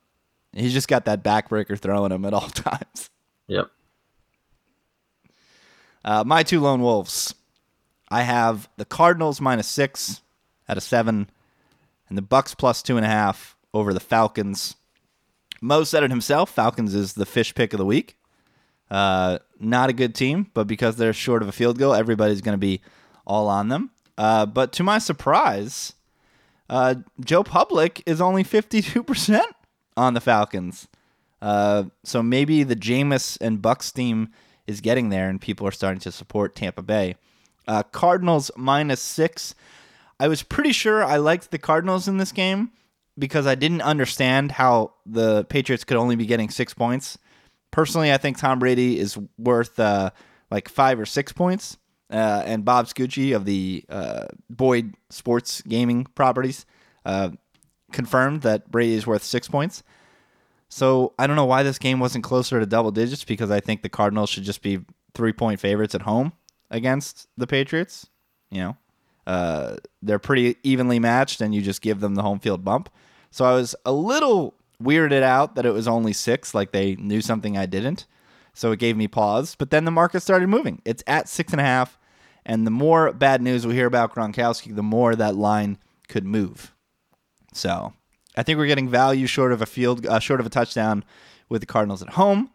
he's 0.54 0.74
just 0.74 0.88
got 0.88 1.06
that 1.06 1.24
backbreaker 1.24 1.78
throwing 1.80 2.12
him 2.12 2.26
at 2.26 2.34
all 2.34 2.42
times. 2.50 3.10
Yep. 3.48 3.68
Uh, 6.04 6.24
my 6.26 6.44
two 6.44 6.60
lone 6.60 6.82
wolves. 6.82 7.34
I 8.10 8.22
have 8.24 8.70
the 8.78 8.86
Cardinals 8.86 9.42
minus 9.42 9.68
six 9.68 10.22
at 10.68 10.78
a 10.78 10.82
seven, 10.82 11.30
and 12.10 12.18
the 12.18 12.22
Bucks 12.22 12.54
plus 12.54 12.84
two 12.84 12.98
and 12.98 13.06
a 13.06 13.10
half 13.10 13.56
over 13.74 13.94
the 13.94 14.00
Falcons. 14.00 14.76
Mo 15.62 15.84
said 15.84 16.04
it 16.04 16.12
himself. 16.12 16.50
Falcons 16.50 16.94
is 16.94 17.14
the 17.14 17.26
fish 17.26 17.56
pick 17.56 17.74
of 17.74 17.78
the 17.78 17.86
week. 17.86 18.18
Uh, 18.90 19.40
not 19.60 19.90
a 19.90 19.94
good 19.94 20.14
team, 20.14 20.52
but 20.54 20.68
because 20.68 20.98
they're 20.98 21.14
short 21.14 21.42
of 21.42 21.48
a 21.48 21.52
field 21.52 21.78
goal, 21.78 21.94
everybody's 21.94 22.42
going 22.42 22.54
to 22.54 22.58
be 22.58 22.82
all 23.26 23.48
on 23.48 23.70
them. 23.70 23.92
Uh, 24.18 24.46
but 24.46 24.72
to 24.74 24.84
my 24.84 24.98
surprise, 24.98 25.94
uh, 26.70 26.96
Joe 27.20 27.44
Public 27.44 28.04
is 28.06 28.22
only 28.22 28.44
52% 28.44 29.42
on 29.98 30.14
the 30.14 30.22
Falcons. 30.22 30.88
Uh, 31.42 31.86
so 32.04 32.24
maybe 32.24 32.64
the 32.64 32.76
Jameis 32.76 33.38
and 33.42 33.62
Bucks 33.62 33.92
team 33.92 34.30
is 34.68 34.82
getting 34.82 35.10
there, 35.10 35.30
and 35.30 35.40
people 35.40 35.68
are 35.68 35.72
starting 35.72 36.00
to 36.02 36.12
support 36.12 36.56
Tampa 36.56 36.82
Bay. 36.82 37.16
Uh, 37.68 37.84
Cardinals 37.84 38.52
minus 38.56 39.02
six. 39.02 39.56
I 40.20 40.28
was 40.28 40.44
pretty 40.44 40.72
sure 40.72 41.04
I 41.04 41.18
liked 41.18 41.52
the 41.52 41.58
Cardinals 41.58 42.08
in 42.08 42.18
this 42.18 42.32
game 42.32 42.72
because 43.18 43.48
I 43.48 43.56
didn't 43.56 43.82
understand 43.82 44.52
how 44.52 44.94
the 45.06 45.46
Patriots 45.46 45.84
could 45.84 45.98
only 45.98 46.16
be 46.16 46.26
getting 46.26 46.50
six 46.50 46.74
points. 46.74 47.18
Personally, 47.72 48.12
I 48.12 48.18
think 48.18 48.38
Tom 48.38 48.60
Brady 48.60 49.00
is 49.00 49.18
worth 49.38 49.80
uh, 49.80 50.12
like 50.52 50.70
five 50.70 51.00
or 51.00 51.06
six 51.06 51.32
points. 51.32 51.78
Uh, 52.12 52.44
and 52.46 52.64
Bob 52.64 52.86
Scucci 52.86 53.36
of 53.36 53.46
the 53.46 53.84
uh, 53.90 54.26
Boyd 54.50 54.94
Sports 55.10 55.62
Gaming 55.64 56.06
Properties 56.14 56.66
uh, 57.04 57.32
confirmed 57.92 58.44
that 58.44 58.70
Brady 58.70 58.94
is 58.94 59.08
worth 59.08 59.24
six 59.24 59.48
points. 59.48 59.82
So 60.70 61.14
I 61.18 61.26
don't 61.26 61.36
know 61.36 61.46
why 61.46 61.64
this 61.64 61.80
game 61.80 62.00
wasn't 62.00 62.24
closer 62.24 62.60
to 62.60 62.66
double 62.66 62.92
digits 62.92 63.24
because 63.24 63.50
I 63.50 63.60
think 63.60 63.82
the 63.82 63.90
Cardinals 63.90 64.30
should 64.30 64.44
just 64.44 64.62
be 64.62 64.80
three 65.14 65.34
point 65.34 65.60
favorites 65.60 65.96
at 65.96 66.04
home 66.04 66.34
against 66.70 67.28
the 67.38 67.48
Patriots. 67.48 68.08
You 68.52 68.60
know, 68.60 68.78
uh, 69.26 69.78
they're 70.02 70.20
pretty 70.20 70.58
evenly 70.64 71.00
matched, 71.00 71.42
and 71.42 71.56
you 71.56 71.62
just 71.62 71.82
give 71.82 72.00
them 72.00 72.16
the 72.16 72.22
home 72.22 72.40
field 72.40 72.64
bump. 72.64 72.90
So 73.36 73.44
I 73.44 73.52
was 73.52 73.76
a 73.86 73.92
little 73.92 74.54
weirded 74.82 75.22
out 75.22 75.56
that 75.56 75.66
it 75.66 75.74
was 75.74 75.90
only 75.90 76.14
six, 76.14 76.56
like 76.56 76.72
they 76.72 76.96
knew 76.96 77.20
something 77.20 77.58
I 77.58 77.66
didn't. 77.66 78.06
So 78.54 78.72
it 78.72 78.80
gave 78.80 78.96
me 78.96 79.10
pause. 79.10 79.56
But 79.56 79.72
then 79.72 79.84
the 79.84 79.92
market 79.92 80.22
started 80.22 80.48
moving. 80.48 80.82
It's 80.86 81.04
at 81.06 81.28
six 81.28 81.52
and 81.52 81.60
a 81.60 81.66
half, 81.66 82.00
and 82.46 82.66
the 82.66 82.72
more 82.72 83.12
bad 83.12 83.42
news 83.42 83.68
we 83.68 83.74
hear 83.74 83.88
about 83.88 84.16
Gronkowski, 84.16 84.74
the 84.74 84.82
more 84.82 85.18
that 85.18 85.36
line 85.36 85.80
could 86.08 86.24
move. 86.24 86.74
So 87.52 87.92
I 88.38 88.44
think 88.44 88.58
we're 88.58 88.68
getting 88.68 88.88
value 88.88 89.28
short 89.28 89.52
of 89.52 89.62
a 89.62 89.66
field, 89.66 90.06
uh, 90.06 90.20
short 90.20 90.40
of 90.40 90.46
a 90.46 90.50
touchdown 90.50 91.04
with 91.50 91.60
the 91.60 91.68
Cardinals 91.68 92.02
at 92.02 92.12
home. 92.12 92.52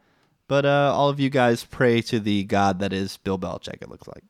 But 0.49 0.65
uh, 0.65 0.95
all 0.97 1.11
of 1.11 1.21
you 1.21 1.29
guys 1.29 1.63
pray 1.63 2.01
to 2.01 2.19
the 2.19 2.45
God 2.45 2.79
that 2.79 2.95
is 2.95 3.19
Bill 3.19 3.39
Belichick. 3.39 3.83
It 3.83 3.91
looks 3.91 4.09
like. 4.09 4.25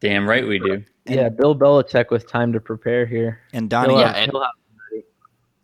Damn 0.00 0.28
right 0.28 0.46
we 0.46 0.58
do. 0.58 0.84
yeah, 1.06 1.28
Bill 1.28 1.56
Belichick 1.56 2.10
with 2.10 2.28
time 2.28 2.52
to 2.52 2.60
prepare 2.60 3.04
here. 3.06 3.40
And 3.52 3.68
Donnie 3.68 3.94
He'll 3.94 4.00
Yeah, 4.00 4.06
have- 4.08 4.16
and- 4.16 4.32
he'll 4.32 4.40
have- 4.42 4.50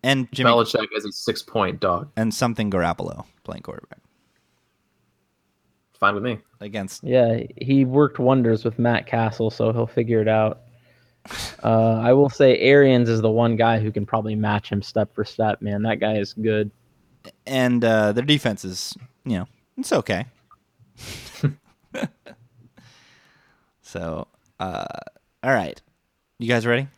and 0.03 0.33
Jimmy 0.33 0.51
Belichick 0.51 0.89
as 0.97 1.05
a 1.05 1.13
six 1.13 1.43
point 1.43 1.81
dog. 1.81 2.11
and 2.17 2.33
something 2.35 2.71
Garoppolo 2.71 3.25
playing 3.45 3.63
quarterback 3.63 4.01
Fine 5.99 6.15
with 6.15 6.25
me. 6.25 6.39
against. 6.61 7.03
yeah, 7.05 7.41
he 7.61 7.85
worked 7.85 8.19
wonders 8.19 8.65
with 8.65 8.79
Matt 8.79 9.07
Cassel, 9.07 9.51
so 9.51 9.73
he'll 9.73 9.87
figure 9.87 10.21
it 10.21 10.29
out. 10.29 10.61
Uh, 11.63 11.99
I 12.05 12.13
will 12.13 12.29
say 12.29 12.59
Arians 12.59 13.09
is 13.09 13.23
the 13.23 13.31
one 13.31 13.57
guy 13.57 13.79
who 13.81 13.91
can 13.91 14.05
probably 14.05 14.35
match 14.35 14.69
him 14.71 14.83
step 14.83 15.15
for 15.15 15.25
step. 15.25 15.63
Man, 15.63 15.81
that 15.85 15.99
guy 15.99 16.19
is 16.19 16.35
good. 16.35 16.71
and 17.47 17.83
uh, 17.83 18.13
their 18.13 18.25
defense 18.25 18.63
is, 18.67 18.95
you 19.25 19.39
know, 19.39 19.49
it's 19.79 19.91
okay. 19.91 20.27
so, 23.95 24.27
uh, 24.59 24.85
all 25.45 25.53
right, 25.53 25.81
you 26.41 26.49
guys 26.49 26.67
ready? 26.67 26.89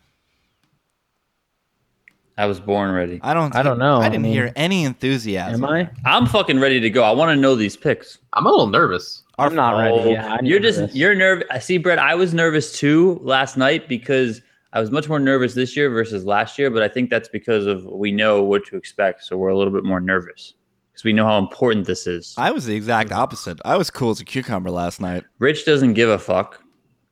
I 2.39 2.47
was 2.47 2.59
born 2.59 2.91
ready. 2.91 3.21
I 3.23 3.35
don't. 3.35 3.55
I 3.55 3.63
don't 3.63 3.79
know. 3.79 3.97
I 4.01 4.07
I 4.07 4.09
didn't 4.09 4.23
mean- 4.23 4.33
hear 4.33 4.51
any 4.57 4.85
enthusiasm. 4.85 5.63
Am 5.63 5.71
I? 5.71 5.91
I'm 6.07 6.25
fucking 6.25 6.59
ready 6.59 6.81
to 6.81 6.89
go. 6.89 7.03
I 7.03 7.11
want 7.11 7.37
to 7.37 7.37
know 7.37 7.55
these 7.55 7.77
picks. 7.77 8.17
I'm 8.33 8.47
a 8.47 8.51
little 8.51 8.69
nervous. 8.69 9.25
I'm 9.39 9.55
not 9.55 9.73
ready. 9.79 10.13
Yeah, 10.13 10.35
I'm 10.35 10.47
you're 10.47 10.59
just 10.59 10.95
you're 10.95 11.15
nervous. 11.15 11.47
I 11.51 11.59
see, 11.59 11.77
Brett. 11.77 11.99
I 11.99 12.15
was 12.15 12.33
nervous 12.33 12.79
too 12.79 13.21
last 13.23 13.59
night 13.59 13.89
because 13.91 14.41
I 14.73 14.81
was 14.81 14.91
much 14.91 15.07
more 15.07 15.19
nervous 15.19 15.53
this 15.53 15.77
year 15.77 15.91
versus 15.91 16.25
last 16.25 16.59
year. 16.59 16.71
But 16.71 16.83
I 16.83 16.89
think 16.89 17.11
that's 17.11 17.29
because 17.29 17.67
of 17.67 17.85
we 17.85 18.11
know 18.11 18.43
what 18.43 18.65
to 18.69 18.77
expect, 18.77 19.23
so 19.25 19.37
we're 19.37 19.49
a 19.49 19.57
little 19.59 19.73
bit 19.73 19.85
more 19.85 20.01
nervous 20.01 20.55
because 20.93 21.05
we 21.05 21.13
know 21.13 21.27
how 21.27 21.37
important 21.39 21.87
this 21.87 22.07
is. 22.07 22.35
I 22.39 22.53
was 22.53 22.65
the 22.65 22.75
exact 22.75 23.13
opposite. 23.13 23.61
I 23.67 23.77
was 23.77 23.91
cool 23.91 24.11
as 24.13 24.21
a 24.21 24.25
cucumber 24.25 24.71
last 24.71 24.99
night. 24.99 25.25
Rich 25.39 25.67
doesn't 25.67 25.93
give 25.93 26.09
a 26.09 26.19
fuck. 26.19 26.63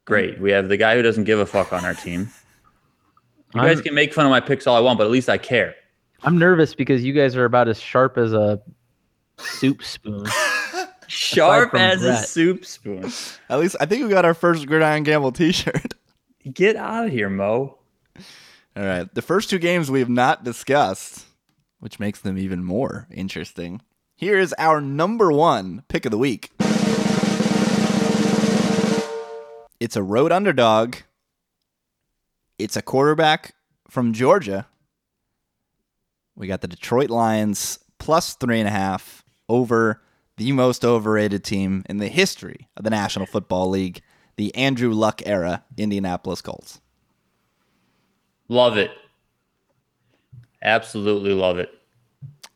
Great, 0.05 0.40
we 0.40 0.50
have 0.52 0.68
the 0.68 0.76
guy 0.76 0.96
who 0.96 1.02
doesn't 1.02 1.24
give 1.24 1.38
a 1.38 1.46
fuck 1.46 1.72
on 1.72 1.84
our 1.84 1.94
team. 1.94 2.30
You 3.55 3.61
guys 3.61 3.76
I'm- 3.78 3.84
can 3.84 3.94
make 3.94 4.12
fun 4.12 4.26
of 4.26 4.30
my 4.30 4.40
picks 4.40 4.66
all 4.66 4.76
I 4.76 4.80
want, 4.80 4.98
but 4.98 5.05
at 5.05 5.11
least 5.11 5.28
I 5.28 5.38
care. 5.38 5.74
I'm 6.22 6.38
nervous 6.38 6.74
because 6.74 7.05
you 7.05 7.12
guys 7.12 7.36
are 7.36 7.44
about 7.44 7.68
as 7.68 7.78
sharp 7.80 8.16
as 8.18 8.32
a 8.32 8.61
soup 9.38 9.82
spoon. 9.82 10.26
Sharp 11.07 11.70
from 11.72 11.80
as 11.80 12.02
a 12.02 12.16
soup 12.16 12.64
spoon. 12.64 13.12
At 13.50 13.61
least 13.61 13.76
I 13.78 13.84
think 13.84 14.02
we 14.05 14.09
got 14.09 14.24
our 14.24 14.32
first 14.32 14.66
Gridiron 14.66 15.02
Gamble 15.02 15.32
T-shirt. 15.32 15.92
Get 16.52 16.76
out 16.76 17.07
of 17.07 17.12
here, 17.12 17.28
Mo. 17.28 17.78
All 18.74 18.82
right, 18.82 19.14
the 19.14 19.20
first 19.22 19.50
two 19.50 19.59
games 19.59 19.90
we 19.90 20.00
have 20.00 20.09
not 20.09 20.44
discussed, 20.44 21.26
which 21.78 22.00
makes 22.00 22.20
them 22.20 22.38
even 22.38 22.64
more 22.64 23.07
interesting. 23.11 23.82
Here 24.16 24.38
is 24.38 24.55
our 24.59 24.80
number 24.80 25.30
one 25.30 25.84
pick 25.88 26.07
of 26.07 26.11
the 26.11 26.18
week. 26.18 26.50
It's 29.81 29.97
a 29.97 30.03
road 30.03 30.33
underdog. 30.33 30.97
It's 32.59 32.77
a 32.77 32.83
quarterback 32.83 33.55
from 33.89 34.12
Georgia. 34.12 34.66
We 36.37 36.47
got 36.47 36.61
the 36.61 36.68
Detroit 36.68 37.11
Lions 37.11 37.79
plus 37.99 38.35
three 38.35 38.59
and 38.59 38.68
a 38.68 38.72
half 38.72 39.25
over 39.49 40.03
the 40.37 40.53
most 40.53 40.85
overrated 40.85 41.45
team 41.45 41.85
in 41.89 41.99
the 41.99 42.09
history 42.09 42.68
of 42.77 42.85
the 42.85 42.91
National 42.91 43.27
Football 43.27 43.70
League, 43.70 44.01
the 44.37 44.55
Andrew 44.55 44.93
Luck 44.93 45.22
era 45.27 45.64
Indianapolis 45.77 46.41
Colts. 46.41 46.81
Love 48.49 48.77
it. 48.77 48.91
Absolutely 50.62 51.33
love 51.33 51.59
it. 51.59 51.70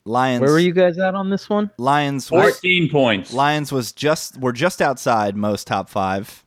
Lions. 0.04 0.40
Where 0.40 0.52
were 0.52 0.58
you 0.58 0.72
guys 0.72 0.98
at 0.98 1.14
on 1.14 1.30
this 1.30 1.48
one? 1.48 1.70
Lions. 1.76 2.30
Was, 2.30 2.54
14 2.54 2.88
points. 2.88 3.32
Lions 3.32 3.70
was 3.70 3.92
just 3.92 4.38
were 4.38 4.52
just 4.52 4.80
outside 4.80 5.36
most 5.36 5.66
top 5.66 5.88
five 5.88 6.44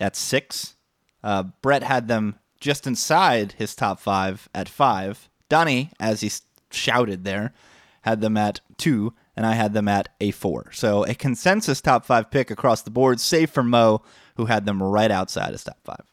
at 0.00 0.16
six. 0.16 0.76
Uh, 1.22 1.44
Brett 1.62 1.82
had 1.82 2.08
them 2.08 2.36
just 2.60 2.86
inside 2.86 3.52
his 3.52 3.74
top 3.74 4.00
five 4.00 4.48
at 4.54 4.68
five. 4.68 5.28
Donnie, 5.48 5.90
as 5.98 6.20
he 6.20 6.30
shouted 6.70 7.24
there, 7.24 7.52
had 8.02 8.20
them 8.20 8.36
at 8.36 8.60
two, 8.76 9.14
and 9.36 9.46
I 9.46 9.54
had 9.54 9.72
them 9.72 9.88
at 9.88 10.08
a 10.20 10.30
four. 10.30 10.70
So 10.72 11.04
a 11.04 11.14
consensus 11.14 11.80
top 11.80 12.04
five 12.04 12.30
pick 12.30 12.50
across 12.50 12.82
the 12.82 12.90
board, 12.90 13.20
save 13.20 13.50
for 13.50 13.62
Mo, 13.62 14.02
who 14.36 14.46
had 14.46 14.66
them 14.66 14.82
right 14.82 15.10
outside 15.10 15.52
his 15.52 15.64
top 15.64 15.78
five. 15.84 16.04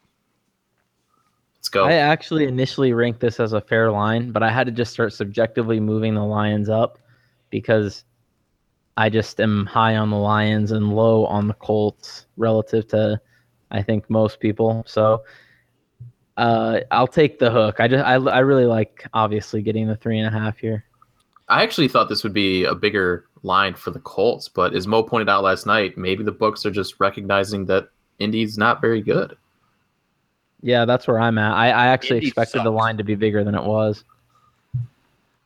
Let's 1.56 1.68
go. 1.68 1.84
I 1.84 1.94
actually 1.94 2.44
initially 2.44 2.92
ranked 2.92 3.20
this 3.20 3.40
as 3.40 3.52
a 3.52 3.60
fair 3.60 3.90
line, 3.90 4.30
but 4.30 4.42
I 4.42 4.50
had 4.50 4.66
to 4.66 4.72
just 4.72 4.92
start 4.92 5.12
subjectively 5.12 5.80
moving 5.80 6.14
the 6.14 6.24
Lions 6.24 6.68
up 6.68 6.98
because 7.50 8.04
I 8.96 9.10
just 9.10 9.40
am 9.40 9.66
high 9.66 9.96
on 9.96 10.10
the 10.10 10.16
Lions 10.16 10.70
and 10.70 10.94
low 10.94 11.26
on 11.26 11.48
the 11.48 11.54
Colts 11.54 12.26
relative 12.36 12.86
to 12.88 13.20
I 13.70 13.82
think 13.82 14.08
most 14.08 14.40
people. 14.40 14.84
So 14.86 15.22
uh, 16.36 16.80
I'll 16.90 17.06
take 17.06 17.38
the 17.38 17.50
hook. 17.50 17.80
I 17.80 17.88
just 17.88 18.04
I, 18.04 18.14
I 18.14 18.38
really 18.40 18.66
like 18.66 19.06
obviously 19.14 19.62
getting 19.62 19.88
the 19.88 19.96
three 19.96 20.18
and 20.18 20.26
a 20.26 20.38
half 20.38 20.58
here. 20.58 20.84
I 21.48 21.62
actually 21.62 21.88
thought 21.88 22.08
this 22.08 22.24
would 22.24 22.32
be 22.32 22.64
a 22.64 22.74
bigger 22.74 23.26
line 23.42 23.74
for 23.74 23.90
the 23.90 24.00
Colts, 24.00 24.48
but 24.48 24.74
as 24.74 24.86
Mo 24.86 25.02
pointed 25.02 25.28
out 25.28 25.44
last 25.44 25.64
night, 25.64 25.96
maybe 25.96 26.24
the 26.24 26.32
books 26.32 26.66
are 26.66 26.72
just 26.72 26.98
recognizing 26.98 27.66
that 27.66 27.88
Indy's 28.18 28.58
not 28.58 28.80
very 28.80 29.00
good. 29.00 29.36
Yeah, 30.62 30.84
that's 30.84 31.06
where 31.06 31.20
I'm 31.20 31.38
at. 31.38 31.52
I, 31.52 31.70
I 31.70 31.86
actually 31.86 32.18
Indy 32.18 32.28
expected 32.28 32.64
the 32.64 32.70
line 32.70 32.96
to 32.96 33.04
be 33.04 33.14
bigger 33.14 33.44
than 33.44 33.54
it 33.54 33.62
was. 33.62 34.02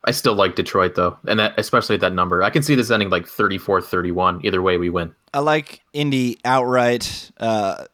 I 0.04 0.12
still 0.12 0.34
like 0.34 0.56
Detroit 0.56 0.94
though, 0.94 1.18
and 1.26 1.38
that, 1.38 1.52
especially 1.58 1.98
that 1.98 2.14
number. 2.14 2.42
I 2.42 2.48
can 2.48 2.62
see 2.62 2.74
this 2.74 2.90
ending 2.90 3.10
like 3.10 3.26
34-31. 3.26 4.42
Either 4.44 4.62
way, 4.62 4.78
we 4.78 4.88
win. 4.88 5.14
I 5.34 5.40
like 5.40 5.82
Indy 5.92 6.38
outright. 6.44 7.30
Uh, 7.36 7.84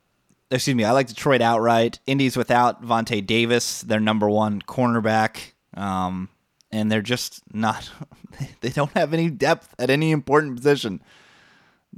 excuse 0.51 0.75
me. 0.75 0.85
I 0.85 0.93
like 0.93 1.09
Detroit 1.09 1.41
outright. 1.41 1.99
Indies 2.07 2.37
without 2.37 2.83
Vontae 2.83 3.25
Davis, 3.25 3.83
their 3.83 4.01
number 4.01 4.29
one 4.29 4.63
cornerback, 4.63 5.53
um, 5.75 6.29
and 6.71 6.91
they're 6.91 7.03
just 7.03 7.43
not. 7.53 7.91
They 8.61 8.69
don't 8.69 8.93
have 8.93 9.15
any 9.15 9.31
depth 9.31 9.75
at 9.79 9.89
any 9.89 10.11
important 10.11 10.57
position. 10.57 11.01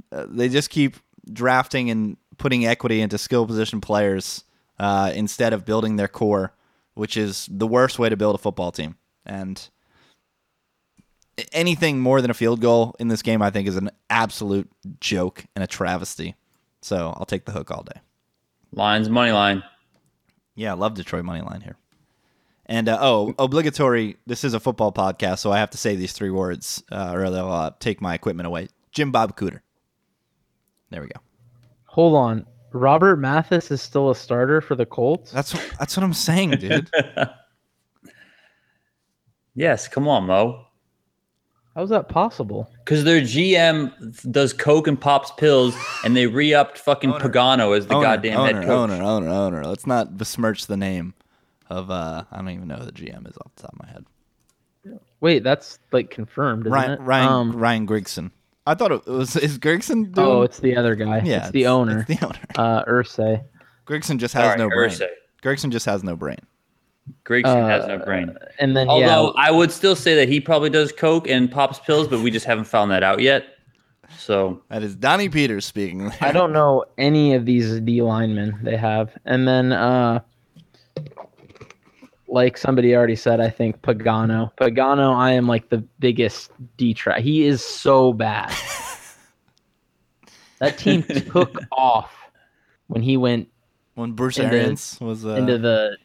Uh, 0.09 0.25
they 0.29 0.47
just 0.47 0.69
keep 0.69 0.95
drafting 1.33 1.89
and 1.89 2.15
putting 2.37 2.65
equity 2.65 3.01
into 3.01 3.17
skill 3.17 3.45
position 3.45 3.81
players 3.81 4.45
uh, 4.79 5.11
instead 5.13 5.51
of 5.51 5.65
building 5.65 5.97
their 5.97 6.07
core, 6.07 6.53
which 6.93 7.17
is 7.17 7.49
the 7.51 7.67
worst 7.67 7.99
way 7.99 8.07
to 8.07 8.15
build 8.15 8.35
a 8.35 8.37
football 8.37 8.71
team. 8.71 8.95
And 9.25 9.69
anything 11.51 11.99
more 11.99 12.21
than 12.21 12.31
a 12.31 12.35
field 12.35 12.61
goal 12.61 12.95
in 12.99 13.09
this 13.09 13.21
game, 13.21 13.41
I 13.41 13.49
think, 13.49 13.67
is 13.67 13.75
an 13.75 13.89
absolute 14.09 14.69
joke 15.01 15.45
and 15.55 15.63
a 15.63 15.67
travesty. 15.67 16.35
So 16.81 17.13
I'll 17.17 17.25
take 17.25 17.45
the 17.45 17.51
hook 17.51 17.69
all 17.69 17.83
day. 17.83 17.99
Lions 18.71 19.09
money 19.09 19.31
line. 19.31 19.63
Yeah, 20.55 20.71
I 20.71 20.75
love 20.75 20.93
Detroit 20.93 21.25
money 21.25 21.41
line 21.41 21.61
here. 21.61 21.75
And 22.65 22.87
uh, 22.87 22.99
oh, 23.01 23.33
obligatory. 23.39 24.17
This 24.27 24.43
is 24.43 24.53
a 24.53 24.59
football 24.59 24.91
podcast, 24.91 25.39
so 25.39 25.51
I 25.51 25.57
have 25.57 25.71
to 25.71 25.77
say 25.77 25.95
these 25.95 26.13
three 26.13 26.29
words, 26.29 26.83
uh, 26.91 27.13
or 27.15 27.29
they'll 27.29 27.51
uh, 27.51 27.71
take 27.79 27.99
my 28.01 28.13
equipment 28.13 28.45
away. 28.45 28.67
Jim 28.91 29.11
Bob 29.11 29.35
Cooter. 29.35 29.61
There 30.91 31.01
we 31.01 31.07
go. 31.07 31.19
Hold 31.85 32.15
on. 32.15 32.45
Robert 32.71 33.17
Mathis 33.17 33.71
is 33.71 33.81
still 33.81 34.11
a 34.11 34.15
starter 34.15 34.61
for 34.61 34.75
the 34.75 34.85
Colts. 34.85 35.31
That's 35.31 35.51
that's 35.77 35.97
what 35.97 36.03
I'm 36.03 36.13
saying, 36.13 36.51
dude. 36.51 36.89
Yes, 39.55 39.89
come 39.89 40.07
on, 40.07 40.25
Mo. 40.25 40.67
How's 41.75 41.89
that 41.89 42.09
possible? 42.09 42.69
Because 42.83 43.03
their 43.03 43.21
GM 43.21 44.31
does 44.31 44.53
coke 44.53 44.87
and 44.87 44.99
pops 44.99 45.31
pills, 45.37 45.75
and 46.03 46.15
they 46.15 46.27
re-upped 46.27 46.77
fucking 46.77 47.11
Owner. 47.13 47.29
Pagano 47.29 47.77
as 47.77 47.87
the 47.87 47.95
owner, 47.95 48.05
goddamn 48.07 48.39
owner, 48.39 48.53
head 48.59 48.65
coach. 48.65 48.89
owner, 48.91 49.03
owner, 49.03 49.29
owner. 49.29 49.65
Let's 49.65 49.87
not 49.87 50.17
besmirch 50.17 50.67
the 50.67 50.77
name 50.77 51.13
of. 51.69 51.89
uh 51.91 52.23
I 52.31 52.37
don't 52.37 52.49
even 52.49 52.67
know 52.67 52.75
who 52.77 52.85
the 52.85 52.91
GM 52.91 53.29
is 53.29 53.37
off 53.37 53.53
the 53.55 53.61
top 53.63 53.73
of 53.73 53.79
my 53.79 53.87
head. 53.87 54.05
Wait, 55.21 55.43
that's 55.43 55.79
like 55.91 56.09
confirmed, 56.09 56.63
isn't 56.65 56.73
Ryan 56.73 56.91
it? 56.91 56.99
Ryan 57.01 57.27
Um, 57.31 57.51
Ryan 57.55 57.87
Grigson. 57.87 58.31
I 58.65 58.73
thought 58.75 58.91
it 58.91 59.05
was 59.05 59.35
is 59.35 59.57
Grigson. 59.59 60.11
Doing, 60.13 60.27
oh, 60.27 60.41
it's 60.41 60.59
the 60.59 60.75
other 60.75 60.95
guy. 60.95 61.21
yeah, 61.23 61.43
it's 61.43 61.51
the 61.51 61.67
owner. 61.67 62.05
It's 62.07 62.19
the 62.19 62.25
owner. 62.25 62.39
uh, 62.55 62.83
Irsay. 62.85 63.43
Grigson 63.87 64.17
just 64.17 64.33
has 64.33 64.43
Sorry, 64.45 64.57
no 64.57 64.69
brain. 64.69 64.89
Irsay. 64.89 65.07
Grigson 65.43 65.71
just 65.71 65.85
has 65.85 66.03
no 66.03 66.15
brain. 66.15 66.39
Grigson 67.25 67.67
has 67.69 67.87
no 67.87 67.95
Uh, 67.95 68.05
brain. 68.05 68.35
And 68.59 68.75
then 68.75 68.87
Although 68.89 69.33
yeah, 69.35 69.41
I 69.43 69.51
would 69.51 69.71
still 69.71 69.95
say 69.95 70.15
that 70.15 70.27
he 70.29 70.39
probably 70.39 70.69
does 70.69 70.91
coke 70.91 71.27
and 71.27 71.51
pops 71.51 71.79
pills, 71.79 72.07
but 72.07 72.19
we 72.21 72.31
just 72.31 72.45
haven't 72.45 72.65
found 72.65 72.91
that 72.91 73.03
out 73.03 73.19
yet. 73.21 73.45
So 74.17 74.61
That 74.69 74.81
is 74.83 74.95
Donnie 74.95 75.29
Peters 75.29 75.65
speaking. 75.65 75.99
there. 76.09 76.17
I 76.21 76.31
don't 76.31 76.51
know 76.51 76.83
any 76.97 77.33
of 77.35 77.45
these 77.45 77.79
D 77.81 78.01
linemen 78.01 78.57
they 78.63 78.75
have. 78.77 79.11
And 79.25 79.47
then 79.47 79.71
uh 79.71 80.21
like 82.27 82.57
somebody 82.57 82.95
already 82.95 83.15
said, 83.15 83.39
I 83.39 83.49
think 83.49 83.81
Pagano. 83.81 84.51
Pagano, 84.57 85.15
I 85.15 85.31
am 85.31 85.47
like 85.47 85.69
the 85.69 85.79
biggest 85.99 86.51
detract. 86.77 87.21
He 87.21 87.43
is 87.43 87.63
so 87.63 88.13
bad. 88.13 88.53
that 90.59 90.77
team 90.77 91.01
took 91.31 91.55
off 91.71 92.13
when 92.87 93.01
he 93.01 93.17
went 93.17 93.47
when 93.95 94.11
Bruce 94.11 94.37
into- 94.37 94.55
Arians 94.55 94.97
was 95.01 95.25
uh, 95.25 95.29
into 95.29 95.57
the 95.57 95.97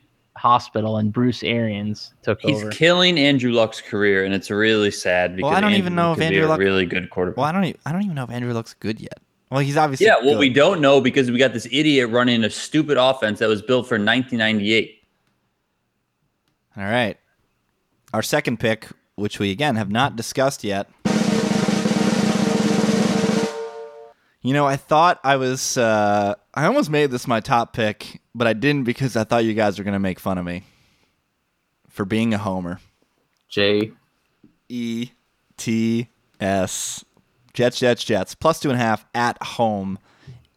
hospital 0.44 0.98
and 0.98 1.10
Bruce 1.10 1.42
Arians 1.42 2.12
took 2.22 2.38
he's 2.42 2.56
over. 2.58 2.68
He's 2.68 2.78
killing 2.78 3.18
Andrew 3.18 3.50
Luck's 3.50 3.80
career, 3.80 4.26
and 4.26 4.34
it's 4.34 4.50
really 4.50 4.90
sad 4.90 5.36
because 5.36 5.50
I 5.56 5.60
don't 5.62 5.72
Andrew 5.72 5.78
even 5.86 5.94
know 5.94 6.12
if 6.12 6.18
could 6.18 6.20
be 6.20 6.36
Andrew 6.36 6.46
a 6.46 6.48
Luck- 6.48 6.58
really 6.58 6.84
good 6.84 7.08
quarterback. 7.08 7.38
Well, 7.38 7.46
I 7.46 7.52
don't. 7.52 7.64
Even, 7.64 7.80
I 7.86 7.92
don't 7.92 8.02
even 8.02 8.14
know 8.14 8.24
if 8.24 8.30
Andrew 8.30 8.52
Luck's 8.52 8.74
good 8.74 9.00
yet. 9.00 9.20
Well, 9.50 9.60
he's 9.60 9.78
obviously. 9.78 10.04
Yeah, 10.04 10.16
well, 10.20 10.32
good. 10.34 10.40
we 10.40 10.50
don't 10.50 10.82
know 10.82 11.00
because 11.00 11.30
we 11.30 11.38
got 11.38 11.54
this 11.54 11.66
idiot 11.72 12.10
running 12.10 12.44
a 12.44 12.50
stupid 12.50 12.98
offense 12.98 13.38
that 13.38 13.48
was 13.48 13.62
built 13.62 13.86
for 13.86 13.94
1998. 13.94 15.00
All 16.76 16.84
right. 16.84 17.16
Our 18.12 18.22
second 18.22 18.60
pick, 18.60 18.88
which 19.14 19.38
we 19.38 19.50
again 19.50 19.76
have 19.76 19.90
not 19.90 20.14
discussed 20.14 20.62
yet. 20.62 20.90
You 24.42 24.52
know, 24.52 24.66
I 24.66 24.76
thought 24.76 25.20
I 25.24 25.36
was. 25.36 25.78
Uh, 25.78 26.34
I 26.52 26.66
almost 26.66 26.90
made 26.90 27.10
this 27.10 27.26
my 27.26 27.40
top 27.40 27.72
pick, 27.72 28.20
but 28.34 28.46
I 28.46 28.52
didn't 28.52 28.84
because 28.84 29.16
I 29.16 29.24
thought 29.24 29.44
you 29.44 29.54
guys 29.54 29.78
were 29.78 29.84
going 29.84 29.94
to 29.94 29.98
make 30.00 30.18
fun 30.18 30.38
of 30.38 30.44
me 30.44 30.64
for 31.88 32.04
being 32.04 32.34
a 32.34 32.38
homer. 32.38 32.80
Jay, 33.48 33.92
E 34.68 35.10
T 35.56 36.08
S 36.40 37.04
Jets, 37.52 37.78
Jets, 37.78 38.04
Jets, 38.04 38.34
plus 38.34 38.60
two 38.60 38.70
and 38.70 38.80
a 38.80 38.82
half 38.82 39.06
at 39.14 39.40
home. 39.42 39.98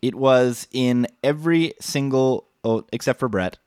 It 0.01 0.15
was 0.15 0.67
in 0.71 1.07
every 1.23 1.73
single, 1.79 2.47
oh, 2.63 2.85
except 2.91 3.19
for 3.19 3.29
Brett. 3.29 3.57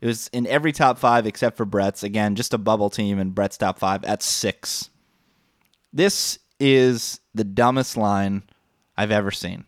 It 0.00 0.06
was 0.06 0.28
in 0.32 0.48
every 0.48 0.72
top 0.72 0.98
five 0.98 1.26
except 1.26 1.56
for 1.56 1.64
Brett's. 1.64 2.02
Again, 2.02 2.34
just 2.34 2.52
a 2.52 2.58
bubble 2.58 2.90
team 2.90 3.20
in 3.20 3.30
Brett's 3.30 3.56
top 3.56 3.78
five 3.78 4.04
at 4.04 4.22
six. 4.22 4.90
This 5.92 6.40
is 6.58 7.20
the 7.34 7.44
dumbest 7.44 7.96
line 7.96 8.42
I've 8.96 9.12
ever 9.12 9.30
seen. 9.30 9.64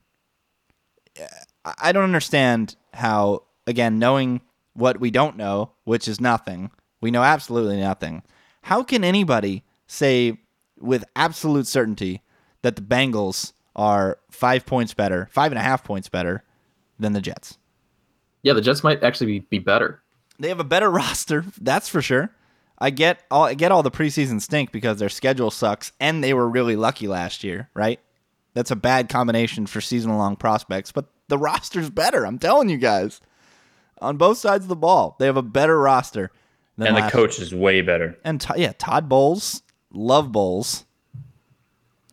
I 1.64 1.92
don't 1.92 2.05
understand 2.05 2.74
how, 2.92 3.45
again, 3.66 3.98
knowing 3.98 4.40
what 4.74 5.00
we 5.00 5.10
don't 5.10 5.36
know, 5.36 5.72
which 5.84 6.08
is 6.08 6.20
nothing, 6.20 6.70
we 7.00 7.10
know 7.10 7.22
absolutely 7.22 7.80
nothing. 7.80 8.22
How 8.62 8.82
can 8.82 9.04
anybody 9.04 9.62
say 9.86 10.38
with 10.78 11.04
absolute 11.14 11.66
certainty 11.66 12.22
that 12.62 12.76
the 12.76 12.82
Bengals 12.82 13.52
are 13.76 14.18
five 14.30 14.66
points 14.66 14.94
better, 14.94 15.28
five 15.30 15.52
and 15.52 15.58
a 15.58 15.62
half 15.62 15.84
points 15.84 16.08
better 16.08 16.44
than 16.98 17.12
the 17.12 17.20
Jets? 17.20 17.58
yeah, 18.42 18.52
the 18.52 18.60
Jets 18.60 18.84
might 18.84 19.02
actually 19.02 19.38
be, 19.38 19.38
be 19.40 19.58
better. 19.58 20.02
They 20.38 20.48
have 20.48 20.60
a 20.60 20.64
better 20.64 20.90
roster, 20.90 21.44
that's 21.60 21.88
for 21.88 22.02
sure. 22.02 22.30
I 22.78 22.90
get 22.90 23.22
all 23.30 23.44
I 23.44 23.54
get 23.54 23.72
all 23.72 23.82
the 23.82 23.90
preseason 23.90 24.40
stink 24.40 24.72
because 24.72 24.98
their 24.98 25.08
schedule 25.08 25.50
sucks 25.50 25.92
and 26.00 26.22
they 26.22 26.34
were 26.34 26.48
really 26.48 26.76
lucky 26.76 27.06
last 27.06 27.44
year, 27.44 27.70
right? 27.72 28.00
that's 28.54 28.70
a 28.70 28.76
bad 28.76 29.08
combination 29.08 29.66
for 29.66 29.80
season 29.80 30.16
long 30.16 30.36
prospects, 30.36 30.92
but 30.92 31.06
the 31.28 31.36
roster's 31.36 31.90
better. 31.90 32.24
I'm 32.24 32.38
telling 32.38 32.68
you 32.68 32.78
guys. 32.78 33.20
On 34.01 34.16
both 34.16 34.38
sides 34.38 34.64
of 34.64 34.68
the 34.68 34.76
ball, 34.76 35.16
they 35.18 35.26
have 35.26 35.36
a 35.36 35.42
better 35.42 35.78
roster 35.80 36.30
than 36.76 36.88
and 36.88 36.97
the 36.97 37.01
last 37.03 37.12
coach 37.12 37.38
is 37.38 37.55
way 37.55 37.80
better. 37.80 38.18
And 38.24 38.40
Todd- 38.40 38.59
yeah, 38.59 38.72
Todd 38.78 39.09
Bowles, 39.09 39.62
love 39.92 40.32
Bowles. 40.32 40.84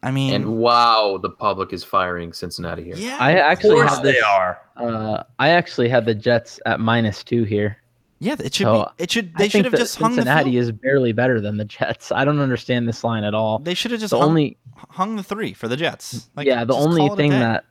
I 0.04 0.10
mean, 0.12 0.34
And 0.34 0.58
wow, 0.58 1.20
the 1.22 1.30
public 1.30 1.74
is 1.74 1.84
firing 1.84 2.34
Cincinnati 2.34 2.84
here. 2.84 2.96
yeah, 2.96 3.18
I 3.20 3.32
Of 3.34 3.38
actually 3.40 3.76
course 3.76 3.96
had 3.96 4.04
this. 4.04 4.16
they 4.16 4.22
are. 4.22 4.60
Uh, 4.76 5.24
I 5.38 5.50
actually 5.50 5.90
had 5.90 6.06
the 6.06 6.16
Jets 6.16 6.60
at 6.66 6.80
minus 6.80 7.24
two 7.24 7.44
here. 7.44 7.78
yeah, 8.20 8.34
it 8.40 8.54
should 8.56 8.66
So, 8.66 8.92
be. 8.98 9.04
It 9.04 9.12
should. 9.12 9.32
I 9.36 9.38
They 9.40 9.50
should 9.50 9.66
have 9.66 9.76
just 9.76 9.98
hung 9.98 10.12
the. 10.12 10.24
Cincinnati 10.24 10.52
field. 10.52 10.64
is 10.64 10.72
barely 10.72 11.12
better 11.12 11.40
than 11.40 11.58
the 11.58 11.66
Jets. 11.66 12.12
I 12.12 12.26
don't 12.26 12.40
understand 12.40 12.88
this 12.88 13.04
line 13.04 13.24
at 13.24 13.36
all. 13.36 13.60
They 13.60 13.76
should 13.76 13.92
have 13.92 14.00
just 14.00 14.10
The 14.12 14.18
hung, 14.20 14.30
only 14.30 14.58
hung 14.90 15.18
the 15.18 15.24
three 15.24 15.54
for 15.54 15.68
the 15.68 15.78
Jets. 15.78 16.30
Like, 16.36 16.48
yeah, 16.48 16.64
the 16.64 16.74
only 16.74 17.02
call 17.02 17.12
it 17.12 17.14
a 17.14 17.16
thing 17.18 17.32
that 17.32 17.66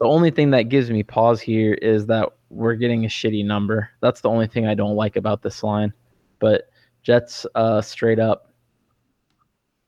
the 0.00 0.06
only 0.06 0.30
thing 0.30 0.50
that 0.50 0.64
gives 0.64 0.90
me 0.90 1.02
pause 1.02 1.40
here 1.40 1.74
is 1.74 2.06
that 2.06 2.28
we're 2.50 2.74
getting 2.74 3.04
a 3.04 3.08
shitty 3.08 3.44
number. 3.44 3.90
That's 4.00 4.20
the 4.20 4.28
only 4.30 4.46
thing 4.46 4.66
I 4.66 4.74
don't 4.74 4.94
like 4.96 5.16
about 5.16 5.42
this 5.42 5.62
line. 5.62 5.92
But 6.38 6.70
Jets 7.02 7.46
uh 7.54 7.80
straight 7.82 8.18
up. 8.18 8.52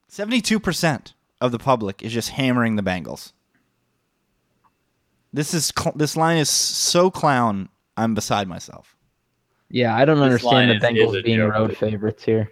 Seventy-two 0.08 0.58
percent 0.60 1.14
of 1.40 1.52
the 1.52 1.58
public 1.58 2.02
is 2.02 2.12
just 2.12 2.30
hammering 2.30 2.76
the 2.76 2.82
Bengals. 2.82 3.32
This 5.32 5.54
is 5.54 5.72
cl- 5.78 5.94
this 5.96 6.16
line 6.16 6.38
is 6.38 6.50
so 6.50 7.10
clown. 7.10 7.68
I'm 7.96 8.14
beside 8.14 8.48
myself. 8.48 8.96
Yeah, 9.68 9.94
I 9.94 10.04
don't 10.04 10.16
This 10.18 10.24
understand 10.44 10.70
the 10.70 10.74
is- 10.74 10.82
is 10.82 10.88
Bengals 11.20 11.24
being 11.24 11.36
joke. 11.38 11.52
road 11.54 11.76
favorites 11.76 12.24
here. 12.24 12.50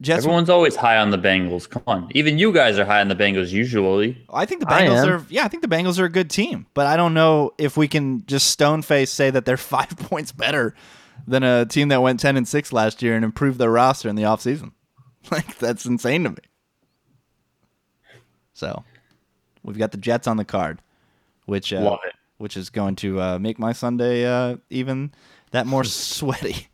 Jets. 0.00 0.18
Everyone's 0.24 0.48
always 0.48 0.76
high 0.76 0.96
on 0.98 1.10
the 1.10 1.18
Bengals. 1.18 1.68
Come 1.68 1.82
on, 1.86 2.08
even 2.14 2.38
you 2.38 2.52
guys 2.52 2.78
are 2.78 2.84
high 2.84 3.00
on 3.00 3.08
the 3.08 3.16
Bengals 3.16 3.50
usually. 3.50 4.24
I 4.32 4.46
think 4.46 4.60
the 4.60 4.66
Bengals 4.66 5.06
are. 5.08 5.26
Yeah, 5.28 5.44
I 5.44 5.48
think 5.48 5.62
the 5.62 5.68
Bengals 5.68 5.98
are 5.98 6.04
a 6.04 6.08
good 6.10 6.30
team, 6.30 6.66
but 6.74 6.86
I 6.86 6.96
don't 6.96 7.14
know 7.14 7.52
if 7.58 7.76
we 7.76 7.88
can 7.88 8.24
just 8.26 8.48
stone 8.50 8.82
face 8.82 9.10
say 9.10 9.30
that 9.30 9.44
they're 9.44 9.56
five 9.76 9.88
points 9.96 10.30
better 10.30 10.74
than 11.26 11.42
a 11.42 11.66
team 11.66 11.88
that 11.88 12.00
went 12.00 12.20
ten 12.20 12.36
and 12.36 12.46
six 12.46 12.72
last 12.72 13.02
year 13.02 13.16
and 13.16 13.24
improved 13.24 13.58
their 13.58 13.70
roster 13.72 14.08
in 14.08 14.16
the 14.16 14.22
offseason. 14.24 14.72
Like 15.30 15.58
that's 15.58 15.84
insane 15.84 16.24
to 16.24 16.30
me. 16.30 16.36
So, 18.54 18.84
we've 19.62 19.76
got 19.76 19.90
the 19.92 19.98
Jets 19.98 20.26
on 20.26 20.36
the 20.38 20.44
card, 20.44 20.80
which 21.44 21.72
uh, 21.72 21.80
Love 21.80 21.98
it. 22.06 22.14
which 22.38 22.56
is 22.56 22.70
going 22.70 22.96
to 22.96 23.20
uh, 23.20 23.38
make 23.38 23.58
my 23.58 23.72
Sunday 23.72 24.24
uh, 24.24 24.56
even 24.70 25.12
that 25.50 25.66
more 25.66 25.84
sweaty. 25.84 26.68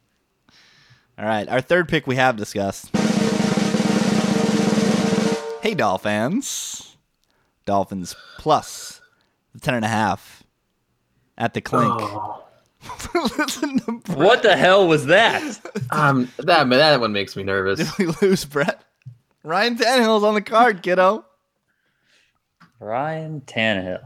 All 1.19 1.25
right, 1.25 1.49
our 1.49 1.61
third 1.61 1.89
pick 1.89 2.07
we 2.07 2.17
have 2.17 2.37
discussed. 2.37 2.91
Hey, 5.65 5.73
Dolphins. 5.73 6.95
Dolphins 7.65 8.15
plus 8.37 9.01
the 9.55 9.61
ten 9.61 9.73
and 9.73 9.83
a 9.83 9.89
half 9.89 10.43
at 11.39 11.55
the 11.55 11.63
clink. 11.63 12.03
Listen. 13.39 13.79
What 14.09 14.43
the 14.43 14.59
hell 14.59 14.87
was 14.87 15.07
that? 15.07 15.43
Um, 15.91 16.31
that 16.37 16.69
that 16.69 17.01
one 17.01 17.15
makes 17.15 17.35
me 17.35 17.45
nervous. 17.45 17.79
Did 17.79 17.89
we 17.99 18.15
lose, 18.29 18.45
Brett? 18.45 18.85
Ryan 19.43 19.79
Tannehill's 19.79 20.23
on 20.23 20.35
the 20.35 20.43
card, 20.43 20.83
kiddo. 20.83 21.25
Ryan 22.79 23.41
Tannehill. 23.47 24.05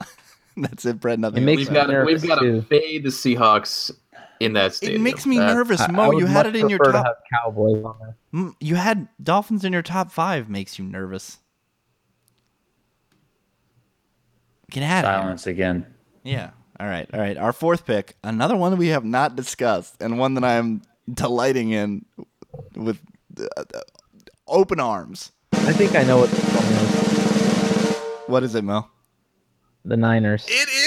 That's 0.56 0.84
it, 0.84 1.00
Brett. 1.00 1.18
Nothing. 1.18 1.42
It 1.42 1.46
makes 1.46 1.62
We've 1.62 1.70
me 1.70 1.74
got 1.74 1.86
to, 1.86 1.92
nervous, 1.94 2.22
we've 2.22 2.28
got 2.30 2.38
to 2.42 2.62
fade 2.62 3.02
the 3.02 3.08
Seahawks 3.08 3.90
in 4.40 4.52
that 4.54 4.82
it 4.82 5.00
makes 5.00 5.26
me 5.26 5.38
That- 5.38 5.54
nervous, 5.54 5.80
I- 5.80 5.86
I 5.86 5.90
Mo. 5.92 6.08
would 6.08 6.18
You 6.20 6.26
had 6.26 6.46
it 6.46 6.56
in 6.56 6.68
your 6.68 6.78
prefer 6.78 6.92
to 6.92 6.98
top. 6.98 7.06
have 7.06 7.16
Cowboys 7.42 7.84
on 7.84 7.96
there. 8.32 8.52
You 8.60 8.74
had 8.76 9.08
Dolphins 9.22 9.64
in 9.64 9.72
your 9.72 9.82
top 9.82 10.10
five. 10.12 10.48
Makes 10.48 10.78
you 10.78 10.84
nervous. 10.84 11.38
Get 14.70 14.82
out 14.82 15.04
of 15.04 15.10
here. 15.10 15.20
Silence 15.22 15.46
again. 15.46 15.86
Yeah. 16.24 16.50
All 16.78 16.86
right. 16.86 17.08
All 17.12 17.20
right. 17.20 17.36
Our 17.36 17.52
fourth 17.52 17.86
pick, 17.86 18.16
another 18.22 18.56
one 18.56 18.70
that 18.72 18.76
we 18.76 18.88
have 18.88 19.04
not 19.04 19.34
discussed, 19.34 20.00
and 20.02 20.18
one 20.18 20.34
that 20.34 20.44
I'm 20.44 20.82
delighting 21.12 21.70
in 21.70 22.04
with 22.76 23.00
uh, 23.40 23.46
uh, 23.56 23.80
open 24.46 24.78
arms. 24.78 25.32
I 25.52 25.72
think 25.72 25.94
I 25.96 26.02
know 26.04 26.18
what 26.18 26.30
this 26.30 26.54
is. 26.54 27.96
What 28.28 28.42
is 28.42 28.54
it, 28.54 28.62
Mel? 28.62 28.90
The 29.84 29.96
Niners. 29.96 30.44
It 30.46 30.50
is 30.50 30.66
the 30.66 30.77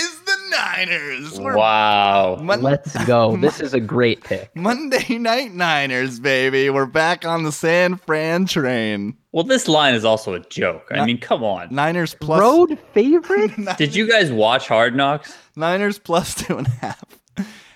Niners. 0.85 1.39
We're 1.39 1.55
Wow. 1.55 2.37
Mon- 2.41 2.61
Let's 2.61 2.93
go. 3.05 3.37
This 3.37 3.59
is 3.61 3.73
a 3.73 3.79
great 3.79 4.23
pick. 4.23 4.49
Monday 4.55 5.17
Night 5.19 5.53
Niners, 5.53 6.19
baby. 6.19 6.69
We're 6.71 6.87
back 6.87 7.23
on 7.25 7.43
the 7.43 7.51
San 7.51 7.97
Fran 7.97 8.45
train. 8.47 9.15
Well, 9.31 9.43
this 9.43 9.67
line 9.67 9.93
is 9.93 10.03
also 10.03 10.33
a 10.33 10.39
joke. 10.39 10.87
I 10.91 11.05
mean, 11.05 11.19
come 11.19 11.43
on. 11.43 11.67
Niners 11.73 12.15
plus 12.19 12.39
Road 12.39 12.79
favorite? 12.93 13.51
Did 13.77 13.95
you 13.95 14.09
guys 14.09 14.31
watch 14.31 14.67
Hard 14.67 14.95
Knocks? 14.95 15.37
Niners 15.55 15.99
plus 15.99 16.33
two 16.33 16.57
and 16.57 16.67
a 16.67 16.71
half 16.71 17.03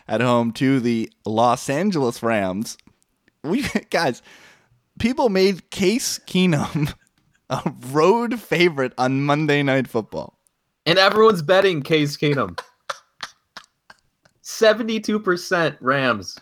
at 0.07 0.21
home 0.21 0.51
to 0.53 0.79
the 0.79 1.11
Los 1.25 1.69
Angeles 1.69 2.23
Rams. 2.23 2.75
We 3.43 3.61
guys, 3.91 4.23
people 4.97 5.29
made 5.29 5.69
Case 5.69 6.19
Keenum 6.25 6.93
a 7.51 7.71
road 7.91 8.39
favorite 8.39 8.93
on 8.97 9.21
Monday 9.21 9.61
Night 9.61 9.87
Football. 9.87 10.39
and 10.87 10.97
everyone's 10.97 11.43
betting 11.43 11.83
Case 11.83 12.17
Keenum. 12.17 12.59
Seventy-two 14.49 15.17
percent 15.19 15.75
Rams. 15.81 16.39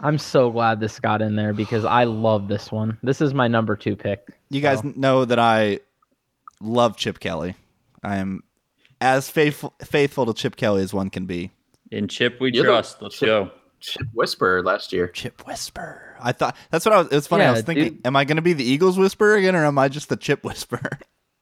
I'm 0.00 0.18
so 0.18 0.50
glad 0.50 0.80
this 0.80 1.00
got 1.00 1.22
in 1.22 1.34
there 1.34 1.54
because 1.54 1.86
I 1.86 2.04
love 2.04 2.46
this 2.46 2.70
one. 2.70 2.98
This 3.02 3.22
is 3.22 3.32
my 3.32 3.48
number 3.48 3.74
two 3.74 3.96
pick. 3.96 4.28
You 4.50 4.60
guys 4.60 4.80
So, 4.80 4.92
know 4.96 5.24
that 5.24 5.38
I 5.38 5.80
love 6.60 6.98
Chip 6.98 7.20
Kelly. 7.20 7.54
I 8.02 8.18
am 8.18 8.42
as 9.00 9.30
faithful 9.30 9.72
faithful 9.82 10.26
to 10.26 10.34
Chip 10.34 10.56
Kelly 10.56 10.82
as 10.82 10.92
one 10.92 11.08
can 11.08 11.24
be. 11.24 11.50
In 11.90 12.06
Chip, 12.06 12.38
we 12.38 12.52
You're 12.52 12.64
the- 12.64 12.70
trust. 12.70 13.00
Let's 13.00 13.18
Chip- 13.18 13.26
go. 13.26 13.50
Chip 13.80 14.08
Whisperer 14.12 14.62
last 14.62 14.92
year. 14.92 15.08
Chip 15.08 15.46
Whisper. 15.46 16.16
I 16.20 16.32
thought 16.32 16.54
that's 16.70 16.84
what 16.84 16.92
I 16.94 16.98
was. 16.98 17.06
It 17.08 17.14
was 17.14 17.26
funny. 17.28 17.44
I 17.44 17.52
was 17.52 17.62
thinking, 17.62 17.94
dude. 17.94 18.06
am 18.06 18.14
I 18.14 18.24
going 18.26 18.36
to 18.36 18.42
be 18.42 18.52
the 18.52 18.64
Eagles 18.64 18.98
Whisperer 18.98 19.36
again, 19.36 19.56
or 19.56 19.64
am 19.64 19.78
I 19.78 19.88
just 19.88 20.10
the 20.10 20.16
Chip 20.16 20.44
Whisperer? 20.44 20.98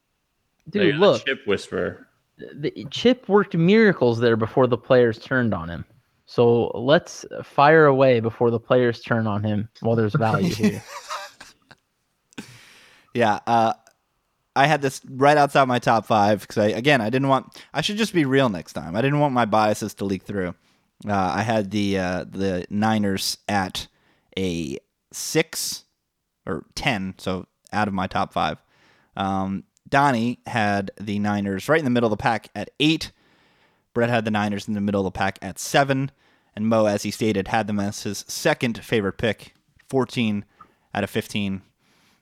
dude, 0.70 0.82
You're 0.84 0.92
the 0.92 0.98
look, 0.98 1.26
Chip 1.26 1.40
Whisperer. 1.46 2.06
the, 2.38 2.86
Chip 2.92 3.28
worked 3.28 3.54
miracles 3.56 4.20
there 4.20 4.36
before 4.36 4.68
the 4.68 4.78
players 4.78 5.18
turned 5.18 5.52
on 5.52 5.68
him. 5.68 5.84
So 6.26 6.72
let's 6.74 7.24
fire 7.44 7.86
away 7.86 8.20
before 8.20 8.50
the 8.50 8.60
players 8.60 9.00
turn 9.00 9.26
on 9.26 9.44
him 9.44 9.68
while 9.80 9.96
there's 9.96 10.14
value 10.14 10.52
here. 10.54 10.82
Yeah, 13.16 13.38
uh, 13.46 13.72
I 14.54 14.66
had 14.66 14.82
this 14.82 15.00
right 15.08 15.38
outside 15.38 15.64
my 15.64 15.78
top 15.78 16.04
five 16.04 16.42
because 16.42 16.58
I 16.58 16.66
again 16.66 17.00
I 17.00 17.08
didn't 17.08 17.28
want 17.28 17.62
I 17.72 17.80
should 17.80 17.96
just 17.96 18.12
be 18.12 18.26
real 18.26 18.50
next 18.50 18.74
time. 18.74 18.94
I 18.94 19.00
didn't 19.00 19.20
want 19.20 19.32
my 19.32 19.46
biases 19.46 19.94
to 19.94 20.04
leak 20.04 20.22
through. 20.22 20.54
Uh, 21.06 21.14
I 21.14 21.42
had 21.42 21.70
the 21.70 21.98
uh, 21.98 22.24
the 22.28 22.66
Niners 22.68 23.38
at 23.48 23.86
a 24.38 24.78
six 25.12 25.84
or 26.46 26.66
ten, 26.74 27.14
so 27.16 27.46
out 27.72 27.88
of 27.88 27.94
my 27.94 28.06
top 28.06 28.34
five. 28.34 28.62
Um, 29.16 29.64
Donnie 29.88 30.40
had 30.46 30.90
the 31.00 31.18
Niners 31.18 31.70
right 31.70 31.78
in 31.78 31.84
the 31.84 31.90
middle 31.90 32.12
of 32.12 32.18
the 32.18 32.22
pack 32.22 32.50
at 32.54 32.68
eight. 32.80 33.12
Brett 33.96 34.10
had 34.10 34.26
the 34.26 34.30
Niners 34.30 34.68
in 34.68 34.74
the 34.74 34.82
middle 34.82 35.06
of 35.06 35.10
the 35.14 35.18
pack 35.18 35.38
at 35.40 35.58
seven, 35.58 36.10
and 36.54 36.68
Mo, 36.68 36.84
as 36.84 37.04
he 37.04 37.10
stated, 37.10 37.48
had 37.48 37.66
them 37.66 37.80
as 37.80 38.02
his 38.02 38.26
second 38.28 38.84
favorite 38.84 39.16
pick, 39.16 39.54
fourteen 39.88 40.44
out 40.92 41.02
of 41.02 41.08
fifteen 41.08 41.62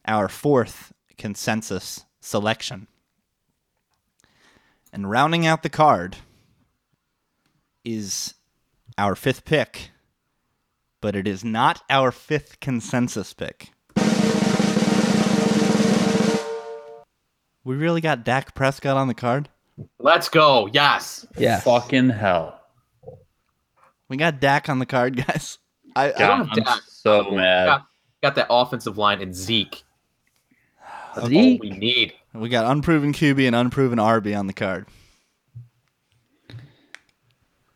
our 0.07 0.29
fourth 0.29 0.93
consensus 1.19 2.05
selection. 2.21 2.87
And 4.93 5.11
rounding 5.11 5.47
out 5.47 5.65
the 5.65 5.69
card 5.69 6.19
is 7.85 8.35
our 8.97 9.17
fifth 9.17 9.45
pick, 9.45 9.91
but 11.01 11.17
it 11.17 11.27
is 11.27 11.43
not 11.43 11.83
our 11.91 12.13
fifth 12.13 12.61
consensus 12.61 13.33
pick. 13.33 13.71
We 17.65 17.75
really 17.75 18.01
got 18.01 18.25
Dak 18.25 18.55
Prescott 18.55 18.97
on 18.97 19.09
the 19.09 19.15
card? 19.15 19.49
Let's 19.99 20.29
go. 20.29 20.69
Yes. 20.73 21.27
Yeah. 21.37 21.61
Fucking 21.61 22.11
hell. 22.11 22.61
We 24.09 24.17
got 24.17 24.41
Dak 24.41 24.69
on 24.69 24.79
the 24.79 24.87
card, 24.87 25.17
guys. 25.27 25.59
I, 25.97 26.13
I 26.13 26.19
God, 26.19 26.19
don't 26.29 26.51
I'm 26.51 26.57
doubt- 26.65 26.81
so 26.87 27.31
mad. 27.31 27.67
Got, 27.67 27.87
got 28.23 28.35
that 28.37 28.47
offensive 28.51 28.99
line 28.99 29.21
and 29.23 29.35
Zeke. 29.35 29.83
That's 31.15 31.29
Zeke? 31.29 31.61
all 31.63 31.69
we 31.69 31.77
need. 31.77 32.13
we 32.33 32.49
got 32.49 32.71
unproven 32.71 33.13
QB 33.13 33.47
and 33.47 33.55
unproven 33.57 33.99
RB 33.99 34.37
on 34.39 34.47
the 34.47 34.53
card. 34.53 34.87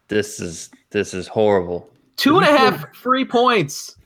This 0.08 0.40
is 0.40 0.70
this 0.90 1.12
is 1.14 1.28
horrible. 1.28 1.88
Two 2.16 2.38
and 2.38 2.46
a 2.46 2.56
half 2.58 2.94
free 2.96 3.24
points. 3.24 3.96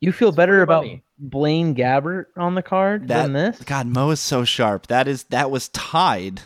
You 0.00 0.12
feel 0.12 0.32
better 0.32 0.62
about 0.62 0.84
money. 0.84 1.02
Blaine 1.18 1.74
Gabbert 1.74 2.26
on 2.36 2.54
the 2.54 2.62
card 2.62 3.08
That 3.08 3.22
than 3.22 3.32
this? 3.32 3.62
God, 3.62 3.86
Mo 3.86 4.10
is 4.10 4.20
so 4.20 4.44
sharp. 4.44 4.86
That 4.88 5.08
is 5.08 5.24
that 5.24 5.50
was 5.50 5.68
tied 5.70 6.42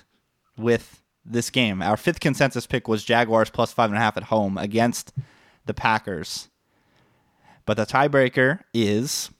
with 0.60 1.02
this 1.24 1.50
game. 1.50 1.82
Our 1.82 1.96
fifth 1.96 2.20
consensus 2.20 2.66
pick 2.66 2.88
was 2.88 3.04
Jaguars 3.04 3.50
plus 3.50 3.72
five 3.72 3.90
and 3.90 3.98
a 3.98 4.00
half 4.00 4.16
at 4.16 4.24
home 4.24 4.58
against 4.58 5.12
the 5.66 5.74
Packers. 5.74 6.48
But 7.66 7.76
the 7.76 7.86
tiebreaker 7.86 8.60
is 8.72 9.30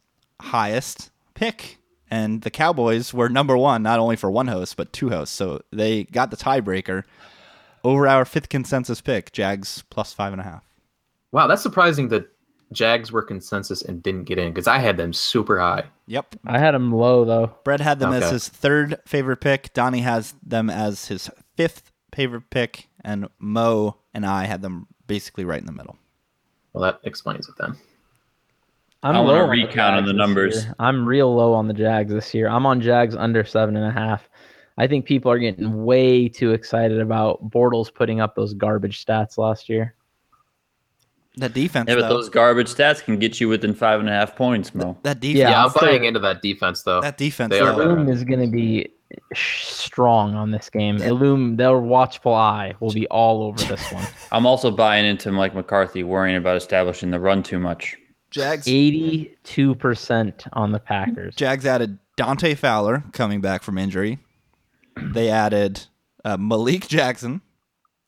highest 0.41 1.11
pick. 1.35 1.79
And 2.13 2.43
the 2.43 2.51
Cowboys 2.51 3.15
were 3.15 3.29
number 3.29 3.57
one, 3.57 3.85
not 3.85 4.01
only 4.01 4.17
for 4.17 4.31
one 4.31 4.49
host, 4.49 4.77
but 4.77 4.93
two 4.93 5.11
hosts. 5.11 5.35
So 5.35 5.63
they 5.73 6.05
got 6.05 6.33
the 6.33 6.37
tiebreaker 6.37 7.05
over 7.85 8.09
our 8.09 8.25
fifth 8.25 8.49
consensus 8.49 9.01
pick, 9.01 9.33
Jags 9.33 9.85
plus 9.91 10.13
five 10.13 10.33
and 10.33 10.41
a 10.41 10.45
half. 10.45 10.65
Wow, 11.33 11.47
that's 11.47 11.63
surprising 11.63 12.09
that 12.09 12.29
Jags 12.73 13.11
were 13.11 13.23
consensus 13.23 13.83
and 13.83 14.03
didn't 14.03 14.25
get 14.25 14.39
in 14.39 14.53
because 14.53 14.69
I 14.69 14.79
had 14.79 14.97
them 14.97 15.13
super 15.13 15.59
high. 15.59 15.85
Yep. 16.07 16.37
I 16.47 16.59
had 16.59 16.75
them 16.75 16.93
low 16.93 17.25
though. 17.25 17.55
Brett 17.65 17.81
had 17.81 17.99
them 17.99 18.13
as 18.13 18.31
his 18.31 18.49
third 18.49 18.99
favorite 19.07 19.39
pick. 19.39 19.73
Donnie 19.73 20.01
has 20.01 20.35
them 20.43 20.71
as 20.71 21.07
his 21.07 21.31
fifth 21.57 21.91
favorite 22.15 22.49
pick. 22.51 22.89
And 23.03 23.29
Mo 23.39 23.97
and 24.15 24.25
I 24.25 24.45
had 24.45 24.63
them 24.63 24.87
basically 25.07 25.45
right 25.45 25.61
in 25.61 25.67
the 25.67 25.73
middle. 25.73 25.97
Well, 26.73 26.83
that 26.85 27.01
explains 27.05 27.49
it 27.49 27.55
then. 27.59 27.77
I'm 29.03 29.17
I 29.17 29.21
want 29.21 29.31
a 29.31 29.33
low 29.33 29.43
on 29.45 29.51
recount 29.51 29.97
on 29.97 30.05
the 30.05 30.13
this 30.13 30.19
numbers. 30.19 30.67
I'm 30.79 31.09
real 31.09 31.35
low 31.35 31.55
on 31.55 31.67
the 31.67 31.75
Jags 31.75 32.13
this 32.13 32.35
year. 32.35 32.49
I'm 32.49 32.67
on 32.67 32.81
Jags 32.81 33.17
under 33.17 33.45
seven 33.45 33.77
and 33.77 33.87
a 33.87 33.91
half. 33.91 34.29
I 34.79 34.87
think 34.87 35.07
people 35.07 35.33
are 35.33 35.39
getting 35.39 35.85
way 35.85 36.29
too 36.29 36.53
excited 36.53 37.01
about 37.01 37.51
Bortles 37.51 37.93
putting 37.93 38.21
up 38.21 38.35
those 38.35 38.55
garbage 38.55 39.05
stats 39.05 39.39
last 39.39 39.69
year. 39.69 39.95
That 41.37 41.55
defense, 41.55 41.89
Yeah, 41.89 41.95
but 41.95 42.03
though, 42.03 42.09
those 42.17 42.29
garbage 42.29 42.67
stats 42.69 43.03
can 43.05 43.19
get 43.19 43.41
you 43.41 43.49
within 43.49 43.73
five 43.73 44.01
and 44.01 44.09
a 44.09 44.13
half 44.13 44.35
points, 44.35 44.75
Mo. 44.75 44.99
that 45.05 45.21
defense, 45.21 45.39
Yeah, 45.39 45.51
Yeah, 45.51 45.61
I'll 45.63 45.69
I'm 45.69 45.75
buying 45.81 46.05
into 46.05 46.19
that 46.21 46.43
defense 46.43 46.83
though. 46.83 47.01
that 47.03 47.17
defense, 47.19 47.51
They 47.51 47.61
are 47.61 47.73
though, 47.77 47.95
better. 47.97 48.11
Is 48.11 48.25
going 48.25 48.41
to 48.41 48.49
be 48.51 48.89
strong 49.35 50.35
on 50.35 50.51
this 50.51 50.69
game. 50.71 50.97
Illume, 51.01 51.57
their 51.57 51.79
watchful 51.79 52.35
eye 52.35 52.75
will 52.81 52.93
be 52.93 53.07
all 53.09 53.43
over 53.45 53.63
this 53.65 53.93
one. 53.93 54.05
I'm 54.33 54.45
also 54.47 54.71
buying 54.71 55.05
into 55.07 55.31
Mike 55.33 55.55
McCarthy, 55.55 56.03
worrying 56.03 56.37
about 56.37 56.57
establishing 56.57 57.11
the 57.11 57.21
run 57.21 57.43
too 57.43 57.59
much. 57.59 57.97
Jags, 58.31 58.67
82% 58.67 60.49
on 60.53 60.73
the 60.73 60.79
Packers. 60.79 61.35
Jags 61.35 61.67
added 61.67 61.99
Dante 62.17 62.55
Fowler 62.55 63.05
coming 63.13 63.41
back 63.41 63.63
from 63.63 63.79
injury. 63.79 64.19
They 64.97 65.29
added 65.31 65.87
uh, 66.25 66.37
Malik 66.37 66.87
Jackson, 66.89 67.41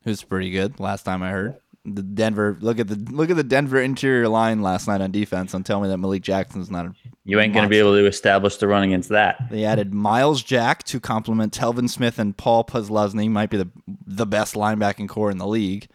who's 0.05 0.23
pretty 0.23 0.51
good. 0.51 0.79
Last 0.79 1.03
time 1.05 1.23
I 1.23 1.31
heard, 1.31 1.57
the 1.85 2.03
Denver 2.03 2.57
look 2.61 2.78
at 2.78 2.87
the 2.89 2.95
look 2.95 3.30
at 3.30 3.37
the 3.37 3.43
Denver 3.43 3.80
interior 3.80 4.28
line 4.28 4.62
last 4.62 4.87
night 4.87 5.01
on 5.01 5.11
defense, 5.11 5.53
and 5.53 5.66
tell 5.66 5.80
me 5.80 5.89
that 5.89 5.99
Malik 5.99 6.22
Jackson's 6.22 6.70
not. 6.70 6.87
A, 6.87 6.95
You 7.24 7.41
ain't 7.41 7.53
going 7.53 7.64
to 7.64 7.68
be 7.68 7.78
able 7.78 7.95
to 7.97 8.07
establish 8.07 8.57
the 8.57 8.68
run 8.68 8.85
against 8.85 9.09
that. 9.09 9.49
they 9.51 9.64
added 9.64 9.93
Myles 9.93 10.43
Jack 10.43 10.85
to 10.85 11.01
complement 11.01 11.53
Telvin 11.53 11.91
Smith 11.91 12.18
and 12.18 12.37
Paul 12.37 12.64
Puzlesny, 12.64 13.28
might 13.28 13.51
be 13.51 13.57
the 13.57 13.68
the 14.07 14.26
best 14.26 14.55
linebacking 14.55 15.09
core 15.09 15.30
in 15.30 15.39
the 15.39 15.47
league. 15.47 15.89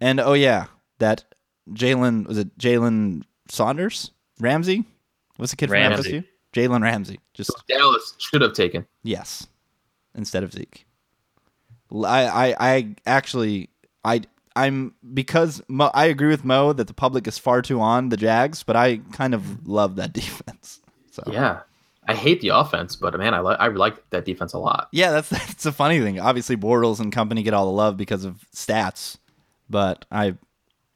And 0.00 0.20
oh 0.20 0.34
yeah, 0.34 0.66
that 0.98 1.24
Jalen 1.72 2.26
was 2.26 2.38
it 2.38 2.56
Jalen 2.58 3.22
Saunders 3.48 4.12
Ramsey? 4.38 4.84
What's 5.36 5.50
the 5.50 5.56
kid 5.56 5.68
from 5.68 5.74
Ramsey. 5.74 6.12
FSU? 6.20 6.24
Jalen 6.52 6.82
Ramsey. 6.82 7.18
Just 7.32 7.50
Dallas 7.66 8.14
should 8.18 8.40
have 8.42 8.52
taken. 8.52 8.86
Yes, 9.02 9.48
instead 10.14 10.44
of 10.44 10.52
Zeke. 10.52 10.86
I, 11.92 12.26
I, 12.26 12.54
I 12.58 12.94
actually, 13.06 13.70
I, 14.04 14.22
I'm 14.56 14.94
because 15.12 15.62
Mo, 15.68 15.90
I 15.94 16.06
agree 16.06 16.28
with 16.28 16.44
Mo 16.44 16.72
that 16.72 16.86
the 16.86 16.94
public 16.94 17.26
is 17.26 17.38
far 17.38 17.62
too 17.62 17.80
on 17.80 18.08
the 18.08 18.16
Jags, 18.16 18.62
but 18.62 18.76
I 18.76 18.98
kind 19.12 19.34
of 19.34 19.66
love 19.66 19.96
that 19.96 20.12
defense. 20.12 20.80
So 21.10 21.22
Yeah, 21.30 21.60
I 22.06 22.14
hate 22.14 22.40
the 22.40 22.48
offense, 22.48 22.96
but 22.96 23.16
man, 23.18 23.34
I 23.34 23.40
like 23.40 23.58
I 23.60 23.68
like 23.68 24.10
that 24.10 24.24
defense 24.24 24.52
a 24.52 24.58
lot. 24.58 24.88
yeah, 24.92 25.10
that's 25.10 25.28
that's 25.30 25.66
a 25.66 25.72
funny 25.72 26.00
thing. 26.00 26.20
Obviously, 26.20 26.56
Bortles 26.56 27.00
and 27.00 27.12
company 27.12 27.42
get 27.42 27.54
all 27.54 27.66
the 27.66 27.72
love 27.72 27.96
because 27.96 28.24
of 28.24 28.44
stats, 28.54 29.18
but 29.68 30.04
I 30.10 30.36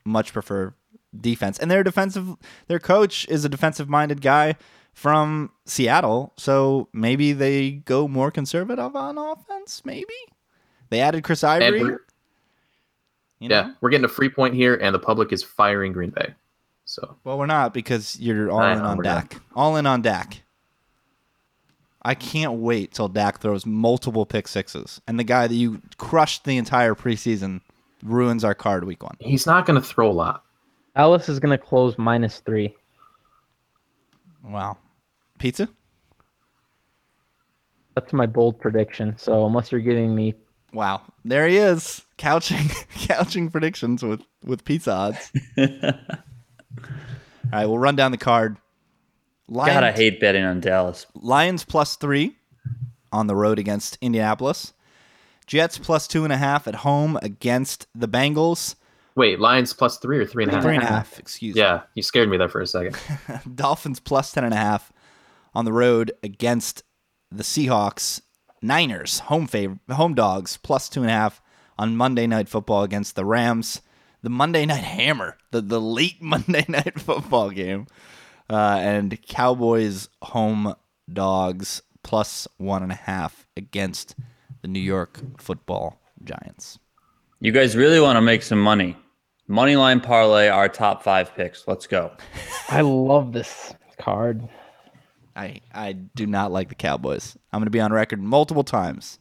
much 0.05 0.33
prefer 0.33 0.75
defense. 1.19 1.59
And 1.59 1.71
their 1.71 1.83
defensive, 1.83 2.37
their 2.67 2.79
coach 2.79 3.27
is 3.29 3.45
a 3.45 3.49
defensive-minded 3.49 4.21
guy 4.21 4.57
from 4.93 5.51
Seattle, 5.65 6.33
so 6.37 6.89
maybe 6.93 7.33
they 7.33 7.71
go 7.71 8.09
more 8.09 8.31
conservative 8.31 8.95
on 8.97 9.17
offense. 9.19 9.83
Maybe 9.85 10.15
they 10.91 11.01
added 11.01 11.25
Chris 11.25 11.45
Ivory. 11.45 11.83
we're, 11.83 12.01
you 13.39 13.49
know? 13.49 13.55
yeah, 13.55 13.73
we're 13.81 13.91
getting 13.91 14.05
a 14.05 14.09
free 14.09 14.29
point 14.29 14.55
here, 14.55 14.75
and 14.77 14.95
the 14.95 14.99
public 14.99 15.33
is 15.33 15.43
firing 15.43 15.93
Green 15.93 16.11
Bay. 16.11 16.35
So 16.85 17.17
Well, 17.25 17.39
we're 17.39 17.47
not 17.47 17.75
because 17.75 18.19
you're 18.19 18.51
all 18.51 18.61
I 18.61 18.73
in 18.73 18.79
know, 18.79 18.85
on 18.85 18.97
we're 18.97 19.05
Dak. 19.05 19.41
All 19.55 19.77
in 19.77 19.87
on 19.87 20.03
Dak. 20.03 20.43
I 22.03 22.15
can't 22.15 22.55
wait 22.55 22.93
till 22.93 23.09
Dak 23.09 23.41
throws 23.41 23.67
multiple 23.67 24.25
pick 24.25 24.49
sixes, 24.49 25.01
and 25.07 25.19
the 25.19 25.25
guy 25.25 25.47
that 25.47 25.55
you 25.55 25.83
crushed 25.99 26.45
the 26.45 26.57
entire 26.57 26.95
preseason 26.95 27.61
ruins 28.03 28.45
our 28.45 28.55
card 28.55 28.85
week 28.85 29.03
one. 29.03 29.17
he's 29.21 29.47
not 29.47 29.67
going 29.67 29.81
to 29.81 29.87
throw 29.87 30.09
a 30.09 30.13
lot. 30.13 30.45
Alice 30.97 31.29
is 31.29 31.39
going 31.39 31.57
to 31.57 31.63
close 31.63 31.99
minus 31.99 32.41
three. 32.41 32.75
Wow. 34.45 34.79
Pizza? 35.39 35.69
That's 37.95 38.13
my 38.13 38.27
bold 38.27 38.59
prediction. 38.61 39.17
So 39.19 39.45
unless 39.47 39.71
you're 39.73 39.81
giving 39.81 40.15
me 40.15 40.35
Wow. 40.73 41.03
There 41.25 41.47
he 41.47 41.57
is. 41.57 42.03
Couching 42.17 42.71
couching 43.07 43.51
predictions 43.51 44.03
with, 44.03 44.23
with 44.45 44.65
pizza 44.65 44.93
odds. 44.93 45.33
All 45.59 45.69
right, 47.53 47.67
we'll 47.67 47.79
run 47.79 47.97
down 47.97 48.11
the 48.11 48.19
card. 48.19 48.59
Lions, 49.49 49.75
God, 49.75 49.85
I 49.85 49.93
hate 49.93 50.21
betting 50.21 50.45
on 50.45 50.61
Dallas. 50.61 51.07
Lions 51.15 51.65
plus 51.65 51.97
three 51.97 52.37
on 53.11 53.27
the 53.27 53.35
road 53.35 53.59
against 53.59 53.97
Indianapolis. 54.03 54.75
Jets 55.47 55.79
plus 55.79 56.07
two 56.07 56.25
and 56.25 56.33
a 56.33 56.37
half 56.37 56.69
at 56.69 56.77
home 56.77 57.19
against 57.23 57.87
the 57.95 58.07
Bengals. 58.07 58.75
Wait, 59.17 59.41
Lions 59.41 59.73
plus 59.73 59.97
three 59.97 60.19
or 60.19 60.27
three 60.27 60.45
and 60.45 60.53
a 60.53 60.57
half? 60.57 60.63
Three 60.63 60.75
and 60.75 60.85
a 60.85 60.87
half, 60.87 61.19
excuse 61.19 61.57
me. 61.57 61.63
Yeah, 61.63 61.83
you 61.95 62.03
scared 62.03 62.29
me 62.29 62.37
there 62.37 62.51
for 62.51 62.61
a 62.61 62.67
second. 62.67 62.97
Dolphins 63.55 63.99
plus 63.99 64.31
ten 64.33 64.45
and 64.45 64.53
a 64.53 64.59
half 64.59 64.93
on 65.55 65.65
the 65.65 65.73
road 65.73 66.13
against 66.23 66.83
the 67.31 67.43
Seahawks. 67.43 68.21
Niners 68.63 69.21
home 69.21 69.47
fav- 69.47 69.79
home 69.91 70.15
dogs 70.15 70.59
plus 70.63 70.89
two 70.89 71.03
and 71.03 71.11
a 71.11 71.15
half 71.15 71.41
on 71.79 71.97
Monday 71.97 72.27
Night 72.27 72.49
Football 72.49 72.83
against 72.83 73.17
the 73.17 73.25
Rams. 73.25 73.81
The 74.23 74.31
Monday 74.31 74.67
Night 74.67 74.83
Hammer, 74.83 75.37
the 75.53 75.61
the 75.61 75.81
late 75.81 76.17
Monday 76.21 76.65
Night 76.69 77.01
Football 77.01 77.51
game, 77.51 77.87
uh, 78.51 78.79
and 78.81 79.21
Cowboys 79.23 80.09
home 80.23 80.75
dogs 81.13 81.83
plus 82.03 82.49
one 82.57 82.83
and 82.83 82.93
a 82.93 82.97
half 82.97 83.47
against 83.57 84.15
the 84.63 84.69
New 84.69 84.81
York 84.81 85.21
Football 85.41 86.01
Giants. 86.25 86.79
You 87.41 87.53
guys 87.53 87.77
really 87.77 88.01
want 88.01 88.17
to 88.17 88.21
make 88.21 88.43
some 88.43 88.61
money. 88.61 88.97
Moneyline 89.49 90.03
parlay, 90.03 90.49
our 90.49 90.69
top 90.69 91.03
five 91.03 91.35
picks. 91.35 91.67
Let's 91.69 91.87
go. 91.87 92.13
I 92.69 92.81
love 92.81 93.33
this 93.33 93.75
card. 93.99 94.49
I 95.39 95.61
I 95.73 95.93
do 95.93 96.27
not 96.27 96.51
like 96.53 96.69
the 96.69 96.75
Cowboys. 96.75 97.37
I'm 97.53 97.61
going 97.61 97.67
to 97.67 97.71
be 97.71 97.81
on 97.81 97.93
record 97.93 98.21
multiple 98.21 98.65
times 98.65 99.19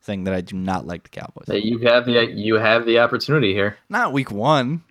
saying 0.00 0.24
that 0.24 0.34
I 0.34 0.40
do 0.40 0.54
not 0.56 0.86
like 0.86 1.02
the 1.02 1.08
Cowboys. 1.08 1.46
Hey, 1.48 1.58
you 1.58 1.78
have 1.80 2.06
the 2.06 2.30
you 2.32 2.54
have 2.54 2.86
the 2.86 3.00
opportunity 3.00 3.52
here. 3.52 3.76
Not 3.88 4.12
week 4.12 4.30
one. 4.30 4.84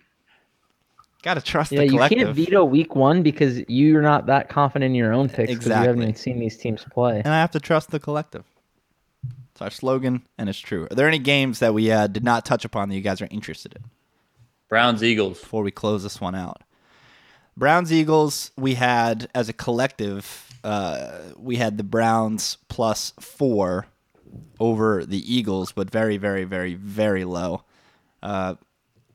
Got 1.22 1.34
to 1.34 1.40
trust 1.40 1.72
Yeah, 1.72 1.78
the 1.80 1.84
you 1.86 1.90
collective. 1.92 2.18
can't 2.18 2.36
veto 2.36 2.64
week 2.64 2.94
one 2.94 3.22
because 3.22 3.60
you're 3.68 4.02
not 4.02 4.26
that 4.26 4.48
confident 4.48 4.90
in 4.90 4.94
your 4.94 5.12
own 5.12 5.28
picks 5.28 5.50
because 5.50 5.66
you 5.66 5.72
haven't 5.72 6.02
even 6.02 6.14
seen 6.14 6.38
these 6.38 6.56
teams 6.56 6.84
play. 6.92 7.18
and 7.24 7.34
I 7.34 7.40
have 7.40 7.50
to 7.52 7.60
trust 7.60 7.90
the 7.90 7.98
collective. 7.98 8.44
It's 9.52 9.62
our 9.62 9.70
slogan, 9.70 10.22
and 10.36 10.48
it's 10.50 10.58
true. 10.58 10.86
Are 10.90 10.94
there 10.94 11.08
any 11.08 11.18
games 11.18 11.60
that 11.60 11.72
we 11.72 11.90
uh, 11.90 12.06
did 12.08 12.22
not 12.22 12.44
touch 12.44 12.64
upon 12.66 12.90
that 12.90 12.94
you 12.94 13.00
guys 13.00 13.22
are 13.22 13.28
interested 13.30 13.74
in 13.74 13.84
Browns, 14.68 15.02
Eagles. 15.02 15.40
before 15.40 15.62
we 15.62 15.70
close 15.70 16.02
this 16.02 16.20
one 16.20 16.34
out? 16.34 16.62
Browns 17.56 17.90
Eagles. 17.90 18.50
We 18.58 18.74
had 18.74 19.28
as 19.34 19.48
a 19.48 19.54
collective. 19.54 20.45
Uh, 20.66 21.32
we 21.38 21.54
had 21.54 21.78
the 21.78 21.84
Browns 21.84 22.58
plus 22.66 23.12
four 23.20 23.86
over 24.58 25.06
the 25.06 25.32
Eagles, 25.32 25.70
but 25.70 25.88
very, 25.88 26.16
very, 26.16 26.42
very, 26.42 26.74
very 26.74 27.24
low. 27.24 27.62
Uh, 28.20 28.56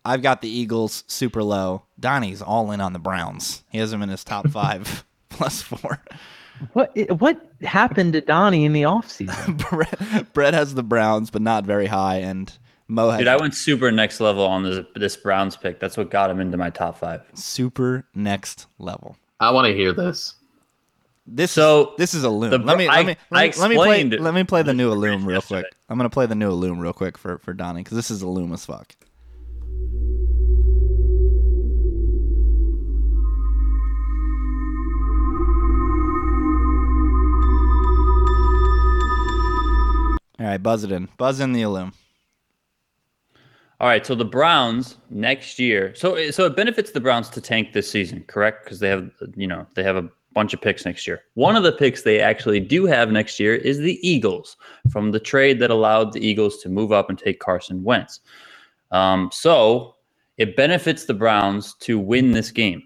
I've 0.06 0.22
got 0.22 0.42
the 0.42 0.50
Eagles 0.50 1.04
super 1.08 1.44
low. 1.44 1.84
Donnie's 2.00 2.42
all 2.42 2.72
in 2.72 2.80
on 2.80 2.94
the 2.94 3.00
Browns. 3.00 3.64
He 3.70 3.80
has 3.80 3.92
them 3.92 4.02
in 4.02 4.08
his 4.08 4.24
top 4.24 4.48
five 4.50 5.04
plus 5.30 5.62
four. 5.62 6.02
What 6.72 6.96
what 7.20 7.52
happened 7.64 8.14
to 8.14 8.22
Donnie 8.22 8.64
in 8.64 8.72
the 8.72 8.84
offseason? 8.84 9.58
Brett, 9.70 10.32
Brett 10.32 10.54
has 10.54 10.74
the 10.74 10.84
Browns, 10.84 11.32
but 11.32 11.42
not 11.42 11.66
very 11.66 11.88
high, 11.88 12.20
and 12.20 12.56
Mo 12.88 13.10
has 13.10 13.20
Dude, 13.20 13.28
I 13.28 13.36
went 13.36 13.56
super 13.56 13.92
next 13.92 14.22
level 14.22 14.46
on 14.46 14.64
this 14.64 14.86
this 14.96 15.18
Browns 15.18 15.58
pick. 15.58 15.82
That's 15.82 15.98
what 15.98 16.12
got 16.12 16.30
him 16.30 16.40
into 16.40 16.56
my 16.56 16.70
top 16.70 16.98
five. 16.98 17.24
super 17.34 18.06
next 18.16 18.68
level. 18.80 19.18
I 19.42 19.52
want 19.52 19.68
to 19.68 19.74
hear 19.74 19.92
this. 19.92 20.36
This 21.34 21.54
So, 21.54 21.94
this 21.98 22.14
is 22.14 22.26
a 22.26 22.30
loom. 22.30 22.52
the 22.52 22.58
let 22.58 22.78
me 22.78 22.88
let 22.90 23.06
me 23.06 23.16
let 23.32 23.56
me, 23.56 23.62
let 23.62 23.70
me 23.70 23.76
play 23.78 24.04
let 24.04 24.34
me 24.34 24.44
play 24.44 24.64
the 24.64 24.74
new 24.74 24.92
loom 24.92 25.26
real 25.26 25.38
yesterday. 25.38 25.62
quick. 25.62 25.76
I'm 25.88 25.98
gonna 25.98 26.10
play 26.10 26.26
the 26.26 26.36
new 26.36 26.52
loom 26.52 26.78
real 26.78 26.92
quick 26.92 27.18
for 27.18 27.38
for 27.38 27.54
Donnie 27.54 27.84
because 27.84 27.96
this 27.96 28.12
is 28.12 28.22
a 28.22 28.28
loom 28.28 28.52
as 28.52 28.66
fuck. 28.66 28.94
All 40.40 40.48
right, 40.48 40.62
buzz 40.62 40.84
it 40.84 40.92
in. 40.92 41.08
Buzz 41.18 41.40
in 41.40 41.54
the 41.54 41.66
loom. 41.68 41.94
All 43.80 43.88
right, 43.88 44.06
so 44.06 44.16
the 44.16 44.26
Browns 44.26 44.98
next 45.10 45.60
year. 45.60 45.94
So 45.96 46.32
so 46.32 46.46
it 46.46 46.56
benefits 46.56 46.92
the 46.92 47.00
Browns 47.00 47.30
to 47.30 47.42
tank 47.42 47.74
this 47.74 47.90
season, 47.90 48.24
correct? 48.28 48.66
Because 48.66 48.80
they 48.80 48.90
have 48.90 49.10
you 49.36 49.48
know 49.48 49.68
they 49.76 49.84
have 49.84 49.98
a 49.98 50.10
bunch 50.34 50.54
of 50.54 50.62
picks 50.62 50.86
next 50.86 51.06
year. 51.08 51.22
One 51.34 51.56
of 51.56 51.64
the 51.64 51.72
picks 51.72 52.04
they 52.04 52.20
actually 52.20 52.60
do 52.60 52.86
have 52.86 53.12
next 53.12 53.40
year 53.40 53.56
is 53.56 53.78
the 53.80 54.00
Eagles 54.08 54.56
from 54.92 55.12
the 55.12 55.20
trade 55.20 55.60
that 55.60 55.70
allowed 55.72 56.14
the 56.14 56.26
Eagles 56.26 56.58
to 56.60 56.70
move 56.70 56.92
up 56.92 57.10
and 57.10 57.18
take 57.20 57.40
Carson 57.40 57.84
Wentz. 57.84 58.22
Um, 58.92 59.30
so 59.34 59.96
it 60.38 60.56
benefits 60.56 61.06
the 61.06 61.14
Browns 61.14 61.76
to 61.82 62.00
win 62.00 62.32
this 62.32 62.52
game 62.52 62.82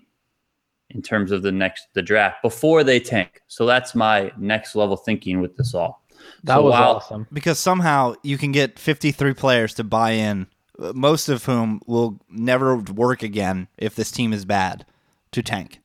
in 0.91 1.01
terms 1.01 1.31
of 1.31 1.41
the 1.43 1.51
next 1.51 1.87
the 1.93 2.01
draft 2.01 2.41
before 2.41 2.83
they 2.83 2.99
tank. 2.99 3.41
So 3.47 3.65
that's 3.65 3.95
my 3.95 4.31
next 4.37 4.75
level 4.75 4.95
thinking 4.97 5.39
with 5.41 5.55
this 5.57 5.73
all. 5.73 6.03
That 6.43 6.55
So 6.55 6.63
was 6.63 6.71
while- 6.71 6.91
awesome. 6.95 7.27
because 7.31 7.59
somehow 7.59 8.15
you 8.23 8.37
can 8.37 8.51
get 8.51 8.79
53 8.79 9.33
players 9.33 9.73
to 9.75 9.83
buy 9.83 10.11
in, 10.11 10.47
uh, 10.79 10.93
most 10.95 11.29
of 11.29 11.45
whom 11.45 11.81
will 11.85 12.19
never 12.29 12.75
work 12.77 13.21
again 13.23 13.67
if 13.77 13.95
this 13.95 14.11
team 14.11 14.33
is 14.33 14.45
bad 14.45 14.85
to 15.31 15.43
tank. 15.43 15.81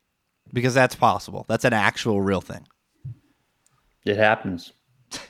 Because 0.53 0.75
that's 0.75 0.95
possible. 0.95 1.45
That's 1.49 1.65
an 1.65 1.73
actual 1.73 2.21
real 2.21 2.41
thing. 2.41 2.67
It 4.05 4.17
happens. 4.17 4.73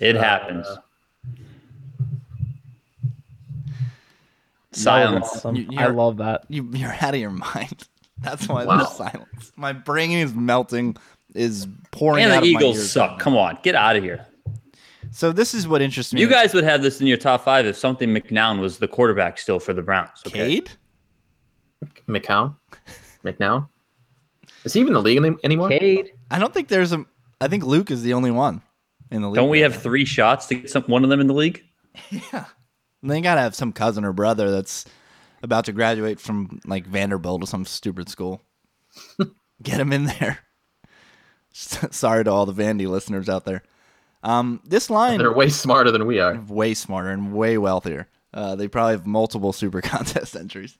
It 0.00 0.14
happens. 0.16 0.66
That 4.72 4.78
Silence. 4.78 5.26
awesome. 5.34 5.56
You- 5.56 5.68
I 5.78 5.86
love 5.88 6.18
that. 6.18 6.44
You, 6.48 6.68
you're 6.72 6.94
out 7.00 7.14
of 7.14 7.20
your 7.20 7.30
mind. 7.30 7.82
That's 8.18 8.46
why 8.48 8.64
Wow. 8.64 8.76
there's 8.78 8.90
silence. 8.92 9.52
My 9.56 9.72
brain 9.72 10.12
is 10.12 10.32
melting, 10.34 10.96
is 11.34 11.66
pouring 11.90 12.22
And 12.24 12.32
out 12.32 12.42
the 12.42 12.48
of 12.50 12.54
my 12.54 12.60
Eagles 12.60 12.76
ears. 12.76 12.92
suck. 12.92 13.18
Come 13.18 13.36
on, 13.36 13.58
get 13.62 13.74
out 13.74 13.96
of 13.96 14.02
here. 14.04 14.26
So 15.10 15.32
this 15.32 15.54
is 15.54 15.66
what 15.66 15.82
interests 15.82 16.12
me. 16.12 16.20
You 16.20 16.28
guys 16.28 16.54
would 16.54 16.62
have 16.64 16.82
this 16.82 17.00
in 17.00 17.06
your 17.06 17.16
top 17.16 17.42
five 17.42 17.66
if 17.66 17.76
something 17.76 18.10
McNown 18.10 18.60
was 18.60 18.78
the 18.78 18.86
quarterback 18.86 19.38
still 19.38 19.58
for 19.58 19.72
the 19.72 19.82
Browns. 19.82 20.22
Okay? 20.26 20.60
Cade? 20.60 20.70
McCown, 22.06 22.54
McNown. 23.24 23.68
Is 24.64 24.72
he 24.72 24.80
even 24.80 24.90
in 24.90 24.94
the 24.94 25.02
league 25.02 25.38
anymore? 25.44 25.68
Cade. 25.68 26.12
I 26.30 26.38
don't 26.38 26.52
think 26.52 26.68
there's 26.68 26.92
a. 26.92 27.04
I 27.40 27.48
think 27.48 27.64
Luke 27.64 27.90
is 27.90 28.02
the 28.02 28.14
only 28.14 28.30
one 28.30 28.62
in 29.10 29.22
the 29.22 29.28
league. 29.28 29.36
Don't 29.36 29.48
we 29.48 29.60
have 29.60 29.76
three 29.76 30.04
shots 30.04 30.46
to 30.46 30.56
get 30.56 30.70
some, 30.70 30.82
one 30.84 31.04
of 31.04 31.10
them 31.10 31.20
in 31.20 31.26
the 31.26 31.34
league? 31.34 31.62
now. 32.32 32.46
They 33.02 33.20
gotta 33.22 33.40
have 33.40 33.54
some 33.54 33.72
cousin 33.72 34.04
or 34.04 34.12
brother 34.12 34.50
that's 34.50 34.84
about 35.42 35.64
to 35.64 35.72
graduate 35.72 36.20
from 36.20 36.60
like 36.66 36.86
Vanderbilt 36.86 37.42
or 37.42 37.46
some 37.46 37.64
stupid 37.64 38.08
school. 38.10 38.42
Get 39.62 39.80
him 39.80 39.92
in 39.92 40.04
there. 40.04 40.40
Sorry 41.52 42.24
to 42.24 42.30
all 42.30 42.46
the 42.46 42.52
Vandy 42.52 42.86
listeners 42.86 43.28
out 43.28 43.44
there. 43.44 43.62
Um, 44.22 44.60
this 44.64 44.90
line 44.90 45.18
They're 45.18 45.32
way 45.32 45.48
smarter 45.48 45.90
than 45.90 46.06
we 46.06 46.20
are. 46.20 46.38
way 46.40 46.74
smarter 46.74 47.08
and 47.08 47.32
way 47.32 47.56
wealthier. 47.56 48.08
Uh, 48.34 48.54
they 48.54 48.68
probably 48.68 48.92
have 48.92 49.06
multiple 49.06 49.52
super 49.52 49.80
contest 49.80 50.36
entries. 50.36 50.76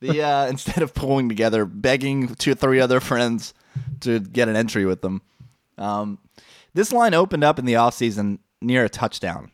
The 0.00 0.22
uh, 0.22 0.46
instead 0.50 0.82
of 0.82 0.94
pulling 0.94 1.28
together, 1.28 1.64
begging 1.64 2.34
two 2.34 2.52
or 2.52 2.54
three 2.56 2.80
other 2.80 3.00
friends 3.00 3.54
to 4.00 4.20
get 4.20 4.48
an 4.48 4.56
entry 4.56 4.84
with 4.86 5.00
them. 5.02 5.22
Um, 5.78 6.18
this 6.74 6.92
line 6.92 7.14
opened 7.14 7.44
up 7.44 7.58
in 7.58 7.64
the 7.64 7.74
offseason 7.74 8.38
near 8.60 8.84
a 8.84 8.88
touchdown. 8.88 9.50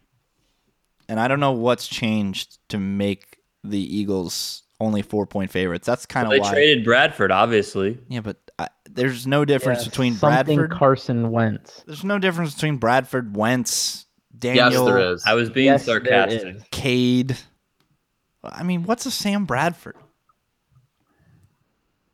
And 1.08 1.18
I 1.18 1.26
don't 1.28 1.40
know 1.40 1.52
what's 1.52 1.88
changed 1.88 2.58
to 2.68 2.78
make 2.78 3.38
the 3.64 3.78
Eagles 3.78 4.62
only 4.78 5.02
four 5.02 5.26
point 5.26 5.50
favorites. 5.50 5.86
That's 5.86 6.06
kind 6.06 6.26
of 6.26 6.30
They 6.32 6.40
why. 6.40 6.52
traded 6.52 6.84
Bradford, 6.84 7.32
obviously. 7.32 7.98
yeah, 8.08 8.20
but 8.20 8.36
I, 8.58 8.68
there's 8.88 9.26
no 9.26 9.44
difference 9.44 9.80
Yeah, 9.82 9.90
between 9.90 10.14
something 10.14 10.56
Bradford. 10.56 10.78
Carson 10.78 11.30
Wentz. 11.30 11.82
there's 11.86 12.04
no 12.04 12.18
difference 12.18 12.54
between 12.54 12.76
Bradford, 12.76 13.36
Wentz, 13.36 14.06
Daniel, 14.38 14.70
Yes, 14.70 14.84
there 14.84 15.12
is. 15.12 15.24
I 15.26 15.34
was 15.34 15.50
being 15.50 15.66
Yes, 15.66 15.84
sarcastic. 15.84 16.56
is. 16.56 16.62
Cade. 16.70 17.36
I 18.44 18.62
mean, 18.62 18.84
what's 18.84 19.04
a 19.04 19.10
Sam 19.10 19.44
Bradford? 19.44 19.96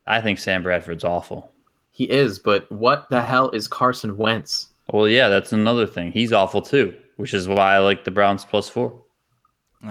I 0.06 0.20
think 0.20 0.38
Sam 0.38 0.62
Bradford's 0.62 1.04
awful. 1.04 1.52
He 1.90 2.04
is, 2.04 2.38
but 2.38 2.70
what 2.70 3.08
the 3.10 3.22
hell 3.22 3.50
is 3.50 3.66
Carson 3.66 4.16
Wentz? 4.16 4.68
Well, 4.92 5.08
yeah, 5.08 5.28
that's 5.28 5.52
another 5.52 5.86
thing. 5.86 6.12
He's 6.12 6.32
awful 6.32 6.62
too, 6.62 6.94
which 7.16 7.34
is 7.34 7.48
why 7.48 7.74
I 7.74 7.78
like 7.78 8.04
the 8.04 8.10
Browns 8.10 8.44
plus 8.44 8.68
four. 8.68 8.90
All 8.90 9.02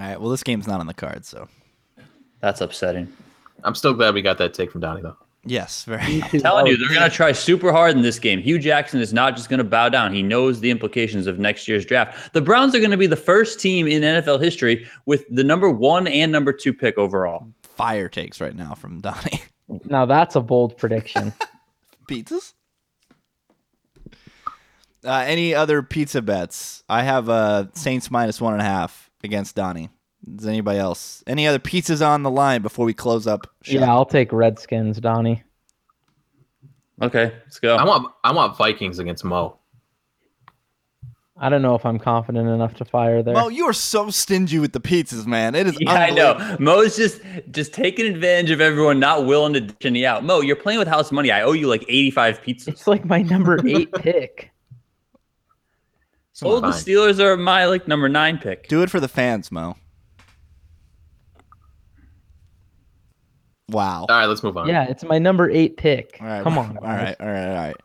right. 0.00 0.20
Well, 0.20 0.30
this 0.30 0.42
game's 0.42 0.66
not 0.66 0.80
on 0.80 0.86
the 0.86 0.94
card, 0.94 1.24
so 1.24 1.48
That's 2.40 2.60
upsetting. 2.60 3.12
I'm 3.64 3.74
still 3.74 3.94
glad 3.94 4.14
we 4.14 4.22
got 4.22 4.38
that 4.38 4.54
take 4.54 4.70
from 4.70 4.80
Donnie 4.82 5.02
though. 5.02 5.16
yes, 5.44 5.84
very. 5.84 6.22
I'm 6.22 6.40
telling 6.40 6.66
you, 6.66 6.76
they're 6.76 6.88
going 6.96 7.08
to 7.08 7.14
try 7.14 7.32
super 7.32 7.72
hard 7.72 7.96
in 7.96 8.02
this 8.02 8.18
game. 8.18 8.40
Hue 8.40 8.58
Jackson 8.58 9.00
is 9.00 9.12
not 9.12 9.36
just 9.36 9.48
going 9.48 9.58
to 9.58 9.64
bow 9.64 9.88
down. 9.88 10.12
He 10.14 10.22
knows 10.22 10.60
the 10.60 10.70
implications 10.70 11.26
of 11.26 11.38
next 11.38 11.66
year's 11.66 11.84
draft. 11.84 12.32
The 12.32 12.40
Browns 12.42 12.74
are 12.74 12.78
going 12.78 12.90
to 12.90 12.96
be 12.96 13.06
the 13.06 13.16
first 13.16 13.58
team 13.60 13.86
in 13.86 14.02
NFL 14.02 14.40
history 14.42 14.86
with 15.06 15.24
the 15.30 15.44
number 15.44 15.68
one 15.70 16.06
and 16.06 16.30
number 16.30 16.52
two 16.52 16.72
pick 16.72 16.96
overall. 16.98 17.46
fire 17.62 18.08
takes 18.08 18.40
right 18.40 18.54
now 18.54 18.74
from 18.74 19.00
Donnie. 19.00 19.42
Now 19.68 20.06
that's 20.06 20.36
a 20.36 20.40
bold 20.40 20.76
prediction. 20.76 21.32
Pizzas. 22.10 22.52
Uh, 25.04 25.24
any 25.26 25.54
other 25.54 25.82
pizza 25.82 26.20
bets? 26.20 26.82
I 26.88 27.02
have 27.02 27.28
uh, 27.28 27.66
Saints 27.74 28.10
minus 28.10 28.40
one 28.40 28.54
and 28.54 28.62
a 28.62 28.64
half 28.64 29.10
against 29.22 29.54
Donnie. 29.54 29.90
Does 30.34 30.46
anybody 30.46 30.78
else? 30.78 31.22
Any 31.26 31.46
other 31.46 31.60
pizzas 31.60 32.04
on 32.04 32.24
the 32.24 32.30
line 32.30 32.62
before 32.62 32.84
we 32.84 32.94
close 32.94 33.26
up? 33.26 33.46
shop? 33.62 33.74
yeah, 33.74 33.88
I'll 33.88 34.04
take 34.06 34.32
Redskins, 34.32 34.98
Donnie. 34.98 35.44
Okay, 37.00 37.32
let's 37.44 37.60
go. 37.60 37.76
I 37.76 37.84
want 37.84 38.12
I 38.24 38.32
want 38.32 38.56
Vikings 38.56 38.98
against 38.98 39.22
Mo. 39.22 39.58
I 41.38 41.50
don't 41.50 41.60
know 41.60 41.74
if 41.74 41.84
I'm 41.84 41.98
confident 41.98 42.48
enough 42.48 42.74
to 42.76 42.84
fire 42.86 43.22
there. 43.22 43.34
Mo, 43.34 43.48
you 43.48 43.66
are 43.66 43.72
so 43.74 44.08
stingy 44.08 44.58
with 44.58 44.72
the 44.72 44.80
pizzas, 44.80 45.26
man. 45.26 45.54
It 45.54 45.66
is. 45.66 45.76
Yeah, 45.80 45.92
I 45.92 46.10
know. 46.10 46.56
Mo's 46.58 46.96
just 46.96 47.20
just 47.50 47.74
taking 47.74 48.06
advantage 48.06 48.50
of 48.50 48.60
everyone 48.62 48.98
not 48.98 49.26
willing 49.26 49.52
to 49.52 49.60
dish 49.60 49.76
any 49.82 50.06
out. 50.06 50.24
Mo, 50.24 50.40
you're 50.40 50.56
playing 50.56 50.78
with 50.78 50.88
house 50.88 51.12
money. 51.12 51.30
I 51.30 51.42
owe 51.42 51.52
you 51.52 51.68
like 51.68 51.84
85 51.88 52.40
pizzas. 52.40 52.68
it's 52.68 52.86
like 52.86 53.04
my 53.04 53.20
number 53.20 53.58
eight 53.68 53.92
pick. 53.96 54.50
Oh, 56.42 56.60
the 56.60 56.68
Steelers 56.68 57.18
are 57.18 57.36
my 57.36 57.66
like 57.66 57.86
number 57.86 58.08
nine 58.08 58.38
pick. 58.38 58.68
Do 58.68 58.82
it 58.82 58.90
for 58.90 59.00
the 59.00 59.08
fans, 59.08 59.52
Mo. 59.52 59.76
Wow. 63.68 64.06
All 64.08 64.16
right, 64.16 64.26
let's 64.26 64.42
move 64.42 64.56
on. 64.56 64.68
Yeah, 64.68 64.84
it's 64.84 65.04
my 65.04 65.18
number 65.18 65.50
eight 65.50 65.76
pick. 65.76 66.18
All 66.20 66.26
right. 66.26 66.42
Come 66.42 66.56
on. 66.58 66.76
All 66.82 66.82
guys. 66.84 67.02
right. 67.02 67.16
All 67.20 67.26
right. 67.26 67.48
All 67.48 67.54
right. 67.54 67.76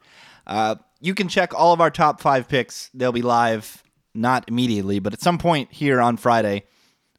Uh, 0.47 0.75
you 1.01 1.13
can 1.15 1.27
check 1.27 1.53
all 1.53 1.73
of 1.73 1.81
our 1.81 1.91
top 1.91 2.21
five 2.21 2.47
picks. 2.47 2.89
They'll 2.93 3.11
be 3.11 3.23
live 3.23 3.83
not 4.13 4.47
immediately, 4.47 4.99
but 4.99 5.11
at 5.13 5.21
some 5.21 5.37
point 5.37 5.69
here 5.71 5.99
on 5.99 6.15
Friday 6.17 6.63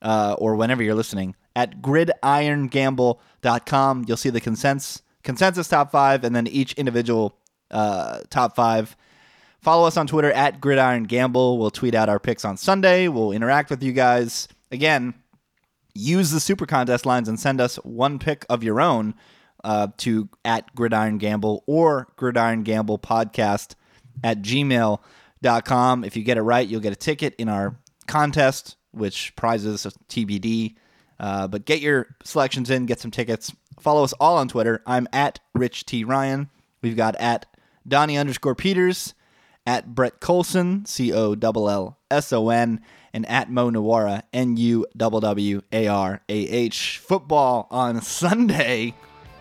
uh, 0.00 0.36
or 0.38 0.56
whenever 0.56 0.82
you're 0.82 0.94
listening 0.94 1.36
at 1.56 1.82
gridirongamble.com. 1.82 4.04
You'll 4.06 4.16
see 4.16 4.30
the 4.30 4.40
consensus 4.40 5.02
consensus 5.22 5.68
top 5.68 5.92
five 5.92 6.24
and 6.24 6.34
then 6.34 6.46
each 6.46 6.72
individual 6.74 7.36
uh, 7.70 8.20
top 8.30 8.56
five. 8.56 8.96
Follow 9.60 9.86
us 9.86 9.96
on 9.96 10.08
Twitter 10.08 10.32
at 10.32 10.60
gridirongamble. 10.60 11.58
We'll 11.58 11.70
tweet 11.70 11.94
out 11.94 12.08
our 12.08 12.18
picks 12.18 12.44
on 12.44 12.56
Sunday. 12.56 13.06
We'll 13.08 13.32
interact 13.32 13.70
with 13.70 13.80
you 13.82 13.92
guys. 13.92 14.48
Again, 14.72 15.14
use 15.94 16.30
the 16.30 16.40
super 16.40 16.66
contest 16.66 17.06
lines 17.06 17.28
and 17.28 17.38
send 17.38 17.60
us 17.60 17.76
one 17.76 18.18
pick 18.18 18.44
of 18.48 18.64
your 18.64 18.80
own 18.80 19.14
uh, 19.64 19.88
to 19.98 20.28
at 20.44 20.74
gridiron 20.74 21.18
gamble 21.18 21.62
or 21.66 22.08
gridiron 22.16 22.62
gamble 22.62 22.98
podcast 22.98 23.74
at 24.24 24.42
gmail.com 24.42 26.04
if 26.04 26.16
you 26.16 26.22
get 26.22 26.36
it 26.36 26.42
right 26.42 26.68
you'll 26.68 26.80
get 26.80 26.92
a 26.92 26.96
ticket 26.96 27.34
in 27.36 27.48
our 27.48 27.76
contest 28.06 28.76
which 28.92 29.34
prizes 29.36 29.86
tbd 30.08 30.74
uh, 31.22 31.46
but 31.46 31.64
get 31.64 31.80
your 31.80 32.08
selections 32.24 32.68
in 32.68 32.84
get 32.84 32.98
some 32.98 33.12
tickets. 33.12 33.52
Follow 33.80 34.02
us 34.04 34.12
all 34.14 34.36
on 34.36 34.48
twitter. 34.48 34.82
I'm 34.86 35.08
at 35.12 35.38
rich 35.54 35.86
t 35.86 36.04
ryan. 36.04 36.50
We've 36.82 36.96
got 36.96 37.14
at 37.16 37.46
donnie 37.86 38.18
underscore 38.18 38.56
peters 38.56 39.14
at 39.66 39.94
Brett 39.94 40.20
Collson, 40.20 40.86
C 40.86 41.12
O 41.12 41.36
L 41.40 41.68
L 41.68 41.98
S 42.10 42.32
O 42.32 42.48
N, 42.50 42.80
and 43.12 43.24
at 43.28 43.50
Mo 43.50 43.70
Nawara, 43.70 44.22
N 44.32 44.56
U 44.56 44.86
W 44.96 45.20
W 45.20 45.62
A 45.72 45.86
R 45.86 46.20
A 46.28 46.34
H. 46.34 46.98
Football 46.98 47.68
on 47.70 48.02
Sunday. 48.02 48.94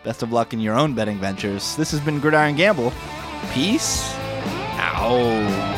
Best 0.03 0.23
of 0.23 0.31
luck 0.31 0.53
in 0.53 0.59
your 0.59 0.75
own 0.75 0.93
betting 0.93 1.19
ventures. 1.19 1.75
This 1.75 1.91
has 1.91 1.99
been 1.99 2.19
Gridiron 2.19 2.55
Gamble. 2.55 2.91
Peace 3.53 4.13
out. 4.77 5.70